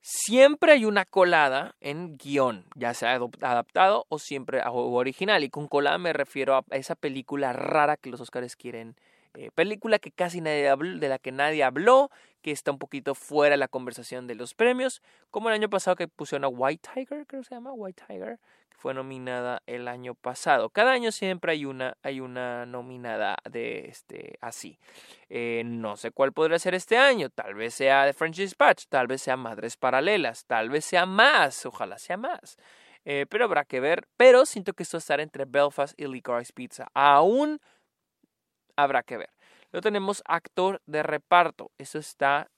siempre 0.00 0.72
hay 0.72 0.84
una 0.84 1.04
colada 1.04 1.74
en 1.80 2.16
guion, 2.16 2.66
ya 2.74 2.94
sea 2.94 3.20
adaptado 3.42 4.06
o 4.08 4.18
siempre 4.18 4.62
original. 4.64 5.44
Y 5.44 5.50
con 5.50 5.68
colada 5.68 5.98
me 5.98 6.12
refiero 6.12 6.56
a 6.56 6.64
esa 6.70 6.94
película 6.94 7.52
rara 7.52 7.96
que 7.96 8.10
los 8.10 8.20
Oscars 8.20 8.56
quieren. 8.56 8.96
Eh, 9.40 9.52
película 9.54 10.00
que 10.00 10.10
casi 10.10 10.40
nadie 10.40 10.68
habló, 10.68 10.98
de 10.98 11.08
la 11.08 11.20
que 11.20 11.30
nadie 11.30 11.62
habló, 11.62 12.10
que 12.42 12.50
está 12.50 12.72
un 12.72 12.80
poquito 12.80 13.14
fuera 13.14 13.52
de 13.52 13.58
la 13.58 13.68
conversación 13.68 14.26
de 14.26 14.34
los 14.34 14.52
premios, 14.52 15.00
como 15.30 15.48
el 15.48 15.54
año 15.54 15.70
pasado 15.70 15.94
que 15.94 16.08
pusieron 16.08 16.44
a 16.44 16.48
White 16.48 16.88
Tiger, 16.92 17.24
creo 17.24 17.42
que 17.42 17.48
se 17.48 17.54
llama 17.54 17.72
White 17.72 18.02
Tiger, 18.04 18.40
fue 18.78 18.94
nominada 18.94 19.62
el 19.66 19.86
año 19.86 20.16
pasado. 20.16 20.70
Cada 20.70 20.90
año 20.90 21.12
siempre 21.12 21.52
hay 21.52 21.66
una, 21.66 21.96
hay 22.02 22.18
una 22.18 22.66
nominada 22.66 23.36
de 23.48 23.86
este 23.86 24.38
así. 24.40 24.80
Eh, 25.28 25.62
no 25.64 25.96
sé 25.96 26.10
cuál 26.10 26.32
podría 26.32 26.58
ser 26.58 26.74
este 26.74 26.96
año. 26.96 27.30
Tal 27.30 27.54
vez 27.54 27.74
sea 27.74 28.06
The 28.06 28.14
French 28.14 28.38
Dispatch, 28.38 28.86
tal 28.88 29.06
vez 29.06 29.22
sea 29.22 29.36
Madres 29.36 29.76
Paralelas, 29.76 30.46
tal 30.46 30.68
vez 30.68 30.84
sea 30.84 31.06
más, 31.06 31.64
ojalá 31.64 31.96
sea 31.98 32.16
más. 32.16 32.56
Eh, 33.04 33.26
pero 33.28 33.44
habrá 33.44 33.64
que 33.64 33.78
ver. 33.78 34.08
Pero 34.16 34.46
siento 34.46 34.72
que 34.72 34.82
esto 34.82 34.96
estará 34.98 35.22
entre 35.22 35.44
Belfast 35.44 35.98
y 36.00 36.06
Licorice 36.08 36.52
Pizza. 36.52 36.88
Aún 36.92 37.60
habrá 38.82 39.02
que 39.02 39.16
ver. 39.16 39.30
Luego 39.70 39.82
tenemos 39.82 40.22
actor 40.26 40.80
de 40.86 41.02
reparto. 41.02 41.70
Eso 41.78 41.98
está 41.98 42.50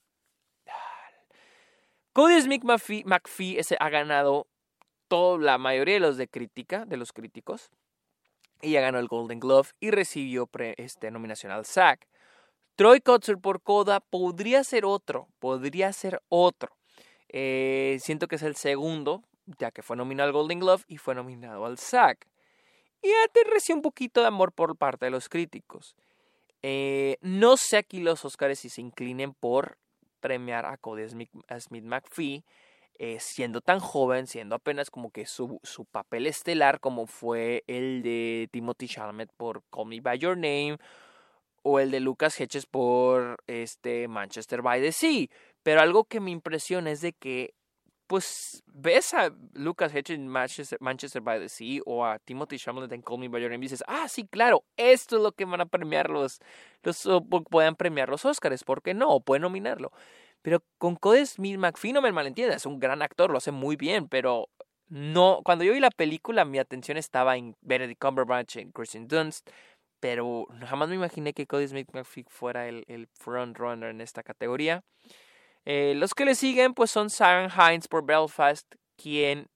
Cody 2.13 2.41
Smith 2.41 2.65
McPhee, 2.65 3.59
ese 3.59 3.77
ha 3.79 3.89
ganado 3.89 4.49
la 5.11 5.59
mayoría 5.59 5.95
de 5.95 6.01
los 6.01 6.17
de 6.17 6.29
crítica, 6.29 6.85
de 6.85 6.97
los 6.97 7.13
críticos. 7.13 7.71
Ella 8.63 8.81
ganó 8.81 8.99
el 9.01 9.09
Golden 9.09 9.41
Glove 9.41 9.71
y 9.81 9.91
recibió 9.91 10.47
pre, 10.47 10.75
este, 10.79 11.11
nominación 11.11 11.51
al 11.51 11.65
SAG. 11.65 12.07
Troy 12.77 13.01
Kotzer 13.01 13.39
por 13.39 13.61
Coda 13.61 13.99
podría 14.01 14.63
ser 14.63 14.85
otro, 14.85 15.29
podría 15.41 15.93
ser 15.93 16.23
otro. 16.29 16.77
Eh, 17.29 17.99
siento 18.01 18.29
que 18.29 18.37
es 18.37 18.43
el 18.43 18.55
segundo, 18.55 19.25
ya 19.59 19.73
que 19.73 19.83
fue 19.83 19.97
nominado 19.97 20.29
al 20.29 20.33
Golden 20.33 20.61
Glove 20.61 20.85
y 20.87 20.99
fue 20.99 21.17
nominado 21.17 21.67
al 21.67 21.79
SAG. 21.79 22.19
Y 23.03 23.11
recibió 23.51 23.77
un 23.77 23.83
poquito 23.83 24.21
de 24.21 24.29
amor 24.29 24.53
por 24.53 24.77
parte 24.77 25.07
de 25.07 25.11
los 25.11 25.29
críticos. 25.29 25.97
Eh, 26.63 27.17
no 27.21 27.57
sé 27.57 27.79
aquí 27.79 28.01
los 28.01 28.25
Oscars 28.25 28.59
si 28.59 28.69
se 28.69 28.81
inclinen 28.81 29.33
por 29.33 29.79
premiar 30.21 30.67
a 30.67 30.77
Cody 30.77 31.09
Smith, 31.09 31.31
McPhee, 31.85 32.45
eh, 32.99 33.19
siendo 33.21 33.63
tan 33.63 33.81
joven, 33.81 34.27
siendo 34.27 34.55
apenas 34.55 34.91
como 34.91 35.11
que 35.11 35.25
su, 35.25 35.59
su, 35.63 35.87
papel 35.87 36.27
estelar, 36.27 36.81
como 36.81 37.07
fue 37.07 37.65
el 37.67 38.03
de 38.03 38.49
Timothy 38.53 38.89
Chalamet 38.89 39.31
por 39.37 39.63
Call 39.71 39.87
Me 39.87 40.01
By 40.01 40.19
Your 40.19 40.37
Name, 40.37 40.77
o 41.63 41.79
el 41.81 41.91
de 41.91 42.01
Lucas 42.01 42.39
Hedges 42.39 42.67
por 42.67 43.43
este 43.47 44.09
Manchester 44.09 44.63
by 44.63 44.81
the 44.81 44.93
Sea. 44.93 45.29
Pero 45.63 45.81
algo 45.81 46.05
que 46.05 46.21
me 46.21 46.31
impresiona 46.31 46.91
es 46.91 47.01
de 47.01 47.13
que 47.13 47.55
pues 48.11 48.65
ves 48.67 49.15
a 49.15 49.33
Lucas 49.53 49.95
Hedges 49.95 50.19
en 50.19 50.27
Manchester, 50.27 51.23
by 51.23 51.39
the 51.39 51.49
Sea 51.49 51.81
o 51.87 52.05
a 52.05 52.19
Timothy 52.19 52.59
Chalamet 52.59 52.91
en 52.91 53.03
Call 53.03 53.21
Me 53.21 53.29
By 53.29 53.41
Your 53.41 53.53
Name 53.53 53.65
y 53.65 53.69
dices, 53.69 53.85
ah, 53.87 54.09
sí, 54.09 54.27
claro, 54.27 54.65
esto 54.77 55.19
es 55.19 55.23
lo 55.23 55.31
que 55.31 55.45
van 55.45 55.61
a 55.61 55.67
premiar 55.67 56.11
los, 56.11 56.41
los 56.83 57.09
premiar 57.79 58.09
los 58.09 58.25
Oscars, 58.25 58.65
¿por 58.65 58.83
qué 58.83 58.95
no? 58.95 59.11
O 59.11 59.21
pueden 59.21 59.43
nominarlo. 59.43 59.93
Pero 60.43 60.65
con 60.79 60.97
Cody 60.97 61.25
Smith 61.25 61.57
McPhee 61.57 61.93
no 61.93 62.03
me 62.03 62.11
malentiendas, 62.11 62.57
es 62.57 62.67
un 62.67 62.81
gran 62.81 63.01
actor, 63.01 63.31
lo 63.31 63.39
hace 63.39 63.53
muy 63.53 63.77
bien, 63.77 64.09
pero 64.09 64.49
no, 64.89 65.41
cuando 65.45 65.63
yo 65.63 65.73
vi 65.73 65.79
la 65.79 65.93
película 65.93 66.45
mi 66.45 66.59
atención 66.59 66.97
estaba 66.97 67.37
en 67.37 67.55
Benedict 67.61 68.01
Cumberbatch, 68.01 68.57
en 68.57 68.73
Kristen 68.73 69.07
Dunst, 69.07 69.49
pero 70.01 70.49
jamás 70.67 70.89
me 70.89 70.97
imaginé 70.97 71.33
que 71.33 71.47
Cody 71.47 71.69
Smith 71.69 71.91
McPhee 71.93 72.27
fuera 72.29 72.67
el, 72.67 72.83
el 72.89 73.07
frontrunner 73.07 73.91
en 73.91 74.01
esta 74.01 74.25
categoría. 74.25 74.83
Eh, 75.65 75.95
los 75.97 76.15
que 76.15 76.25
le 76.25 76.35
siguen 76.35 76.75
pues 76.75 76.91
son 76.91 77.11
Siren 77.11 77.51
Hines 77.51 77.89
por 77.89 78.05
Belfast, 78.05 78.75
quien, 78.97 79.49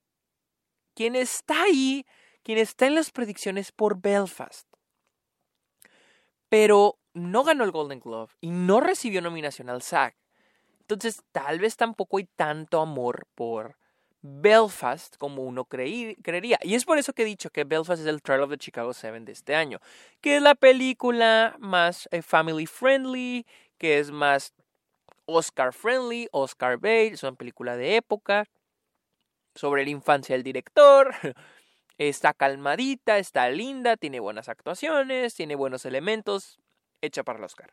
quien 0.95 1.17
está 1.17 1.63
ahí, 1.63 2.07
quien 2.43 2.59
está 2.59 2.87
en 2.87 2.95
las 2.95 3.11
predicciones 3.11 3.73
por 3.73 4.01
Belfast. 4.01 4.69
Pero 6.49 6.99
no 7.15 7.45
ganó 7.45 7.65
el 7.65 7.71
Golden 7.71 8.01
Glove 8.01 8.33
y 8.41 8.51
no 8.51 8.81
recibió 8.81 9.21
nominación 9.23 9.71
al 9.71 9.83
SAG. 9.83 10.15
Entonces 10.81 11.23
tal 11.33 11.59
vez 11.59 11.77
tampoco 11.77 12.19
hay 12.19 12.29
tanto 12.37 12.81
amor 12.81 13.27
por 13.35 13.77
Belfast 14.21 15.17
como 15.19 15.43
uno 15.43 15.67
creería. 15.67 16.59
Y 16.63 16.75
es 16.75 16.85
por 16.85 16.99
eso 16.99 17.13
que 17.13 17.23
he 17.23 17.27
dicho 17.27 17.51
que 17.51 17.65
Belfast 17.65 18.01
es 18.01 18.07
el 18.07 18.23
Trial 18.23 18.43
of 18.43 18.51
the 18.51 18.59
Chicago 18.59 18.93
Seven 18.93 19.25
de 19.25 19.33
este 19.33 19.55
año, 19.55 19.81
que 20.21 20.37
es 20.37 20.43
la 20.43 20.55
película 20.55 21.57
más 21.59 22.09
eh, 22.11 22.23
family 22.23 22.67
friendly, 22.67 23.47
que 23.79 23.99
es 23.99 24.11
más 24.11 24.55
Oscar 25.27 25.73
friendly, 25.73 26.29
Oscar 26.33 26.79
bait, 26.79 27.15
es 27.15 27.23
una 27.23 27.33
película 27.33 27.77
de 27.77 27.97
época 27.97 28.47
sobre 29.55 29.85
la 29.85 29.91
infancia 29.91 30.35
del 30.35 30.43
director. 30.43 31.15
Está 31.97 32.35
calmadita, 32.35 33.19
está 33.19 33.49
linda, 33.51 33.97
tiene 33.97 34.19
buenas 34.19 34.49
actuaciones, 34.49 35.33
tiene 35.37 35.55
buenos 35.55 35.85
elementos, 35.85 36.59
hecha 37.01 37.23
para 37.23 37.39
el 37.39 37.45
Oscar. 37.45 37.73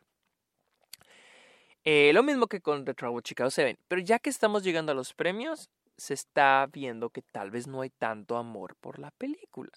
Eh, 1.84 2.12
lo 2.14 2.22
mismo 2.22 2.46
que 2.46 2.60
con 2.60 2.84
The 2.84 2.94
Trouble 2.94 3.22
Chicago 3.22 3.50
7. 3.50 3.76
Pero 3.88 4.00
ya 4.00 4.20
que 4.20 4.30
estamos 4.30 4.62
llegando 4.62 4.92
a 4.92 4.94
los 4.94 5.12
premios, 5.12 5.70
se 5.96 6.14
está 6.14 6.68
viendo 6.72 7.10
que 7.10 7.22
tal 7.22 7.50
vez 7.50 7.66
no 7.66 7.80
hay 7.80 7.90
tanto 7.90 8.36
amor 8.36 8.76
por 8.76 9.00
la 9.00 9.10
película. 9.10 9.72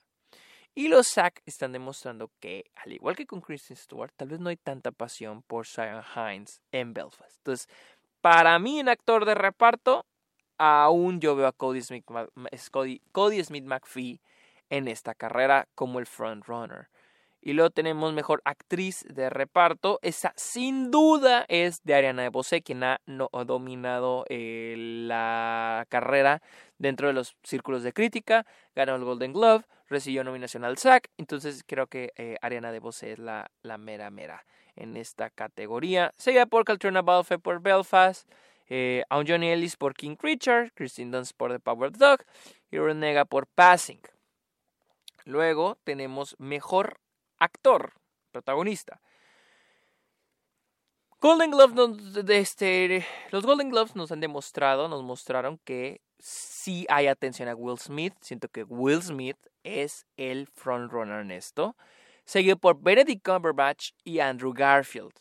Y 0.78 0.90
los 0.90 1.08
SAC 1.08 1.42
están 1.46 1.72
demostrando 1.72 2.30
que, 2.42 2.70
al 2.76 2.92
igual 2.92 3.16
que 3.16 3.26
con 3.26 3.40
Kristen 3.40 3.78
Stewart, 3.78 4.12
tal 4.16 4.28
vez 4.28 4.42
no 4.42 4.50
hay 4.50 4.58
tanta 4.58 4.92
pasión 4.92 5.42
por 5.42 5.66
Sion 5.66 6.04
Hines 6.16 6.62
en 6.74 6.94
Belfast. 6.94 7.38
Entonces, 7.38 7.70
para 8.20 8.60
mí, 8.60 8.82
en 8.82 8.90
actor 8.90 9.24
de 9.24 9.36
reparto, 9.36 10.06
aún 10.58 11.22
yo 11.22 11.36
veo 11.38 11.48
a 11.48 11.54
Cody 11.54 11.82
Smith, 11.82 12.06
Cody, 13.12 13.44
Smith 13.44 13.64
McPhee 13.64 14.20
en 14.70 14.90
esta 14.90 15.16
carrera 15.16 15.68
como 15.76 16.00
el 16.00 16.08
frontrunner. 16.08 16.90
Y 17.46 17.54
luego 17.54 17.70
tenemos 17.70 18.12
mejor 18.12 18.42
actriz 18.44 19.06
de 19.08 19.30
reparto. 19.30 20.00
Esa 20.02 20.34
sin 20.36 20.90
duda 20.90 21.46
es 21.48 21.84
de 21.84 21.94
Ariana 21.94 22.24
DeBose, 22.24 22.64
quien 22.64 22.84
ha 22.84 23.00
dominado 23.46 24.26
eh, 24.30 24.74
la 24.78 25.86
carrera 25.90 26.42
dentro 26.80 27.08
de 27.08 27.14
los 27.14 27.38
círculos 27.44 27.84
de 27.84 27.94
crítica. 27.94 28.48
Ganó 28.76 28.96
el 28.96 29.04
Golden 29.04 29.32
Glove, 29.32 29.64
recibió 29.88 30.24
nominación 30.24 30.66
al 30.66 30.80
SAG. 30.80 31.04
Entonces 31.20 31.64
creo 31.68 31.86
que 31.86 32.14
eh, 32.16 32.38
Ariana 32.42 32.72
DeBose 32.72 33.12
es 33.12 33.20
la, 33.20 33.52
la 33.62 33.78
mera 33.78 34.10
mera 34.10 34.44
en 34.76 34.98
esta 34.98 35.30
categoría. 35.30 36.14
Seguida 36.18 36.48
por 36.48 36.66
Caltrina 36.66 37.04
Balfe 37.04 37.38
por 37.38 37.62
Belfast. 37.62 38.28
Eh, 38.70 39.04
a 39.08 39.20
un 39.20 39.28
Johnny 39.28 39.50
Ellis 39.50 39.76
por 39.76 39.94
King 39.94 40.16
Richard, 40.20 40.72
Christine 40.74 41.16
Dunst 41.16 41.38
por 41.38 41.52
The 41.52 41.60
Power 41.60 41.92
Dog 41.92 42.22
y 42.72 42.80
Renega 42.80 43.24
por 43.26 43.46
Passing. 43.46 44.02
Luego 45.26 45.78
tenemos 45.84 46.36
Mejor 46.40 47.00
actor, 47.40 47.94
protagonista. 48.32 49.02
Golden 51.22 51.52
Gloves 51.52 52.30
este, 52.30 53.06
los 53.32 53.46
Golden 53.46 53.70
Gloves 53.70 53.96
nos 53.96 54.12
han 54.12 54.20
demostrado, 54.20 54.88
nos 54.88 55.04
mostraron 55.04 55.58
que 55.64 56.02
sí 56.20 56.86
hay 56.90 57.08
atención 57.08 57.48
a 57.48 57.56
Will 57.56 57.80
Smith. 57.80 58.14
Siento 58.22 58.48
que 58.50 58.64
Will 58.64 59.02
Smith 59.02 59.38
es 59.64 60.06
el 60.18 60.48
frontrunner 60.48 61.22
en 61.22 61.32
esto. 61.32 61.76
Seguido 62.26 62.58
por 62.58 62.82
Benedict 62.82 63.24
Cumberbatch 63.24 63.92
y 64.04 64.20
Andrew 64.20 64.54
Garfield. 64.54 65.14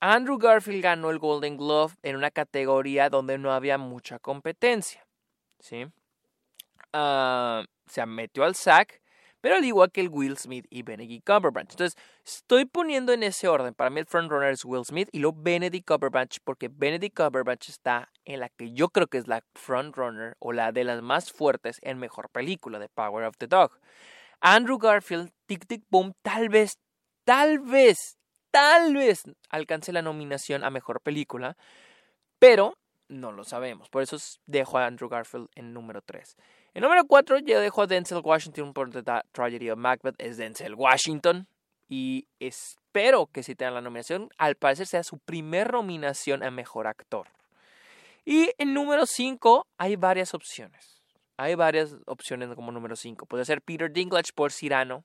Andrew 0.00 0.38
Garfield 0.38 0.82
ganó 0.82 1.10
el 1.10 1.18
Golden 1.18 1.56
Glove 1.56 1.94
en 2.02 2.16
una 2.16 2.30
categoría 2.30 3.08
donde 3.08 3.38
no 3.38 3.52
había 3.52 3.78
mucha 3.78 4.18
competencia. 4.18 5.06
¿sí? 5.60 5.86
Ah, 6.92 7.64
se 7.86 8.04
metió 8.06 8.44
al 8.44 8.54
SAC 8.54 9.01
pero 9.42 9.56
al 9.56 9.64
igual 9.64 9.90
que 9.90 10.00
el 10.00 10.08
Will 10.08 10.38
Smith 10.38 10.66
y 10.70 10.82
Benedict 10.82 11.26
Cumberbatch. 11.26 11.72
Entonces, 11.72 11.98
estoy 12.24 12.64
poniendo 12.64 13.12
en 13.12 13.24
ese 13.24 13.48
orden. 13.48 13.74
Para 13.74 13.90
mí 13.90 13.98
el 13.98 14.06
frontrunner 14.06 14.52
es 14.52 14.64
Will 14.64 14.84
Smith 14.84 15.08
y 15.12 15.18
luego 15.18 15.36
Benedict 15.40 15.86
Cumberbatch, 15.86 16.38
porque 16.44 16.70
Benedict 16.72 17.16
Cumberbatch 17.16 17.68
está 17.68 18.08
en 18.24 18.38
la 18.38 18.48
que 18.48 18.72
yo 18.72 18.88
creo 18.88 19.08
que 19.08 19.18
es 19.18 19.26
la 19.26 19.42
frontrunner 19.54 20.36
o 20.38 20.52
la 20.52 20.70
de 20.70 20.84
las 20.84 21.02
más 21.02 21.32
fuertes 21.32 21.78
en 21.82 21.98
mejor 21.98 22.30
película 22.30 22.78
de 22.78 22.88
Power 22.88 23.24
of 23.24 23.36
the 23.36 23.48
Dog. 23.48 23.72
Andrew 24.40 24.78
Garfield, 24.78 25.32
Tic 25.46 25.66
Tic 25.66 25.82
Boom, 25.90 26.14
tal 26.22 26.48
vez, 26.48 26.78
tal 27.24 27.58
vez, 27.58 28.16
tal 28.52 28.94
vez 28.94 29.24
alcance 29.50 29.92
la 29.92 30.02
nominación 30.02 30.62
a 30.62 30.70
mejor 30.70 31.00
película, 31.00 31.56
pero 32.38 32.78
no 33.08 33.32
lo 33.32 33.42
sabemos. 33.42 33.88
Por 33.90 34.02
eso 34.02 34.16
dejo 34.46 34.78
a 34.78 34.86
Andrew 34.86 35.08
Garfield 35.08 35.48
en 35.56 35.72
número 35.72 36.00
3. 36.00 36.36
En 36.74 36.82
número 36.82 37.04
4 37.04 37.40
yo 37.40 37.60
dejo 37.60 37.82
a 37.82 37.86
Denzel 37.86 38.22
Washington 38.24 38.72
por 38.72 38.90
The 38.90 39.02
Tragedy 39.32 39.68
of 39.70 39.78
Macbeth. 39.78 40.14
Es 40.18 40.38
Denzel 40.38 40.74
Washington. 40.74 41.46
Y 41.88 42.26
espero 42.40 43.26
que 43.26 43.42
si 43.42 43.54
tenga 43.54 43.72
la 43.72 43.82
nominación, 43.82 44.30
al 44.38 44.54
parecer 44.54 44.86
sea 44.86 45.02
su 45.02 45.18
primer 45.18 45.72
nominación 45.72 46.42
a 46.42 46.50
Mejor 46.50 46.86
Actor. 46.86 47.28
Y 48.24 48.52
en 48.56 48.72
número 48.72 49.04
5 49.04 49.66
hay 49.76 49.96
varias 49.96 50.32
opciones. 50.32 51.02
Hay 51.36 51.54
varias 51.54 51.96
opciones 52.06 52.48
como 52.54 52.72
número 52.72 52.96
5. 52.96 53.26
Podría 53.26 53.44
ser 53.44 53.60
Peter 53.60 53.92
Dinklage 53.92 54.32
por 54.34 54.52
Cyrano. 54.52 55.04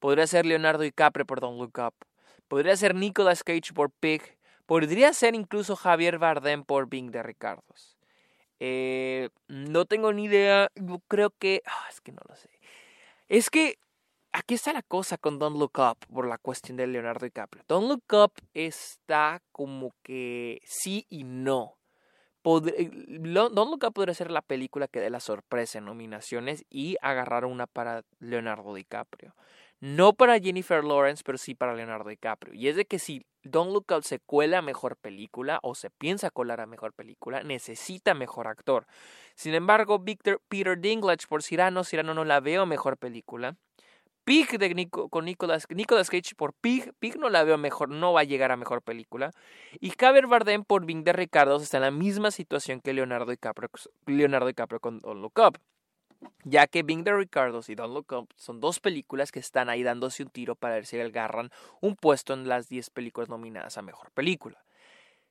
Podría 0.00 0.26
ser 0.26 0.44
Leonardo 0.44 0.82
DiCaprio 0.82 1.24
por 1.24 1.40
Don't 1.40 1.58
Look 1.58 1.78
Up. 1.78 1.94
Podría 2.48 2.76
ser 2.76 2.94
Nicolas 2.94 3.42
Cage 3.42 3.72
por 3.74 3.90
Pig. 3.90 4.20
Podría 4.66 5.14
ser 5.14 5.34
incluso 5.34 5.76
Javier 5.76 6.18
Bardem 6.18 6.64
por 6.64 6.88
Bing 6.88 7.10
de 7.10 7.22
Ricardos. 7.22 7.99
Eh, 8.60 9.30
no 9.48 9.86
tengo 9.86 10.12
ni 10.12 10.24
idea. 10.24 10.70
Creo 11.08 11.30
que. 11.30 11.62
Ah, 11.66 11.86
es 11.90 12.00
que 12.00 12.12
no 12.12 12.20
lo 12.28 12.36
sé. 12.36 12.50
Es 13.28 13.50
que 13.50 13.78
aquí 14.32 14.54
está 14.54 14.72
la 14.72 14.82
cosa 14.82 15.18
con 15.18 15.38
Don't 15.38 15.58
Look 15.58 15.78
Up 15.78 15.98
por 16.12 16.26
la 16.26 16.38
cuestión 16.38 16.76
de 16.76 16.86
Leonardo 16.86 17.24
DiCaprio. 17.24 17.64
Don't 17.66 17.88
Look 17.88 18.04
Up 18.12 18.32
está 18.54 19.42
como 19.50 19.94
que 20.02 20.60
sí 20.64 21.06
y 21.08 21.24
no. 21.24 21.78
Eh, 22.44 22.90
Don't 23.18 23.54
Look 23.54 23.84
Up 23.84 23.92
podría 23.92 24.14
ser 24.14 24.30
la 24.30 24.42
película 24.42 24.88
que 24.88 25.00
dé 25.00 25.10
la 25.10 25.20
sorpresa 25.20 25.78
en 25.78 25.84
nominaciones 25.86 26.64
y 26.70 26.96
agarrar 27.02 27.44
una 27.44 27.66
para 27.66 28.04
Leonardo 28.18 28.74
DiCaprio. 28.74 29.34
No 29.80 30.12
para 30.12 30.38
Jennifer 30.38 30.84
Lawrence, 30.84 31.22
pero 31.24 31.38
sí 31.38 31.54
para 31.54 31.74
Leonardo 31.74 32.10
DiCaprio. 32.10 32.52
Y 32.54 32.68
es 32.68 32.76
de 32.76 32.84
que 32.84 32.98
si 32.98 33.24
Don't 33.42 33.72
Look 33.72 33.86
Up 33.96 34.04
se 34.04 34.18
cuela 34.18 34.58
a 34.58 34.62
mejor 34.62 34.96
película 34.96 35.58
o 35.62 35.74
se 35.74 35.88
piensa 35.88 36.30
colar 36.30 36.60
a 36.60 36.66
mejor 36.66 36.92
película, 36.92 37.42
necesita 37.42 38.12
mejor 38.12 38.46
actor. 38.46 38.86
Sin 39.34 39.54
embargo, 39.54 39.98
Victor, 39.98 40.42
Peter 40.48 40.78
Dinklage 40.78 41.26
por 41.26 41.42
Cyrano, 41.42 41.82
Cyrano 41.82 42.12
no 42.12 42.26
la 42.26 42.40
veo 42.40 42.66
mejor 42.66 42.98
película. 42.98 43.56
Pig 44.24 44.58
de 44.58 44.88
con 44.90 45.24
Nicolas, 45.24 45.66
Nicolas 45.70 46.10
Cage 46.10 46.34
por 46.36 46.52
Pig, 46.52 46.92
Pig 46.98 47.16
no 47.18 47.30
la 47.30 47.42
veo 47.42 47.56
mejor, 47.56 47.88
no 47.88 48.12
va 48.12 48.20
a 48.20 48.24
llegar 48.24 48.52
a 48.52 48.56
mejor 48.56 48.82
película. 48.82 49.32
Y 49.80 49.92
Javier 49.98 50.26
Bardem 50.26 50.62
por 50.62 50.84
Bing 50.84 51.04
de 51.04 51.14
Ricardo 51.14 51.56
está 51.56 51.78
en 51.78 51.84
la 51.84 51.90
misma 51.90 52.30
situación 52.30 52.80
que 52.80 52.92
Leonardo 52.92 53.30
DiCaprio, 53.30 53.70
Leonardo 54.06 54.46
DiCaprio 54.46 54.78
con 54.78 54.98
Don't 54.98 55.22
Look 55.22 55.38
Up. 55.38 55.58
Ya 56.44 56.66
que 56.66 56.82
Bing 56.82 57.04
the 57.04 57.14
Ricardos 57.14 57.68
y 57.68 57.74
Don't 57.74 57.94
Look 57.94 58.12
Up 58.12 58.28
son 58.36 58.60
dos 58.60 58.80
películas 58.80 59.32
que 59.32 59.40
están 59.40 59.68
ahí 59.68 59.82
dándose 59.82 60.22
un 60.22 60.30
tiro 60.30 60.54
para 60.54 60.74
ver 60.74 60.86
si 60.86 60.98
agarran 61.00 61.50
un 61.80 61.96
puesto 61.96 62.34
en 62.34 62.48
las 62.48 62.68
10 62.68 62.90
películas 62.90 63.28
nominadas 63.28 63.78
a 63.78 63.82
Mejor 63.82 64.10
Película. 64.10 64.62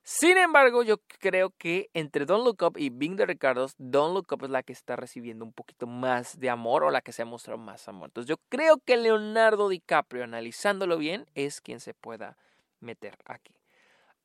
Sin 0.03 0.37
embargo, 0.37 0.81
yo 0.81 0.97
creo 1.19 1.51
que 1.57 1.89
entre 1.93 2.25
Don't 2.25 2.43
Look 2.43 2.63
Up 2.63 2.77
y 2.77 2.89
Bing 2.89 3.15
the 3.15 3.25
Ricardos, 3.25 3.75
Don't 3.77 4.15
Look 4.15 4.27
Up 4.31 4.45
es 4.45 4.49
la 4.49 4.63
que 4.63 4.73
está 4.73 4.95
recibiendo 4.95 5.45
un 5.45 5.53
poquito 5.53 5.85
más 5.85 6.39
de 6.39 6.49
amor 6.49 6.83
o 6.83 6.89
la 6.89 7.01
que 7.01 7.11
se 7.11 7.21
ha 7.21 7.25
mostrado 7.25 7.59
más 7.59 7.87
amor. 7.87 8.09
Entonces 8.09 8.27
yo 8.27 8.37
creo 8.49 8.79
que 8.83 8.97
Leonardo 8.97 9.69
DiCaprio, 9.69 10.23
analizándolo 10.23 10.97
bien, 10.97 11.27
es 11.35 11.61
quien 11.61 11.79
se 11.79 11.93
pueda 11.93 12.37
meter 12.79 13.17
aquí. 13.25 13.53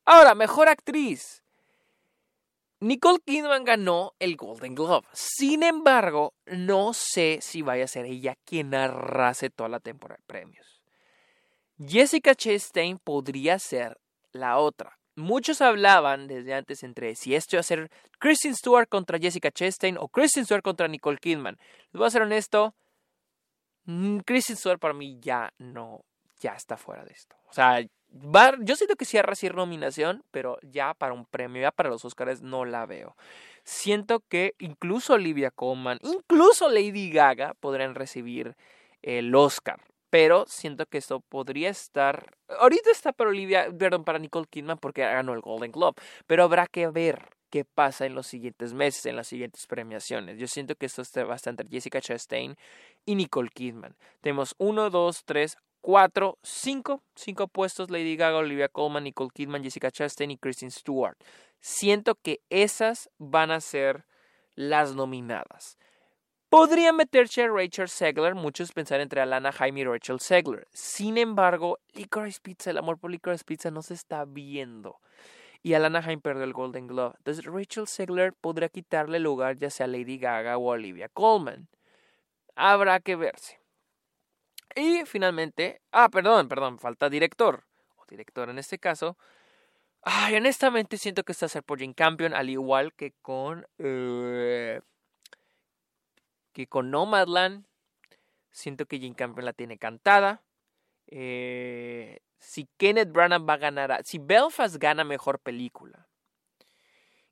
Ahora, 0.06 0.34
Mejor 0.34 0.68
Actriz. 0.68 1.43
Nicole 2.80 3.20
Kidman 3.24 3.64
ganó 3.64 4.14
el 4.18 4.36
Golden 4.36 4.74
Globe. 4.74 5.06
Sin 5.12 5.62
embargo, 5.62 6.34
no 6.46 6.92
sé 6.92 7.38
si 7.40 7.62
vaya 7.62 7.84
a 7.84 7.88
ser 7.88 8.06
ella 8.06 8.36
quien 8.44 8.74
arrase 8.74 9.50
toda 9.50 9.68
la 9.68 9.80
temporada 9.80 10.18
de 10.18 10.26
premios. 10.26 10.82
Jessica 11.78 12.34
Chastain 12.34 12.98
podría 12.98 13.58
ser 13.58 13.98
la 14.32 14.58
otra. 14.58 14.98
Muchos 15.16 15.60
hablaban 15.60 16.26
desde 16.26 16.54
antes 16.54 16.82
entre 16.82 17.14
si 17.14 17.34
esto 17.34 17.56
iba 17.56 17.60
a 17.60 17.64
ser 17.64 17.90
Kristen 18.18 18.54
Stewart 18.54 18.88
contra 18.88 19.18
Jessica 19.18 19.50
Chastain 19.50 19.96
o 19.98 20.08
Kristen 20.08 20.44
Stewart 20.44 20.62
contra 20.62 20.88
Nicole 20.88 21.18
Kidman. 21.18 21.56
Les 21.92 21.98
voy 21.98 22.06
a 22.06 22.10
ser 22.10 22.22
honesto, 22.22 22.74
mm, 23.84 24.18
Kristen 24.20 24.56
Stewart 24.56 24.80
para 24.80 24.94
mí 24.94 25.18
ya 25.20 25.52
no, 25.58 26.04
ya 26.40 26.54
está 26.54 26.76
fuera 26.76 27.04
de 27.04 27.12
esto. 27.12 27.36
O 27.48 27.52
sea, 27.52 27.84
yo 28.62 28.76
siento 28.76 28.96
que 28.96 29.04
sí 29.04 29.18
a 29.18 29.22
recibir 29.22 29.54
nominación, 29.54 30.24
pero 30.30 30.58
ya 30.62 30.94
para 30.94 31.12
un 31.12 31.26
premio, 31.26 31.62
ya 31.62 31.70
para 31.72 31.88
los 31.88 32.04
Oscars 32.04 32.42
no 32.42 32.64
la 32.64 32.86
veo. 32.86 33.16
Siento 33.64 34.20
que 34.28 34.54
incluso 34.58 35.14
Olivia 35.14 35.50
Colman, 35.50 35.98
incluso 36.02 36.68
Lady 36.68 37.10
Gaga 37.10 37.54
podrían 37.54 37.94
recibir 37.94 38.56
el 39.02 39.34
Oscar. 39.34 39.80
Pero 40.10 40.44
siento 40.46 40.86
que 40.86 40.98
esto 40.98 41.20
podría 41.20 41.70
estar. 41.70 42.36
Ahorita 42.60 42.90
está 42.92 43.12
para 43.12 43.30
Olivia, 43.30 43.68
perdón, 43.76 44.04
para 44.04 44.20
Nicole 44.20 44.46
Kidman 44.48 44.78
porque 44.78 45.00
ganó 45.02 45.32
el 45.34 45.40
Golden 45.40 45.72
Globe. 45.72 46.00
Pero 46.28 46.44
habrá 46.44 46.68
que 46.68 46.86
ver 46.86 47.30
qué 47.50 47.64
pasa 47.64 48.06
en 48.06 48.14
los 48.14 48.28
siguientes 48.28 48.74
meses, 48.74 49.06
en 49.06 49.16
las 49.16 49.26
siguientes 49.26 49.66
premiaciones. 49.66 50.38
Yo 50.38 50.46
siento 50.46 50.76
que 50.76 50.86
esto 50.86 51.02
estar 51.02 51.26
entre 51.46 51.68
Jessica 51.68 52.00
Chastain 52.00 52.56
y 53.04 53.14
Nicole 53.16 53.48
Kidman. 53.48 53.96
Tenemos 54.20 54.54
uno, 54.58 54.88
dos, 54.88 55.24
tres, 55.24 55.56
cuatro, 55.84 56.38
cinco, 56.42 57.02
cinco 57.14 57.46
puestos, 57.46 57.90
Lady 57.90 58.16
Gaga, 58.16 58.38
Olivia 58.38 58.70
Colman, 58.70 59.04
Nicole 59.04 59.28
Kidman, 59.34 59.62
Jessica 59.62 59.90
Chastain 59.90 60.30
y 60.30 60.38
Kristen 60.38 60.70
Stewart. 60.70 61.18
Siento 61.60 62.14
que 62.14 62.40
esas 62.48 63.10
van 63.18 63.50
a 63.50 63.60
ser 63.60 64.06
las 64.54 64.94
nominadas. 64.94 65.76
Podría 66.48 66.94
meterse 66.94 67.46
Rachel 67.48 67.90
Segler, 67.90 68.34
muchos 68.34 68.72
pensar 68.72 69.02
entre 69.02 69.20
Alana 69.20 69.52
Jaime 69.52 69.80
y 69.80 69.84
Rachel 69.84 70.20
Segler. 70.20 70.66
Sin 70.72 71.18
embargo, 71.18 71.78
Licorice 71.92 72.40
Pizza, 72.42 72.70
el 72.70 72.78
amor 72.78 72.98
por 72.98 73.10
Licorice 73.10 73.44
Pizza 73.44 73.70
no 73.70 73.82
se 73.82 73.92
está 73.92 74.24
viendo. 74.24 75.00
Y 75.62 75.74
Alana 75.74 76.00
Jaime 76.00 76.22
perdió 76.22 76.44
el 76.44 76.54
Golden 76.54 76.86
Glove. 76.86 77.12
Entonces 77.18 77.44
Rachel 77.44 77.86
Segler 77.88 78.32
podría 78.32 78.70
quitarle 78.70 79.18
lugar 79.18 79.58
ya 79.58 79.68
sea 79.68 79.84
a 79.84 79.88
Lady 79.90 80.16
Gaga 80.16 80.56
o 80.56 80.70
a 80.70 80.76
Olivia 80.76 81.10
Colman. 81.10 81.68
Habrá 82.56 83.00
que 83.00 83.16
verse. 83.16 83.63
Y 84.74 85.04
finalmente, 85.06 85.80
ah, 85.92 86.08
perdón, 86.08 86.48
perdón, 86.48 86.78
falta 86.78 87.08
director, 87.08 87.64
o 87.96 88.04
director 88.08 88.48
en 88.48 88.58
este 88.58 88.78
caso. 88.78 89.16
Ay, 90.02 90.36
honestamente 90.36 90.98
siento 90.98 91.24
que 91.24 91.32
está 91.32 91.48
por 91.62 91.78
Jane 91.78 91.94
Campion, 91.94 92.34
al 92.34 92.50
igual 92.50 92.92
que 92.94 93.12
con. 93.22 93.66
Eh, 93.78 94.80
que 96.52 96.66
con 96.66 96.90
Nomadland. 96.90 97.66
Siento 98.50 98.86
que 98.86 98.98
Jane 98.98 99.14
Campion 99.14 99.46
la 99.46 99.52
tiene 99.52 99.78
cantada. 99.78 100.42
Eh, 101.06 102.20
si 102.38 102.68
Kenneth 102.76 103.12
Branagh 103.12 103.48
va 103.48 103.54
a 103.54 103.58
ganar. 103.58 104.04
si 104.04 104.18
Belfast 104.18 104.76
gana 104.76 105.04
mejor 105.04 105.38
película. 105.40 106.08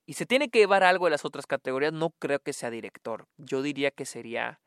Y 0.07 0.15
se 0.15 0.27
tiene 0.27 0.51
que 0.51 0.61
llevar 0.61 0.85
algo 0.85 1.07
de 1.07 1.13
las 1.13 1.25
otras 1.25 1.47
categorías, 1.47 1.93
no 1.93 2.11
creo 2.11 2.41
que 2.41 2.53
sea 2.53 2.71
director. 2.71 3.29
Yo 3.37 3.63
diría 3.63 3.91
que 3.91 4.05
sería 4.05 4.61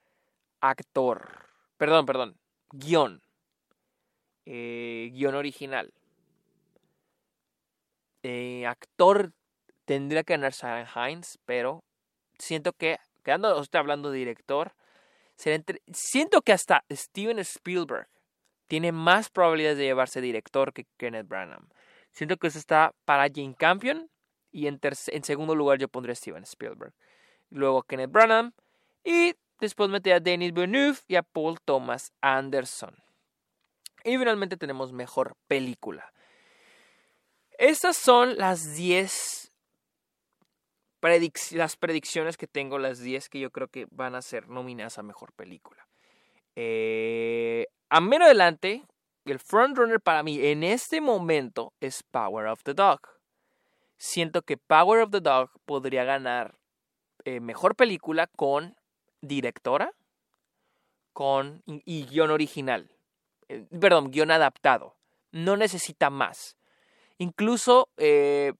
actor. 0.61 1.49
Perdón, 1.77 2.05
perdón 2.05 2.37
guion. 2.71 3.21
Eh, 4.45 5.11
guion 5.13 5.35
original. 5.35 5.93
Eh, 8.23 8.65
actor 8.65 9.33
tendría 9.85 10.23
que 10.23 10.33
ganar 10.33 10.53
Sarah 10.53 10.89
Hines, 10.95 11.39
pero 11.45 11.83
siento 12.39 12.73
que, 12.73 12.97
quedando, 13.23 13.61
estoy 13.61 13.79
hablando 13.79 14.11
de 14.11 14.19
director, 14.19 14.73
siento 15.35 16.41
que 16.41 16.53
hasta 16.53 16.85
Steven 16.91 17.39
Spielberg 17.39 18.07
tiene 18.67 18.91
más 18.91 19.29
probabilidades 19.29 19.77
de 19.77 19.85
llevarse 19.85 20.21
director 20.21 20.73
que 20.73 20.87
Kenneth 20.97 21.27
Branagh. 21.27 21.67
Siento 22.11 22.37
que 22.37 22.47
eso 22.47 22.57
está 22.57 22.95
para 23.05 23.27
Jane 23.33 23.55
Campion 23.55 24.09
y 24.51 24.67
en, 24.67 24.79
en 24.81 25.23
segundo 25.23 25.53
lugar 25.53 25.77
yo 25.77 25.87
pondré 25.87 26.15
Steven 26.15 26.43
Spielberg. 26.43 26.93
Luego 27.49 27.83
Kenneth 27.83 28.11
Branagh 28.11 28.53
y 29.03 29.35
Después 29.59 29.89
metí 29.89 30.11
a 30.11 30.19
Denis 30.19 30.53
Villeneuve 30.53 30.99
y 31.07 31.15
a 31.15 31.23
Paul 31.23 31.59
Thomas 31.63 32.11
Anderson. 32.21 32.95
Y 34.03 34.17
finalmente 34.17 34.57
tenemos 34.57 34.91
mejor 34.91 35.35
película. 35.47 36.13
Estas 37.57 37.95
son 37.95 38.37
las 38.37 38.75
10 38.75 39.45
las 41.51 41.75
predicciones 41.77 42.35
que 42.35 42.47
tengo, 42.47 42.79
las 42.79 42.99
10 42.99 43.29
que 43.29 43.39
yo 43.39 43.51
creo 43.51 43.67
que 43.67 43.85
van 43.91 44.15
a 44.15 44.21
ser 44.21 44.49
nominadas 44.49 44.97
a 44.97 45.03
mejor 45.03 45.33
película. 45.33 45.87
Eh, 46.55 47.67
a 47.89 48.01
menos 48.01 48.25
adelante, 48.25 48.83
el 49.25 49.39
frontrunner 49.39 50.01
para 50.01 50.23
mí 50.23 50.43
en 50.43 50.63
este 50.63 51.01
momento 51.01 51.73
es 51.79 52.03
Power 52.03 52.47
of 52.47 52.63
the 52.63 52.73
Dog. 52.73 53.01
Siento 53.97 54.41
que 54.41 54.57
Power 54.57 55.01
of 55.01 55.11
the 55.11 55.21
Dog 55.21 55.51
podría 55.65 56.03
ganar 56.03 56.57
eh, 57.23 57.39
mejor 57.39 57.75
película 57.75 58.27
con 58.27 58.75
directora 59.27 59.93
con, 61.13 61.63
y 61.65 62.05
guion 62.05 62.31
original. 62.31 62.91
Eh, 63.47 63.65
perdón, 63.79 64.11
guion 64.11 64.31
adaptado. 64.31 64.95
No 65.31 65.57
necesita 65.57 66.09
más. 66.09 66.57
Incluso, 67.17 67.89
eh, 67.97 68.53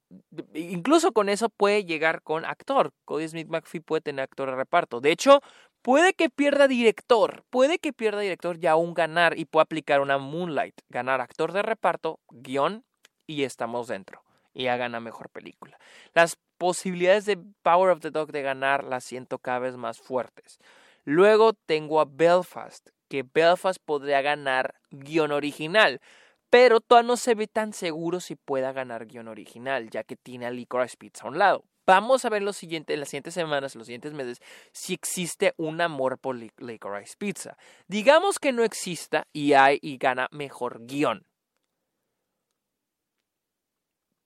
incluso 0.53 1.11
con 1.11 1.27
eso 1.27 1.49
puede 1.49 1.83
llegar 1.83 2.21
con 2.21 2.45
actor. 2.45 2.93
Cody 3.03 3.27
Smith 3.27 3.49
McPhee 3.49 3.81
puede 3.81 4.01
tener 4.01 4.23
actor 4.23 4.49
de 4.49 4.55
reparto. 4.55 5.01
De 5.01 5.11
hecho, 5.11 5.41
puede 5.81 6.13
que 6.13 6.29
pierda 6.29 6.67
director. 6.67 7.43
Puede 7.49 7.79
que 7.79 7.91
pierda 7.91 8.21
director 8.21 8.57
y 8.61 8.67
aún 8.67 8.93
ganar 8.93 9.37
y 9.37 9.45
pueda 9.45 9.63
aplicar 9.63 9.99
una 9.99 10.17
Moonlight. 10.17 10.81
Ganar 10.89 11.19
actor 11.19 11.51
de 11.51 11.63
reparto, 11.63 12.21
guion 12.29 12.85
y 13.27 13.43
estamos 13.43 13.87
dentro. 13.87 14.23
Y 14.53 14.63
ya 14.63 14.77
gana 14.77 15.01
mejor 15.01 15.29
película. 15.29 15.77
Las 16.13 16.37
posibilidades 16.57 17.25
de 17.25 17.37
Power 17.61 17.91
of 17.91 17.99
the 17.99 18.11
Dog 18.11 18.31
de 18.31 18.41
ganar 18.41 18.83
las 18.83 19.03
siento 19.03 19.39
cada 19.39 19.59
vez 19.59 19.77
más 19.77 19.99
fuertes. 19.99 20.59
Luego 21.03 21.53
tengo 21.53 22.01
a 22.01 22.05
Belfast, 22.05 22.89
que 23.07 23.23
Belfast 23.23 23.79
podría 23.83 24.21
ganar 24.21 24.75
guion 24.89 25.31
original, 25.31 26.01
pero 26.49 26.79
todavía 26.79 27.07
no 27.07 27.17
se 27.17 27.35
ve 27.35 27.47
tan 27.47 27.73
seguro 27.73 28.19
si 28.19 28.35
pueda 28.35 28.71
ganar 28.71 29.05
guion 29.05 29.27
original, 29.27 29.89
ya 29.89 30.03
que 30.03 30.15
tiene 30.15 30.45
a 30.45 30.51
Licorice 30.51 30.97
Pizza 30.97 31.25
a 31.25 31.29
un 31.29 31.37
lado. 31.37 31.65
Vamos 31.85 32.25
a 32.25 32.29
ver 32.29 32.41
lo 32.41 32.53
siguiente, 32.53 32.93
en 32.93 33.01
las 33.01 33.09
siguientes 33.09 33.35
semanas, 33.35 33.75
en 33.75 33.79
los 33.79 33.85
siguientes 33.85 34.13
meses, 34.13 34.39
si 34.71 34.93
existe 34.93 35.53
un 35.57 35.81
amor 35.81 36.17
por 36.17 36.35
Licorice 36.35 37.15
Pizza. 37.17 37.57
Digamos 37.87 38.39
que 38.39 38.51
no 38.51 38.63
exista 38.63 39.27
y 39.31 39.53
hay 39.53 39.77
y 39.81 39.97
gana 39.97 40.27
mejor 40.31 40.85
guion. 40.85 41.27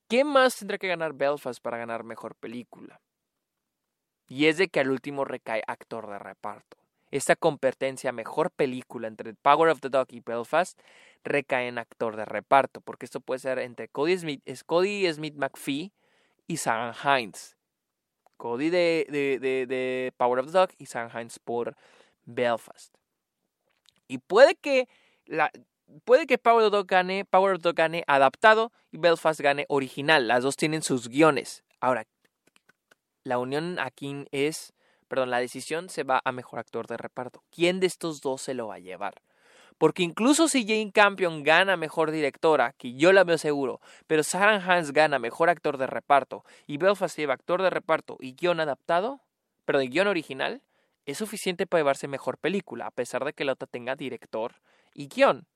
¿Qué 0.10 0.24
más 0.24 0.57
tendrá 0.57 0.80
que 0.80 0.88
ganar 0.88 1.14
Belfast 1.14 1.62
para 1.62 1.78
ganar 1.78 2.03
mejor 2.03 2.34
película? 2.34 2.99
Y 4.28 4.47
es 4.47 4.57
de 4.57 4.68
que 4.68 4.80
al 4.80 4.89
último 4.89 5.24
recae 5.24 5.62
actor 5.68 6.10
de 6.10 6.18
reparto. 6.18 6.78
Esta 7.12 7.36
competencia 7.36 8.12
mejor 8.12 8.49
película 8.49 9.07
entre 9.07 9.36
Power 9.36 9.70
of 9.70 9.82
the 9.82 9.89
Dog 9.89 10.07
y 10.10 10.22
Belfast 10.22 10.82
recae 11.24 11.68
en 11.68 11.78
actor 11.78 12.16
de 12.16 12.26
reparto, 12.26 12.82
porque 12.82 13.05
esto 13.05 13.22
puede 13.22 13.39
ser 13.39 13.60
entre 13.60 13.88
Cody 13.88 14.18
Smith, 14.18 14.43
Cody 14.66 15.14
Smith 15.14 15.36
McPhee 15.36 15.93
y 16.47 16.57
Sam 16.57 16.95
Hines. 17.03 17.55
Cody 18.38 18.72
de, 18.72 20.14
Power 20.18 20.39
of 20.39 20.47
the 20.47 20.51
Dog 20.53 20.70
y 20.80 20.88
Sam 20.88 21.12
Hines 21.14 21.38
por 21.38 21.78
Belfast. 22.26 22.95
Y 24.07 24.18
puede 24.18 24.55
que 24.55 24.88
la, 25.26 25.51
puede 26.06 26.28
que 26.28 26.38
Power 26.38 26.66
of 26.66 26.72
Dog 26.72 26.88
gane, 26.88 27.26
Power 27.26 27.56
of 27.56 27.62
Dog 27.62 27.76
gane 27.76 28.04
adaptado 28.08 28.72
y 28.92 28.98
Belfast 28.98 29.40
gane 29.42 29.66
original. 29.70 30.28
Las 30.28 30.44
dos 30.44 30.56
tienen 30.56 30.82
sus 30.82 31.08
guiones. 31.10 31.64
Ahora, 31.80 32.06
la 33.24 33.38
unión 33.38 33.78
aquí 33.80 34.26
es, 34.32 34.74
perdón, 35.08 35.30
la 35.30 35.40
decisión 35.40 35.90
se 35.90 36.04
va 36.04 36.22
a 36.24 36.32
mejor 36.32 36.60
actor 36.60 36.88
de 36.88 36.98
reparto. 36.98 37.44
¿Quién 37.52 37.80
de 37.80 37.88
estos 37.88 38.22
dos 38.22 38.42
se 38.42 38.54
lo 38.54 38.68
va 38.68 38.76
a 38.76 38.80
llevar? 38.80 39.22
Porque 39.78 40.04
incluso 40.04 40.50
si 40.50 40.64
Jane 40.64 40.92
Campion 40.92 41.44
gana 41.44 41.78
mejor 41.78 42.12
directora, 42.12 42.74
que 42.78 42.94
yo 42.96 43.14
la 43.14 43.24
veo 43.24 43.38
seguro, 43.38 43.80
pero 44.08 44.24
Sarah 44.24 44.58
Hans 44.58 44.92
gana 44.92 45.20
mejor 45.20 45.50
actor 45.50 45.78
de 45.78 45.88
reparto 45.88 46.44
y 46.68 46.78
Belfast 46.78 47.18
lleva 47.18 47.34
actor 47.34 47.62
de 47.62 47.70
reparto 47.70 48.18
y 48.20 48.34
guion 48.34 48.60
adaptado, 48.60 49.22
perdón, 49.64 49.90
guion 49.90 50.08
original, 50.08 50.62
es 51.06 51.18
suficiente 51.18 51.66
para 51.66 51.80
llevarse 51.80 52.10
mejor 52.10 52.38
película, 52.38 52.88
a 52.88 52.92
pesar 52.92 53.24
de 53.24 53.32
que 53.32 53.46
la 53.46 53.54
otra 53.54 53.68
tenga 53.68 53.96
director 53.96 54.56
y 54.94 55.08
guion. 55.08 55.48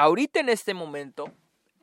Ahorita 0.00 0.38
en 0.38 0.48
este 0.48 0.74
momento, 0.74 1.24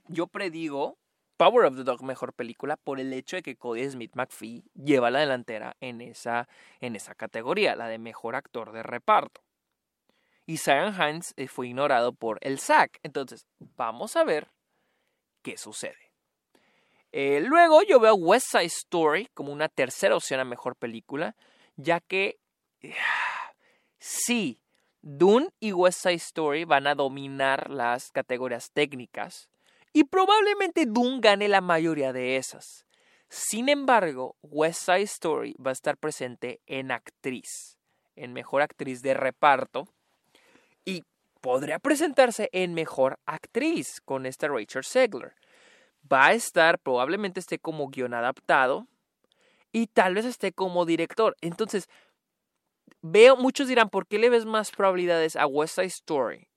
yo 0.07 0.27
predigo 0.27 0.97
Power 1.35 1.65
of 1.65 1.75
the 1.75 1.83
Dog 1.83 2.01
mejor 2.01 2.31
película 2.31 2.77
por 2.77 3.01
el 3.01 3.11
hecho 3.11 3.35
de 3.35 3.43
que 3.43 3.57
Cody 3.57 3.89
Smith 3.89 4.15
McPhee 4.15 4.63
lleva 4.73 5.11
la 5.11 5.19
delantera 5.19 5.75
en 5.81 5.99
esa, 5.99 6.47
en 6.79 6.95
esa 6.95 7.13
categoría, 7.13 7.75
la 7.75 7.89
de 7.89 7.99
mejor 7.99 8.37
actor 8.37 8.71
de 8.71 8.83
reparto. 8.83 9.43
Y 10.45 10.59
Siren 10.59 10.93
Hines 10.93 11.33
eh, 11.35 11.49
fue 11.49 11.67
ignorado 11.67 12.13
por 12.13 12.37
el 12.39 12.59
SAG. 12.59 12.91
Entonces, 13.03 13.47
vamos 13.59 14.15
a 14.15 14.23
ver 14.23 14.49
qué 15.41 15.57
sucede. 15.57 16.13
Eh, 17.11 17.41
luego 17.41 17.83
yo 17.83 17.99
veo 17.99 18.15
West 18.15 18.47
Side 18.49 18.63
Story 18.63 19.27
como 19.33 19.51
una 19.51 19.67
tercera 19.67 20.15
opción 20.15 20.39
a 20.39 20.45
mejor 20.45 20.77
película, 20.77 21.35
ya 21.75 21.99
que 21.99 22.39
sí, 23.99 24.61
Dune 25.07 25.49
y 25.59 25.71
West 25.71 26.01
Side 26.01 26.15
Story 26.15 26.65
van 26.65 26.87
a 26.87 26.95
dominar 26.95 27.69
las 27.69 28.11
categorías 28.11 28.71
técnicas 28.71 29.49
y 29.93 30.05
probablemente 30.05 30.87
Dune 30.87 31.19
gane 31.19 31.47
la 31.47 31.61
mayoría 31.61 32.11
de 32.11 32.37
esas. 32.37 32.87
Sin 33.29 33.69
embargo, 33.69 34.35
West 34.41 34.81
Side 34.83 35.03
Story 35.03 35.55
va 35.63 35.69
a 35.69 35.73
estar 35.73 35.95
presente 35.97 36.59
en 36.65 36.91
actriz, 36.91 37.77
en 38.15 38.33
mejor 38.33 38.63
actriz 38.63 39.03
de 39.03 39.13
reparto 39.13 39.87
y 40.85 41.03
podría 41.39 41.77
presentarse 41.77 42.49
en 42.51 42.73
mejor 42.73 43.19
actriz 43.27 44.01
con 44.01 44.25
esta 44.25 44.47
Rachel 44.47 44.83
Segler. 44.83 45.35
Va 46.11 46.29
a 46.29 46.33
estar, 46.33 46.79
probablemente 46.79 47.39
esté 47.39 47.59
como 47.59 47.89
guion 47.89 48.15
adaptado 48.15 48.87
y 49.71 49.85
tal 49.85 50.15
vez 50.15 50.25
esté 50.25 50.51
como 50.51 50.83
director. 50.85 51.35
Entonces, 51.41 51.89
veo, 53.05 53.37
muchos 53.37 53.67
dirán, 53.67 53.89
¿por 53.89 54.07
qué 54.07 54.19
le 54.19 54.29
ves 54.29 54.45
más 54.45 54.71
probabilidades 54.71 55.35
a 55.35 55.47
West 55.47 55.75
Side 55.75 55.87
Story 55.87 56.47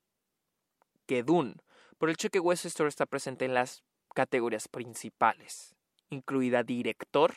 que 1.07 1.22
Dune? 1.22 1.55
por 1.99 2.09
el 2.09 2.14
hecho 2.14 2.26
de 2.26 2.30
que 2.30 2.40
West 2.40 2.64
Story 2.64 2.88
está 2.88 3.07
presente 3.07 3.44
en 3.44 3.55
las 3.55 3.82
categorías 4.14 4.68
principales, 4.68 5.74
incluida 6.11 6.62
director 6.62 7.34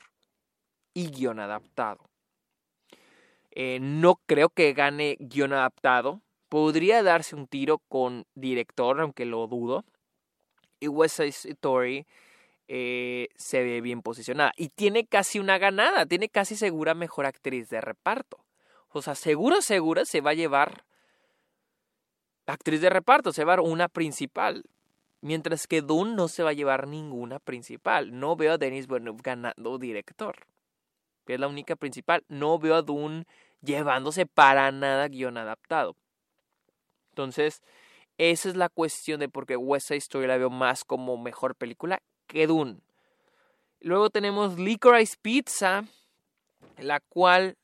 y 0.93 1.09
guion 1.09 1.39
adaptado. 1.39 2.09
Eh, 3.51 3.80
no 3.82 4.22
creo 4.28 4.49
que 4.49 4.74
gane 4.74 5.18
guion 5.20 5.53
adaptado. 5.53 6.22
Podría 6.47 7.03
darse 7.03 7.36
un 7.36 7.47
tiro 7.47 7.80
con 7.89 8.26
director, 8.36 9.01
aunque 9.01 9.26
lo 9.26 9.47
dudo. 9.47 9.84
Y 10.80 10.88
West 10.88 11.18
Side 11.18 11.51
Story 11.53 12.05
eh, 12.68 13.30
se 13.36 13.64
ve 13.64 13.82
bien 13.82 14.01
posicionada. 14.01 14.51
Y 14.55 14.70
tiene 14.70 15.05
casi 15.05 15.39
una 15.39 15.57
ganada. 15.57 16.05
Tiene 16.05 16.30
casi 16.30 16.55
segura 16.55 16.93
mejor 16.93 17.26
actriz 17.26 17.70
de 17.70 17.82
reparto. 17.82 18.45
O 18.91 19.01
sea, 19.01 19.15
seguro, 19.15 19.61
segura 19.61 20.05
se 20.05 20.21
va 20.21 20.31
a 20.31 20.35
llevar 20.35 20.83
actriz 22.45 22.81
de 22.81 22.89
reparto, 22.89 23.31
se 23.31 23.43
va 23.43 23.53
a 23.53 23.55
llevar 23.55 23.71
una 23.71 23.87
principal. 23.87 24.63
Mientras 25.21 25.67
que 25.67 25.81
Dune 25.81 26.15
no 26.15 26.27
se 26.27 26.43
va 26.43 26.49
a 26.49 26.53
llevar 26.53 26.87
ninguna 26.87 27.39
principal. 27.39 28.19
No 28.19 28.35
veo 28.35 28.53
a 28.53 28.57
Denis 28.57 28.87
Villeneuve 28.87 29.21
ganando 29.23 29.77
director. 29.77 30.35
Que 31.25 31.35
es 31.35 31.39
la 31.39 31.47
única 31.47 31.75
principal. 31.75 32.23
No 32.27 32.57
veo 32.57 32.75
a 32.75 32.81
Dune 32.81 33.25
llevándose 33.61 34.25
para 34.25 34.71
nada 34.71 35.07
guion 35.07 35.37
adaptado. 35.37 35.95
Entonces, 37.11 37.61
esa 38.17 38.49
es 38.49 38.55
la 38.55 38.69
cuestión 38.69 39.19
de 39.19 39.29
por 39.29 39.45
qué 39.45 39.55
West 39.55 39.89
Side 39.89 39.97
Story 39.97 40.27
la 40.27 40.37
veo 40.37 40.49
más 40.49 40.83
como 40.83 41.17
mejor 41.17 41.55
película 41.55 42.01
que 42.27 42.47
Dune. 42.47 42.79
Luego 43.79 44.09
tenemos 44.09 44.59
Licorice 44.59 45.17
Pizza, 45.21 45.83
la 46.77 46.99
cual 46.99 47.57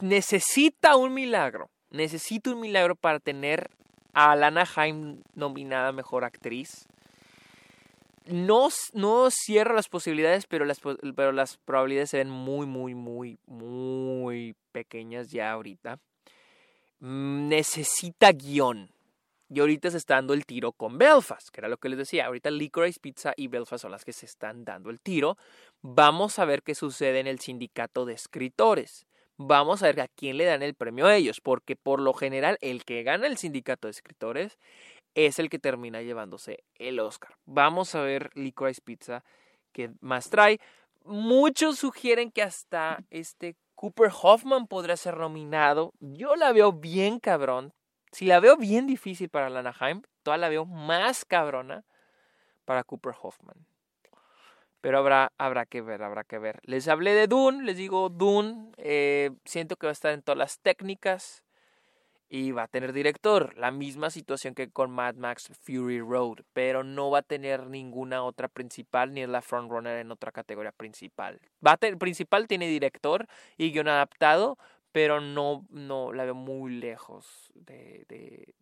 necesita 0.00 0.96
un 0.96 1.14
milagro 1.14 1.70
necesito 1.90 2.52
un 2.52 2.60
milagro 2.60 2.96
para 2.96 3.20
tener 3.20 3.70
a 4.12 4.32
Alana 4.32 4.66
Haim 4.76 5.22
nominada 5.34 5.92
Mejor 5.92 6.24
Actriz. 6.24 6.86
No, 8.26 8.68
no 8.92 9.30
cierro 9.30 9.74
las 9.74 9.88
posibilidades, 9.88 10.46
pero 10.46 10.66
las, 10.66 10.80
pero 10.80 11.32
las 11.32 11.56
probabilidades 11.56 12.10
se 12.10 12.18
ven 12.18 12.28
muy, 12.28 12.66
muy, 12.66 12.94
muy, 12.94 13.38
muy 13.46 14.54
pequeñas 14.72 15.30
ya 15.30 15.52
ahorita. 15.52 15.98
Necesita 17.00 18.32
guion. 18.32 18.90
Y 19.50 19.60
ahorita 19.60 19.90
se 19.90 19.96
está 19.96 20.16
dando 20.16 20.34
el 20.34 20.44
tiro 20.44 20.72
con 20.72 20.98
Belfast, 20.98 21.48
que 21.48 21.60
era 21.62 21.68
lo 21.68 21.78
que 21.78 21.88
les 21.88 21.96
decía. 21.96 22.26
Ahorita 22.26 22.50
Licorice 22.50 23.00
Pizza 23.00 23.32
y 23.34 23.48
Belfast 23.48 23.80
son 23.80 23.92
las 23.92 24.04
que 24.04 24.12
se 24.12 24.26
están 24.26 24.62
dando 24.62 24.90
el 24.90 25.00
tiro. 25.00 25.38
Vamos 25.80 26.38
a 26.38 26.44
ver 26.44 26.62
qué 26.62 26.74
sucede 26.74 27.20
en 27.20 27.26
el 27.26 27.38
sindicato 27.38 28.04
de 28.04 28.12
escritores 28.12 29.07
vamos 29.38 29.82
a 29.82 29.86
ver 29.86 30.00
a 30.02 30.08
quién 30.08 30.36
le 30.36 30.44
dan 30.44 30.62
el 30.62 30.74
premio 30.74 31.06
a 31.06 31.16
ellos, 31.16 31.40
porque 31.40 31.76
por 31.76 32.00
lo 32.00 32.12
general 32.12 32.58
el 32.60 32.84
que 32.84 33.02
gana 33.02 33.26
el 33.26 33.38
sindicato 33.38 33.88
de 33.88 33.92
escritores 33.92 34.58
es 35.14 35.38
el 35.38 35.48
que 35.48 35.58
termina 35.58 36.02
llevándose 36.02 36.64
el 36.74 37.00
Oscar. 37.00 37.36
Vamos 37.46 37.94
a 37.94 38.02
ver 38.02 38.30
Licorice 38.34 38.82
Pizza 38.82 39.24
que 39.72 39.90
más 40.00 40.28
trae. 40.28 40.60
Muchos 41.04 41.78
sugieren 41.78 42.30
que 42.30 42.42
hasta 42.42 43.04
este 43.10 43.56
Cooper 43.74 44.10
Hoffman 44.22 44.66
podría 44.66 44.96
ser 44.96 45.16
nominado. 45.16 45.92
Yo 46.00 46.36
la 46.36 46.52
veo 46.52 46.72
bien 46.72 47.20
cabrón. 47.20 47.72
Si 48.10 48.26
la 48.26 48.40
veo 48.40 48.56
bien 48.56 48.86
difícil 48.86 49.28
para 49.28 49.50
Lana 49.50 49.74
Haim, 49.78 50.02
toda 50.22 50.36
la 50.36 50.48
veo 50.48 50.64
más 50.66 51.24
cabrona 51.24 51.84
para 52.64 52.84
Cooper 52.84 53.14
Hoffman. 53.22 53.66
Pero 54.80 54.98
habrá, 54.98 55.32
habrá 55.38 55.66
que 55.66 55.82
ver, 55.82 56.02
habrá 56.02 56.24
que 56.24 56.38
ver. 56.38 56.60
Les 56.62 56.86
hablé 56.88 57.14
de 57.14 57.26
Dune, 57.26 57.64
les 57.64 57.76
digo 57.76 58.08
Dune, 58.08 58.70
eh, 58.76 59.30
siento 59.44 59.76
que 59.76 59.86
va 59.86 59.90
a 59.90 59.92
estar 59.92 60.12
en 60.12 60.22
todas 60.22 60.38
las 60.38 60.60
técnicas 60.60 61.42
y 62.28 62.52
va 62.52 62.64
a 62.64 62.68
tener 62.68 62.92
director. 62.92 63.56
La 63.56 63.70
misma 63.70 64.10
situación 64.10 64.54
que 64.54 64.70
con 64.70 64.90
Mad 64.90 65.16
Max 65.16 65.50
Fury 65.62 66.00
Road, 66.00 66.40
pero 66.52 66.84
no 66.84 67.10
va 67.10 67.20
a 67.20 67.22
tener 67.22 67.66
ninguna 67.66 68.22
otra 68.22 68.48
principal 68.48 69.12
ni 69.12 69.22
es 69.22 69.28
la 69.28 69.42
frontrunner 69.42 69.98
en 69.98 70.10
otra 70.12 70.30
categoría 70.30 70.72
principal. 70.72 71.40
Va 71.66 71.72
a 71.72 71.76
tener, 71.76 71.98
principal 71.98 72.46
tiene 72.46 72.68
director 72.68 73.26
y 73.56 73.72
guion 73.72 73.88
adaptado, 73.88 74.58
pero 74.92 75.20
no, 75.20 75.66
no 75.70 76.12
la 76.12 76.24
veo 76.24 76.34
muy 76.34 76.72
lejos 76.72 77.50
de, 77.54 78.54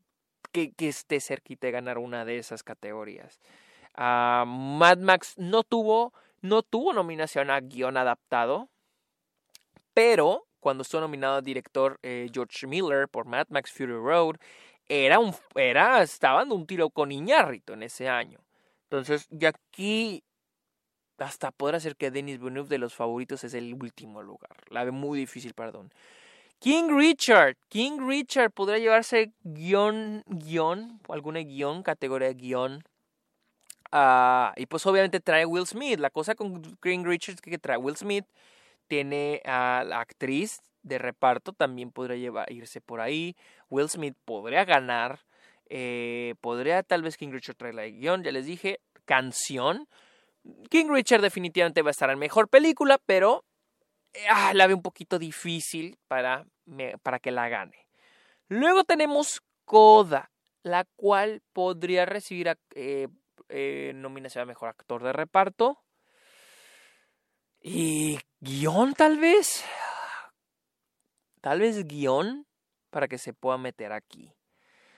que, 0.53 0.73
que 0.73 0.89
esté 0.89 1.21
cerquita 1.21 1.67
de 1.67 1.73
ganar 1.73 1.99
una 1.99 2.25
de 2.25 2.39
esas 2.39 2.63
categorías. 2.63 3.41
Mad 3.97 4.99
Max 4.99 5.35
no 5.39 5.63
tuvo, 5.63 6.13
no 6.43 6.63
tuvo 6.63 6.93
nominación 6.93 7.51
a 7.51 7.61
guion 7.61 7.97
adaptado, 7.97 8.69
pero 9.95 10.47
cuando 10.61 10.83
estuvo 10.83 11.01
nominado 11.01 11.37
a 11.37 11.43
director 11.43 11.99
eh, 12.03 12.29
George 12.33 12.67
Miller 12.67 13.09
por 13.09 13.25
Mad 13.25 13.47
Max 13.49 13.73
Fury 13.73 13.93
Road, 13.93 14.37
era 14.89 15.19
un, 15.19 15.35
era, 15.55 16.03
estaba 16.03 16.41
dando 16.41 16.55
un 16.55 16.67
tiro 16.67 16.91
con 16.91 17.11
Iñárritu 17.11 17.73
en 17.73 17.83
ese 17.83 18.09
año. 18.09 18.41
Entonces, 18.85 19.27
y 19.31 19.45
aquí 19.47 20.23
hasta 21.19 21.51
podrá 21.51 21.81
ser 21.81 21.97
que 21.97 22.11
Denis 22.11 22.39
Villeneuve 22.39 22.69
de 22.69 22.79
los 22.79 22.95
favoritos 22.95 23.43
es 23.45 23.55
el 23.55 23.73
último 23.75 24.23
lugar. 24.23 24.57
La 24.69 24.85
ve 24.85 24.91
muy 24.91 25.19
difícil, 25.19 25.55
perdón. 25.55 25.91
King 26.59 26.97
Richard. 26.97 27.57
King 27.69 28.07
Richard 28.07 28.53
podría 28.53 28.79
llevarse 28.79 29.33
guion, 29.43 30.23
guion, 30.27 31.01
alguna 31.09 31.41
guion, 31.41 31.83
categoría 31.83 32.33
guion 32.33 32.83
Ah, 33.93 34.53
y 34.57 34.67
pues 34.67 34.87
obviamente 34.87 35.21
trae 35.21 35.47
Will 35.47 35.67
Smith. 35.67 35.99
La 35.99 36.11
cosa 36.11 36.35
con 36.35 36.63
Green 36.81 37.05
Richards 37.05 37.41
que 37.41 37.59
trae 37.59 37.77
Will 37.77 37.97
Smith. 37.97 38.27
Tiene 38.89 39.43
a 39.45 39.85
la 39.85 40.01
actriz 40.01 40.61
de 40.83 40.99
reparto, 40.99 41.53
también 41.53 41.91
podría 41.91 42.17
llevar, 42.17 42.51
irse 42.53 42.81
por 42.81 43.01
ahí. 43.01 43.37
Will 43.69 43.89
Smith 43.89 44.17
podría 44.25 44.65
ganar. 44.65 45.21
Eh, 45.69 46.35
podría 46.41 46.85
tal 46.85 47.03
vez 47.03 47.17
King 47.17 47.33
Richard 47.33 47.57
traer 47.57 47.75
la 47.75 47.87
guion, 47.87 48.23
ya 48.23 48.31
les 48.31 48.47
dije. 48.47 48.81
Canción. 49.05 49.89
King 50.71 50.87
Richard 50.89 51.23
definitivamente 51.23 51.83
va 51.83 51.91
a 51.91 51.93
estar 51.93 52.11
en 52.11 52.19
mejor 52.19 52.49
película, 52.49 52.99
pero 53.05 53.45
ah, 54.31 54.53
la 54.55 54.67
ve 54.67 54.75
un 54.75 54.83
poquito 54.83 55.19
difícil 55.19 55.99
para, 56.07 56.47
para 57.03 57.19
que 57.19 57.33
la 57.33 57.49
gane. 57.49 57.87
Luego 58.49 58.85
tenemos 58.85 59.43
Coda, 59.65 60.31
la 60.63 60.85
cual 60.95 61.43
podría 61.53 62.07
recibir 62.07 62.57
eh, 62.77 63.09
eh, 63.49 63.93
nominación 63.95 64.43
a 64.43 64.47
Mejor 64.47 64.69
Actor 64.69 65.03
de 65.03 65.13
Reparto. 65.13 65.83
Y 67.61 68.19
guion 68.41 68.95
tal 68.95 69.19
vez. 69.19 69.65
Tal 71.41 71.61
vez 71.61 71.87
guion 71.87 72.47
para 72.91 73.09
que 73.09 73.19
se 73.19 73.35
pueda 73.35 73.59
meter 73.59 73.93
aquí. 73.93 74.33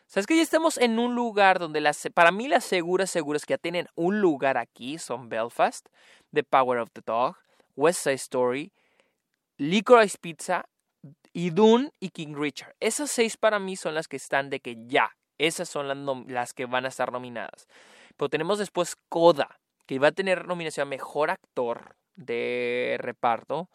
sabes 0.06 0.26
que 0.26 0.36
ya 0.36 0.42
estamos 0.42 0.78
en 0.78 0.98
un 0.98 1.14
lugar 1.14 1.58
donde 1.58 1.80
las, 1.80 2.08
para 2.14 2.30
mí 2.30 2.48
las 2.48 2.64
seguras, 2.64 3.10
seguras 3.10 3.44
que 3.44 3.54
ya 3.54 3.58
tienen 3.58 3.88
un 3.94 4.20
lugar 4.20 4.56
aquí 4.56 4.98
son 4.98 5.28
Belfast, 5.28 5.88
The 6.32 6.44
Power 6.44 6.78
of 6.78 6.90
the 6.92 7.02
Dog, 7.04 7.36
West 7.76 8.02
Side 8.04 8.14
Story, 8.14 8.72
Licorice 9.56 10.16
Pizza 10.18 10.68
y 11.32 11.50
Dune 11.50 11.90
y 12.00 12.10
King 12.10 12.34
Richard. 12.36 12.74
Esas 12.80 13.10
seis 13.10 13.36
para 13.36 13.58
mí 13.58 13.76
son 13.76 13.94
las 13.94 14.08
que 14.08 14.16
están 14.16 14.50
de 14.50 14.60
que 14.60 14.76
ya. 14.86 15.16
Esas 15.38 15.68
son 15.68 15.88
las, 15.88 15.98
las 16.26 16.54
que 16.54 16.66
van 16.66 16.84
a 16.84 16.88
estar 16.88 17.12
nominadas. 17.12 17.66
Pero 18.18 18.28
tenemos 18.28 18.58
después 18.58 18.96
Coda, 19.08 19.58
que 19.86 19.98
va 19.98 20.08
a 20.08 20.12
tener 20.12 20.46
nominación 20.46 20.86
a 20.86 20.90
Mejor 20.90 21.30
Actor 21.30 21.96
de 22.16 22.96
reparto. 22.98 23.70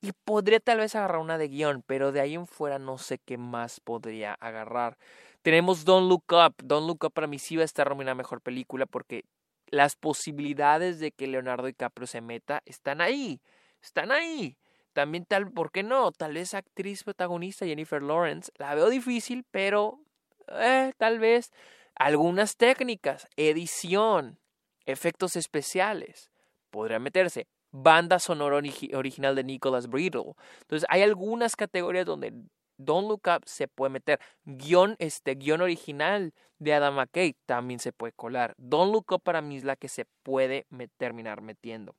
Y 0.00 0.12
podría 0.24 0.60
tal 0.60 0.78
vez 0.78 0.94
agarrar 0.94 1.18
una 1.18 1.36
de 1.36 1.48
guion, 1.48 1.82
pero 1.84 2.12
de 2.12 2.20
ahí 2.20 2.34
en 2.34 2.46
fuera 2.46 2.78
no 2.78 2.98
sé 2.98 3.18
qué 3.18 3.36
más 3.36 3.80
podría 3.80 4.34
agarrar. 4.34 4.96
Tenemos 5.42 5.84
Don't 5.84 6.08
Look 6.08 6.24
Up. 6.30 6.54
Don't 6.62 6.86
Look 6.86 7.04
Up 7.04 7.12
para 7.12 7.26
mí 7.26 7.38
sí 7.38 7.56
va 7.56 7.62
a 7.62 7.64
estar 7.64 7.88
nominada 7.88 8.14
mejor 8.14 8.40
película 8.40 8.86
porque 8.86 9.24
las 9.66 9.96
posibilidades 9.96 11.00
de 11.00 11.10
que 11.10 11.26
Leonardo 11.26 11.66
DiCaprio 11.66 12.06
se 12.06 12.20
meta 12.20 12.62
están 12.64 13.00
ahí. 13.00 13.40
Están 13.82 14.12
ahí. 14.12 14.56
También 14.92 15.24
tal, 15.26 15.50
¿por 15.50 15.72
qué 15.72 15.82
no? 15.82 16.12
Tal 16.12 16.34
vez 16.34 16.54
actriz 16.54 17.02
protagonista 17.02 17.66
Jennifer 17.66 18.02
Lawrence. 18.02 18.52
La 18.56 18.74
veo 18.74 18.88
difícil, 18.88 19.44
pero 19.50 20.00
eh, 20.48 20.92
tal 20.96 21.18
vez 21.18 21.52
algunas 21.98 22.56
técnicas, 22.56 23.26
edición, 23.36 24.38
efectos 24.86 25.36
especiales, 25.36 26.30
podría 26.70 26.98
meterse. 26.98 27.46
Banda 27.70 28.18
sonora 28.18 28.56
original 28.56 29.34
de 29.34 29.44
Nicholas 29.44 29.88
Brittle. 29.88 30.32
Entonces, 30.62 30.86
hay 30.88 31.02
algunas 31.02 31.54
categorías 31.54 32.06
donde 32.06 32.32
Don't 32.78 33.08
Look 33.08 33.22
Up 33.26 33.42
se 33.44 33.68
puede 33.68 33.90
meter. 33.90 34.20
Guión, 34.44 34.96
este, 34.98 35.34
guion 35.34 35.60
original 35.60 36.32
de 36.58 36.72
Adam 36.72 36.94
McKay 36.94 37.36
también 37.44 37.78
se 37.78 37.92
puede 37.92 38.12
colar. 38.12 38.54
Don't 38.56 38.92
Look 38.92 39.12
Up 39.12 39.22
para 39.22 39.42
mí 39.42 39.56
es 39.56 39.64
la 39.64 39.76
que 39.76 39.88
se 39.88 40.06
puede 40.22 40.66
terminar 40.96 41.42
metiendo. 41.42 41.94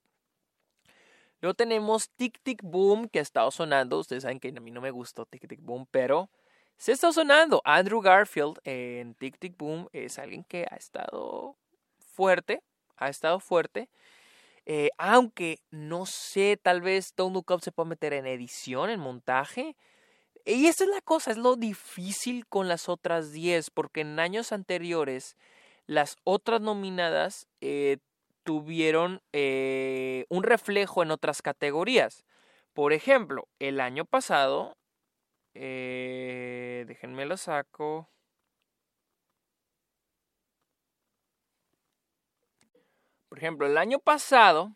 Luego 1.41 1.53
tenemos 1.53 2.09
Tic 2.15 2.39
Tic 2.41 2.61
Boom, 2.63 3.07
que 3.07 3.19
ha 3.19 3.21
estado 3.21 3.51
sonando. 3.51 3.99
Ustedes 3.99 4.23
saben 4.23 4.39
que 4.39 4.49
a 4.49 4.59
mí 4.59 4.71
no 4.71 4.81
me 4.81 4.91
gustó 4.91 5.25
Tic 5.25 5.47
Tic 5.47 5.61
Boom, 5.61 5.87
pero 5.91 6.29
se 6.80 6.93
está 6.93 7.11
sonando. 7.11 7.61
Andrew 7.65 8.01
Garfield 8.01 8.57
en 8.63 9.13
Tic 9.13 9.38
Tic 9.38 9.55
Boom 9.57 9.89
es 9.91 10.17
alguien 10.17 10.45
que 10.45 10.65
ha 10.71 10.77
estado 10.77 11.57
fuerte, 11.99 12.63
ha 12.95 13.09
estado 13.09 13.39
fuerte. 13.41 13.89
Eh, 14.65 14.89
aunque 14.97 15.59
no 15.71 16.05
sé, 16.05 16.57
tal 16.61 16.82
vez 16.82 17.13
Don't 17.15 17.34
Look 17.34 17.51
Up 17.51 17.61
se 17.61 17.73
pueda 17.73 17.89
meter 17.89 18.13
en 18.13 18.25
edición, 18.25 18.89
en 18.89 18.99
montaje. 18.99 19.75
Y 20.45 20.67
esa 20.67 20.86
es 20.86 20.89
la 20.89 21.01
cosa, 21.01 21.32
es 21.32 21.38
lo 21.38 21.57
difícil 21.57 22.47
con 22.47 22.69
las 22.69 22.88
otras 22.88 23.34
10, 23.34 23.71
porque 23.71 24.01
en 24.01 24.17
años 24.17 24.53
anteriores 24.53 25.36
las 25.86 26.15
otras 26.23 26.61
nominadas 26.61 27.47
eh, 27.59 27.97
tuvieron 28.43 29.21
eh, 29.34 30.25
un 30.30 30.43
reflejo 30.43 31.03
en 31.03 31.11
otras 31.11 31.41
categorías. 31.41 32.25
Por 32.73 32.93
ejemplo, 32.93 33.49
el 33.59 33.82
año 33.82 34.05
pasado, 34.05 34.77
eh, 35.62 36.86
déjenme 36.88 37.26
lo 37.26 37.36
saco. 37.36 38.07
Por 43.28 43.38
ejemplo, 43.38 43.68
el 43.68 43.78
año 43.78 43.99
pasado, 43.99 44.74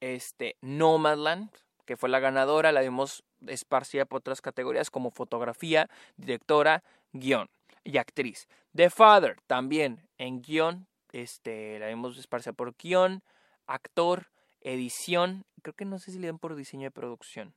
este, 0.00 0.56
Nomadland, 0.60 1.50
que 1.84 1.96
fue 1.96 2.08
la 2.08 2.20
ganadora, 2.20 2.70
la 2.70 2.82
vimos 2.82 3.24
esparcida 3.48 4.04
por 4.04 4.18
otras 4.18 4.40
categorías 4.40 4.90
como 4.90 5.10
fotografía, 5.10 5.90
directora, 6.16 6.84
guion 7.12 7.50
y 7.82 7.98
actriz. 7.98 8.46
The 8.76 8.90
Father, 8.90 9.40
también 9.48 10.08
en 10.18 10.40
guion, 10.40 10.86
este, 11.10 11.80
la 11.80 11.86
vemos 11.86 12.16
esparcida 12.16 12.52
por 12.52 12.76
guion, 12.76 13.24
actor, 13.66 14.30
edición, 14.60 15.44
creo 15.62 15.74
que 15.74 15.84
no 15.84 15.98
sé 15.98 16.12
si 16.12 16.20
le 16.20 16.28
dan 16.28 16.38
por 16.38 16.54
diseño 16.54 16.84
de 16.84 16.90
producción. 16.92 17.54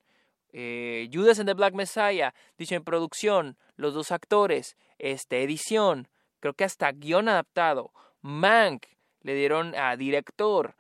Eh, 0.58 1.10
Judas 1.12 1.38
and 1.40 1.50
the 1.50 1.54
Black 1.54 1.74
Messiah, 1.74 2.34
diseño 2.58 2.80
de 2.80 2.86
producción, 2.86 3.58
los 3.76 3.94
dos 3.94 4.14
actores, 4.14 4.78
este, 5.00 5.44
edición, 5.44 6.08
creo 6.40 6.54
que 6.54 6.64
hasta 6.64 6.94
guion 6.94 7.28
adaptado. 7.28 7.92
Mank, 8.22 8.86
le 9.20 9.36
dieron 9.36 9.76
a 9.76 9.98
director, 9.98 10.76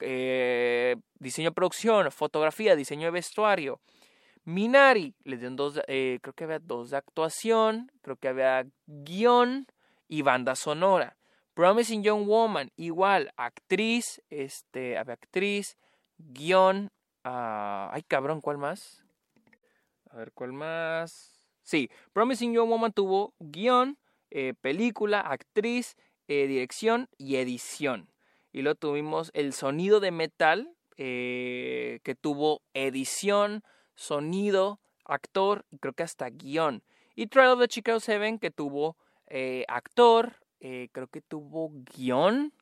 eh, 0.00 0.96
diseño 1.18 1.50
de 1.50 1.54
producción, 1.54 2.10
fotografía, 2.10 2.74
diseño 2.74 3.04
de 3.04 3.10
vestuario. 3.10 3.82
Minari, 4.44 5.14
le 5.24 5.36
dieron 5.36 5.56
dos, 5.56 5.78
eh, 5.88 6.20
creo 6.22 6.32
que 6.32 6.44
había 6.44 6.58
dos 6.58 6.88
de 6.88 6.96
actuación, 6.96 7.92
creo 8.00 8.16
que 8.16 8.28
había 8.28 8.64
guion 8.86 9.66
y 10.08 10.22
banda 10.22 10.56
sonora. 10.56 11.18
Promising 11.52 12.02
Young 12.02 12.26
Woman, 12.26 12.70
igual, 12.76 13.30
actriz, 13.36 14.22
este, 14.30 14.96
había 14.96 15.14
actriz, 15.14 15.76
guion, 16.16 16.90
uh, 17.26 17.90
ay 17.92 18.02
cabrón, 18.08 18.40
¿cuál 18.40 18.56
más? 18.56 19.04
A 20.10 20.16
ver, 20.16 20.32
¿cuál 20.32 20.52
más? 20.52 21.34
Sí, 21.62 21.90
Promising 22.12 22.54
Young 22.54 22.70
Woman 22.70 22.92
tuvo 22.92 23.34
guion, 23.38 23.98
eh, 24.30 24.54
película, 24.60 25.20
actriz, 25.20 25.96
eh, 26.28 26.46
dirección 26.46 27.08
y 27.18 27.36
edición. 27.36 28.10
Y 28.52 28.62
luego 28.62 28.76
tuvimos 28.76 29.30
el 29.34 29.52
sonido 29.52 30.00
de 30.00 30.10
metal, 30.10 30.74
eh, 30.96 32.00
que 32.04 32.14
tuvo 32.14 32.62
edición, 32.72 33.62
sonido, 33.94 34.80
actor 35.04 35.66
y 35.70 35.78
creo 35.78 35.92
que 35.92 36.02
hasta 36.02 36.30
guion. 36.30 36.82
Y 37.14 37.26
Trial 37.26 37.52
of 37.52 37.60
the 37.60 37.68
Chicago 37.68 38.00
Seven, 38.00 38.38
que 38.38 38.50
tuvo 38.50 38.96
actor, 39.68 40.40
creo 40.58 41.06
que 41.08 41.20
tuvo 41.20 41.70
guion, 41.94 42.54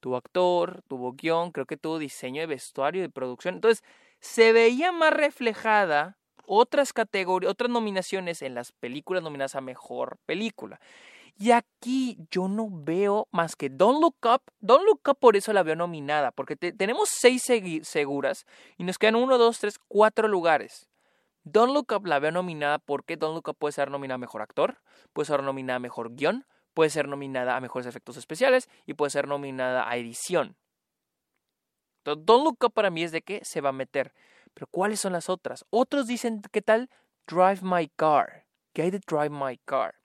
tuvo 0.00 0.16
actor, 0.16 0.82
tuvo 0.88 1.12
guion, 1.12 1.52
creo 1.52 1.66
que 1.66 1.76
tuvo 1.76 1.98
diseño 1.98 2.40
de 2.40 2.46
vestuario 2.46 3.04
y 3.04 3.08
producción. 3.08 3.56
Entonces, 3.56 3.84
se 4.18 4.52
veía 4.52 4.90
más 4.90 5.12
reflejada 5.12 6.18
otras 6.46 6.92
categorías, 6.92 7.50
otras 7.50 7.70
nominaciones 7.70 8.42
en 8.42 8.54
las 8.54 8.72
películas 8.72 9.22
nominadas 9.22 9.54
a 9.54 9.60
mejor 9.60 10.18
película. 10.26 10.80
Y 11.38 11.50
aquí 11.50 12.16
yo 12.30 12.48
no 12.48 12.68
veo 12.70 13.28
más 13.30 13.56
que 13.56 13.68
Don't 13.68 14.00
Look 14.00 14.16
Up. 14.24 14.42
Don't 14.60 14.84
Look 14.84 15.02
Up 15.08 15.18
por 15.18 15.36
eso 15.36 15.52
la 15.52 15.62
veo 15.62 15.76
nominada, 15.76 16.32
porque 16.32 16.56
tenemos 16.56 17.10
seis 17.12 17.42
seguras 17.82 18.46
y 18.78 18.84
nos 18.84 18.98
quedan 18.98 19.16
uno, 19.16 19.36
dos, 19.36 19.58
tres, 19.58 19.78
cuatro 19.86 20.28
lugares. 20.28 20.88
Don't 21.44 21.74
Look 21.74 21.92
Up 21.92 22.06
la 22.06 22.18
veo 22.18 22.32
nominada 22.32 22.78
porque 22.78 23.16
Don't 23.16 23.34
Look 23.34 23.48
Up 23.48 23.56
puede 23.58 23.72
ser 23.72 23.90
nominada 23.90 24.16
a 24.16 24.18
mejor 24.18 24.40
actor, 24.40 24.78
puede 25.12 25.26
ser 25.26 25.42
nominada 25.42 25.76
a 25.76 25.80
mejor 25.80 26.14
guion, 26.14 26.46
puede 26.72 26.90
ser 26.90 27.06
nominada 27.06 27.56
a 27.56 27.60
mejores 27.60 27.86
efectos 27.86 28.16
especiales 28.16 28.68
y 28.86 28.94
puede 28.94 29.10
ser 29.10 29.28
nominada 29.28 29.88
a 29.88 29.96
edición. 29.96 30.56
Entonces, 31.98 32.24
Don't 32.24 32.44
Look 32.44 32.64
Up 32.64 32.72
para 32.72 32.90
mí 32.90 33.02
es 33.02 33.12
de 33.12 33.20
que 33.20 33.44
se 33.44 33.60
va 33.60 33.68
a 33.68 33.72
meter. 33.72 34.14
Pero 34.56 34.68
¿cuáles 34.68 35.00
son 35.00 35.12
las 35.12 35.28
otras? 35.28 35.66
Otros 35.68 36.06
dicen, 36.06 36.40
¿qué 36.50 36.62
tal? 36.62 36.88
Drive 37.26 37.60
My 37.60 37.88
Car. 37.88 38.46
¿Qué 38.72 38.80
hay 38.80 38.90
de 38.90 39.00
Drive 39.00 39.28
My 39.28 39.58
Car? 39.58 39.96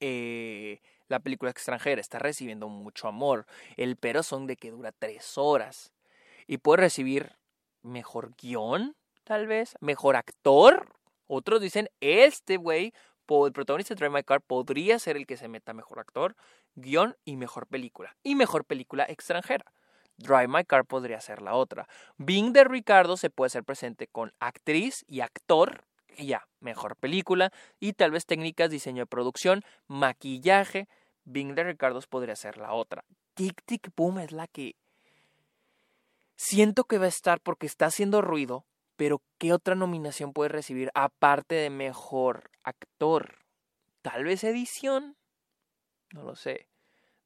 Eh, 0.00 0.82
la 1.06 1.20
película 1.20 1.52
extranjera 1.52 2.00
está 2.00 2.18
recibiendo 2.18 2.68
mucho 2.68 3.06
amor. 3.06 3.46
El 3.76 3.94
pero 3.94 4.24
son 4.24 4.48
de 4.48 4.56
que 4.56 4.72
dura 4.72 4.90
tres 4.90 5.38
horas. 5.38 5.92
Y 6.48 6.58
puede 6.58 6.82
recibir 6.82 7.36
mejor 7.82 8.34
guion, 8.34 8.96
tal 9.22 9.46
vez. 9.46 9.76
Mejor 9.78 10.16
actor. 10.16 10.92
Otros 11.28 11.60
dicen, 11.60 11.88
este 12.00 12.56
güey 12.56 12.92
el 13.46 13.52
protagonista 13.52 13.94
de 13.94 13.98
Drive 14.00 14.10
My 14.10 14.24
Car 14.24 14.40
podría 14.40 14.98
ser 14.98 15.16
el 15.16 15.24
que 15.26 15.36
se 15.36 15.46
meta 15.46 15.72
mejor 15.72 16.00
actor, 16.00 16.34
guion 16.74 17.16
y 17.24 17.36
mejor 17.36 17.68
película. 17.68 18.16
Y 18.24 18.34
mejor 18.34 18.64
película 18.64 19.04
extranjera. 19.04 19.72
Drive 20.20 20.48
My 20.48 20.64
Car 20.64 20.84
podría 20.84 21.20
ser 21.20 21.42
la 21.42 21.54
otra. 21.54 21.88
Bing 22.18 22.52
de 22.52 22.64
Ricardo 22.64 23.16
se 23.16 23.30
puede 23.30 23.50
ser 23.50 23.64
presente 23.64 24.06
con 24.06 24.32
actriz 24.38 25.04
y 25.08 25.20
actor, 25.20 25.84
y 26.16 26.26
ya, 26.26 26.46
mejor 26.60 26.96
película, 26.96 27.52
y 27.78 27.94
tal 27.94 28.10
vez 28.10 28.26
técnicas, 28.26 28.70
diseño 28.70 29.02
de 29.02 29.06
producción, 29.06 29.62
maquillaje. 29.88 30.88
Bing 31.24 31.54
de 31.54 31.64
Ricardo 31.64 32.00
podría 32.08 32.36
ser 32.36 32.58
la 32.58 32.72
otra. 32.72 33.04
Tic 33.34 33.62
Tic 33.64 33.90
Boom 33.96 34.18
es 34.18 34.32
la 34.32 34.46
que 34.46 34.76
siento 36.36 36.84
que 36.84 36.98
va 36.98 37.06
a 37.06 37.08
estar 37.08 37.40
porque 37.40 37.66
está 37.66 37.86
haciendo 37.86 38.20
ruido, 38.20 38.66
pero 38.96 39.22
¿qué 39.38 39.52
otra 39.52 39.74
nominación 39.74 40.32
puede 40.32 40.50
recibir 40.50 40.90
aparte 40.94 41.54
de 41.54 41.70
mejor 41.70 42.50
actor? 42.62 43.38
Tal 44.02 44.24
vez 44.24 44.44
edición. 44.44 45.16
No 46.12 46.24
lo 46.24 46.34
sé. 46.34 46.68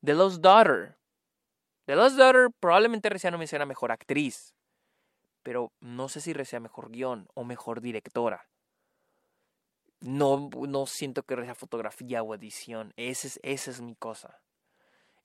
The 0.04 0.14
Lost 0.14 0.40
Daughter. 0.40 0.96
The 1.86 1.96
Lost 1.96 2.16
Daughter 2.16 2.48
probablemente 2.60 3.08
reciba 3.08 3.32
nominación 3.32 3.62
a 3.62 3.66
mejor 3.66 3.92
actriz. 3.92 4.54
Pero 5.42 5.72
no 5.80 6.08
sé 6.08 6.20
si 6.20 6.32
reciba 6.32 6.60
mejor 6.60 6.90
guion 6.90 7.28
o 7.34 7.44
mejor 7.44 7.80
directora. 7.80 8.46
No, 10.00 10.50
no 10.68 10.86
siento 10.86 11.22
que 11.22 11.36
reciba 11.36 11.54
fotografía 11.54 12.22
o 12.22 12.34
edición. 12.34 12.92
Esa 12.96 13.26
es, 13.26 13.40
esa 13.42 13.70
es 13.70 13.80
mi 13.80 13.94
cosa. 13.94 14.40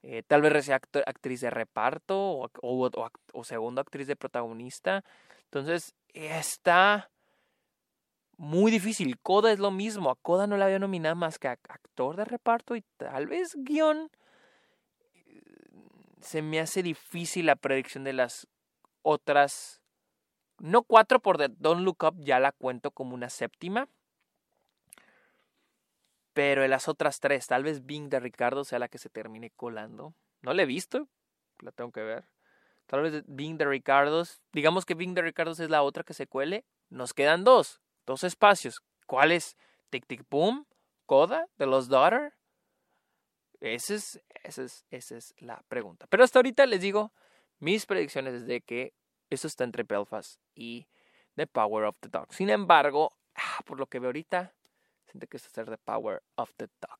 Eh, 0.02 0.24
tal 0.26 0.42
vez 0.42 0.54
reciba 0.54 0.80
actriz 1.06 1.42
de 1.42 1.50
reparto 1.50 2.18
o, 2.18 2.50
o, 2.62 3.44
segunda 3.44 3.82
actriz 3.82 4.08
de 4.08 4.16
protagonista. 4.16 5.04
Entonces, 5.46 5.94
está 6.14 7.10
muy 8.38 8.72
difícil. 8.72 9.20
Coda 9.20 9.52
es 9.52 9.60
lo 9.60 9.72
mismo. 9.72 10.10
A 10.10 10.16
Coda 10.16 10.48
no 10.48 10.58
la 10.58 10.66
había 10.66 10.80
nominado 10.80 11.16
más 11.16 11.40
que 11.40 11.50
a 11.50 11.52
actor 11.52 12.16
de 12.16 12.26
reparto 12.26 12.76
y 12.76 12.84
tal 12.98 13.28
vez 13.28 13.50
guion. 13.56 14.10
Se 16.22 16.42
me 16.42 16.60
hace 16.60 16.84
difícil 16.84 17.46
la 17.46 17.56
predicción 17.56 18.04
de 18.04 18.14
las 18.14 18.48
otras. 19.02 19.82
No 20.60 20.84
cuatro 20.84 21.20
por 21.20 21.38
The 21.38 21.50
Don't 21.50 21.84
Look 21.84 22.04
Up, 22.04 22.16
ya 22.20 22.40
la 22.40 22.52
cuento 22.52 22.92
como 22.92 23.14
una 23.16 23.30
séptima. 23.30 23.88
Pero 26.34 26.64
en 26.64 26.70
las 26.70 26.88
otras 26.88 27.20
tres, 27.20 27.48
tal 27.48 27.64
vez 27.64 27.86
Bing 27.86 28.10
de 28.10 28.20
Ricardo 28.20 28.64
sea 28.64 28.80
la 28.80 28.88
que 28.88 28.98
se 28.98 29.10
termine 29.10 29.52
colando. 29.52 30.14
No 30.42 30.54
la 30.54 30.64
he 30.64 30.66
visto, 30.66 31.08
la 31.60 31.72
tengo 31.72 31.92
que 31.92 32.02
ver. 32.02 32.26
Tal 32.90 33.04
vez 33.04 33.24
Bing 33.28 33.58
de 33.58 33.66
Ricardos. 33.66 34.42
Digamos 34.52 34.86
que 34.86 34.96
Bing 34.96 35.14
de 35.14 35.22
Ricardos 35.22 35.60
es 35.60 35.70
la 35.70 35.84
otra 35.84 36.04
que 36.04 36.16
se 36.16 36.28
cuele. 36.28 36.66
Nos 36.90 37.14
quedan 37.14 37.44
dos. 37.44 37.82
Dos 38.06 38.24
espacios. 38.24 38.82
¿Cuál 39.06 39.32
es? 39.32 39.56
Tic 39.92 40.08
Tic 40.08 40.28
Boom. 40.28 40.66
Coda 41.06 41.48
de 41.58 41.68
los 41.68 41.88
Daughter. 41.88 42.34
Esa 43.62 43.96
es, 43.96 44.22
esa, 44.44 44.64
es, 44.64 44.86
esa 44.90 45.18
es 45.18 45.36
la 45.40 45.62
pregunta. 45.68 46.08
Pero 46.10 46.24
hasta 46.24 46.40
ahorita 46.40 46.66
les 46.66 46.82
digo, 46.82 47.12
mis 47.60 47.86
predicciones 47.86 48.34
es 48.34 48.46
de 48.46 48.62
que 48.62 48.94
esto 49.30 49.48
está 49.48 49.64
entre 49.64 49.84
Belfast 49.84 50.40
y 50.56 50.88
The 51.36 51.48
Power 51.48 51.86
of 51.86 51.98
the 52.00 52.10
Dog. 52.10 52.34
Sin 52.34 52.50
embargo, 52.50 53.12
ah, 53.36 53.60
por 53.66 53.80
lo 53.80 53.88
que 53.88 54.00
veo 54.00 54.10
ahorita, 54.10 54.54
siento 55.06 55.28
que 55.28 55.38
esto 55.38 55.62
es 55.62 55.68
The 55.68 55.78
Power 55.78 56.24
of 56.36 56.52
the 56.56 56.68
Dog. 56.80 57.00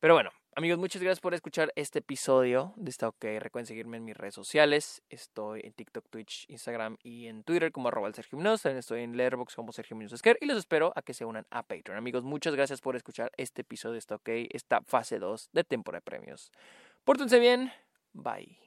Pero 0.00 0.14
bueno, 0.14 0.30
amigos, 0.58 0.78
muchas 0.78 1.00
gracias 1.00 1.20
por 1.20 1.34
escuchar 1.34 1.72
este 1.76 2.00
episodio 2.00 2.74
de 2.76 2.90
esta 2.90 3.06
OK. 3.06 3.24
Recuerden 3.38 3.66
seguirme 3.66 3.96
en 3.96 4.04
mis 4.04 4.16
redes 4.16 4.34
sociales. 4.34 5.02
Estoy 5.08 5.60
en 5.62 5.72
TikTok, 5.72 6.08
Twitch, 6.10 6.46
Instagram 6.48 6.96
y 7.00 7.28
en 7.28 7.44
Twitter 7.44 7.70
como 7.70 7.88
arroba 7.88 8.12
Sergio 8.12 8.36
Munoz. 8.38 8.62
También 8.62 8.80
estoy 8.80 9.02
en 9.02 9.16
Letterboxd 9.16 9.54
como 9.54 9.72
Sergio 9.72 9.96
Munoz 9.96 10.14
Esquer. 10.14 10.36
Y 10.40 10.46
los 10.46 10.58
espero 10.58 10.92
a 10.96 11.02
que 11.02 11.14
se 11.14 11.24
unan 11.24 11.46
a 11.50 11.62
Patreon. 11.62 11.96
Amigos, 11.96 12.24
muchas 12.24 12.56
gracias 12.56 12.80
por 12.80 12.96
escuchar 12.96 13.30
este 13.36 13.62
episodio 13.62 13.92
de 13.92 13.98
esta 14.00 14.16
OK, 14.16 14.28
esta 14.50 14.80
fase 14.82 15.20
2 15.20 15.50
de 15.52 15.62
temporada 15.62 16.00
de 16.00 16.10
premios. 16.10 16.50
Pórtense 17.04 17.38
bien. 17.38 17.72
Bye. 18.12 18.58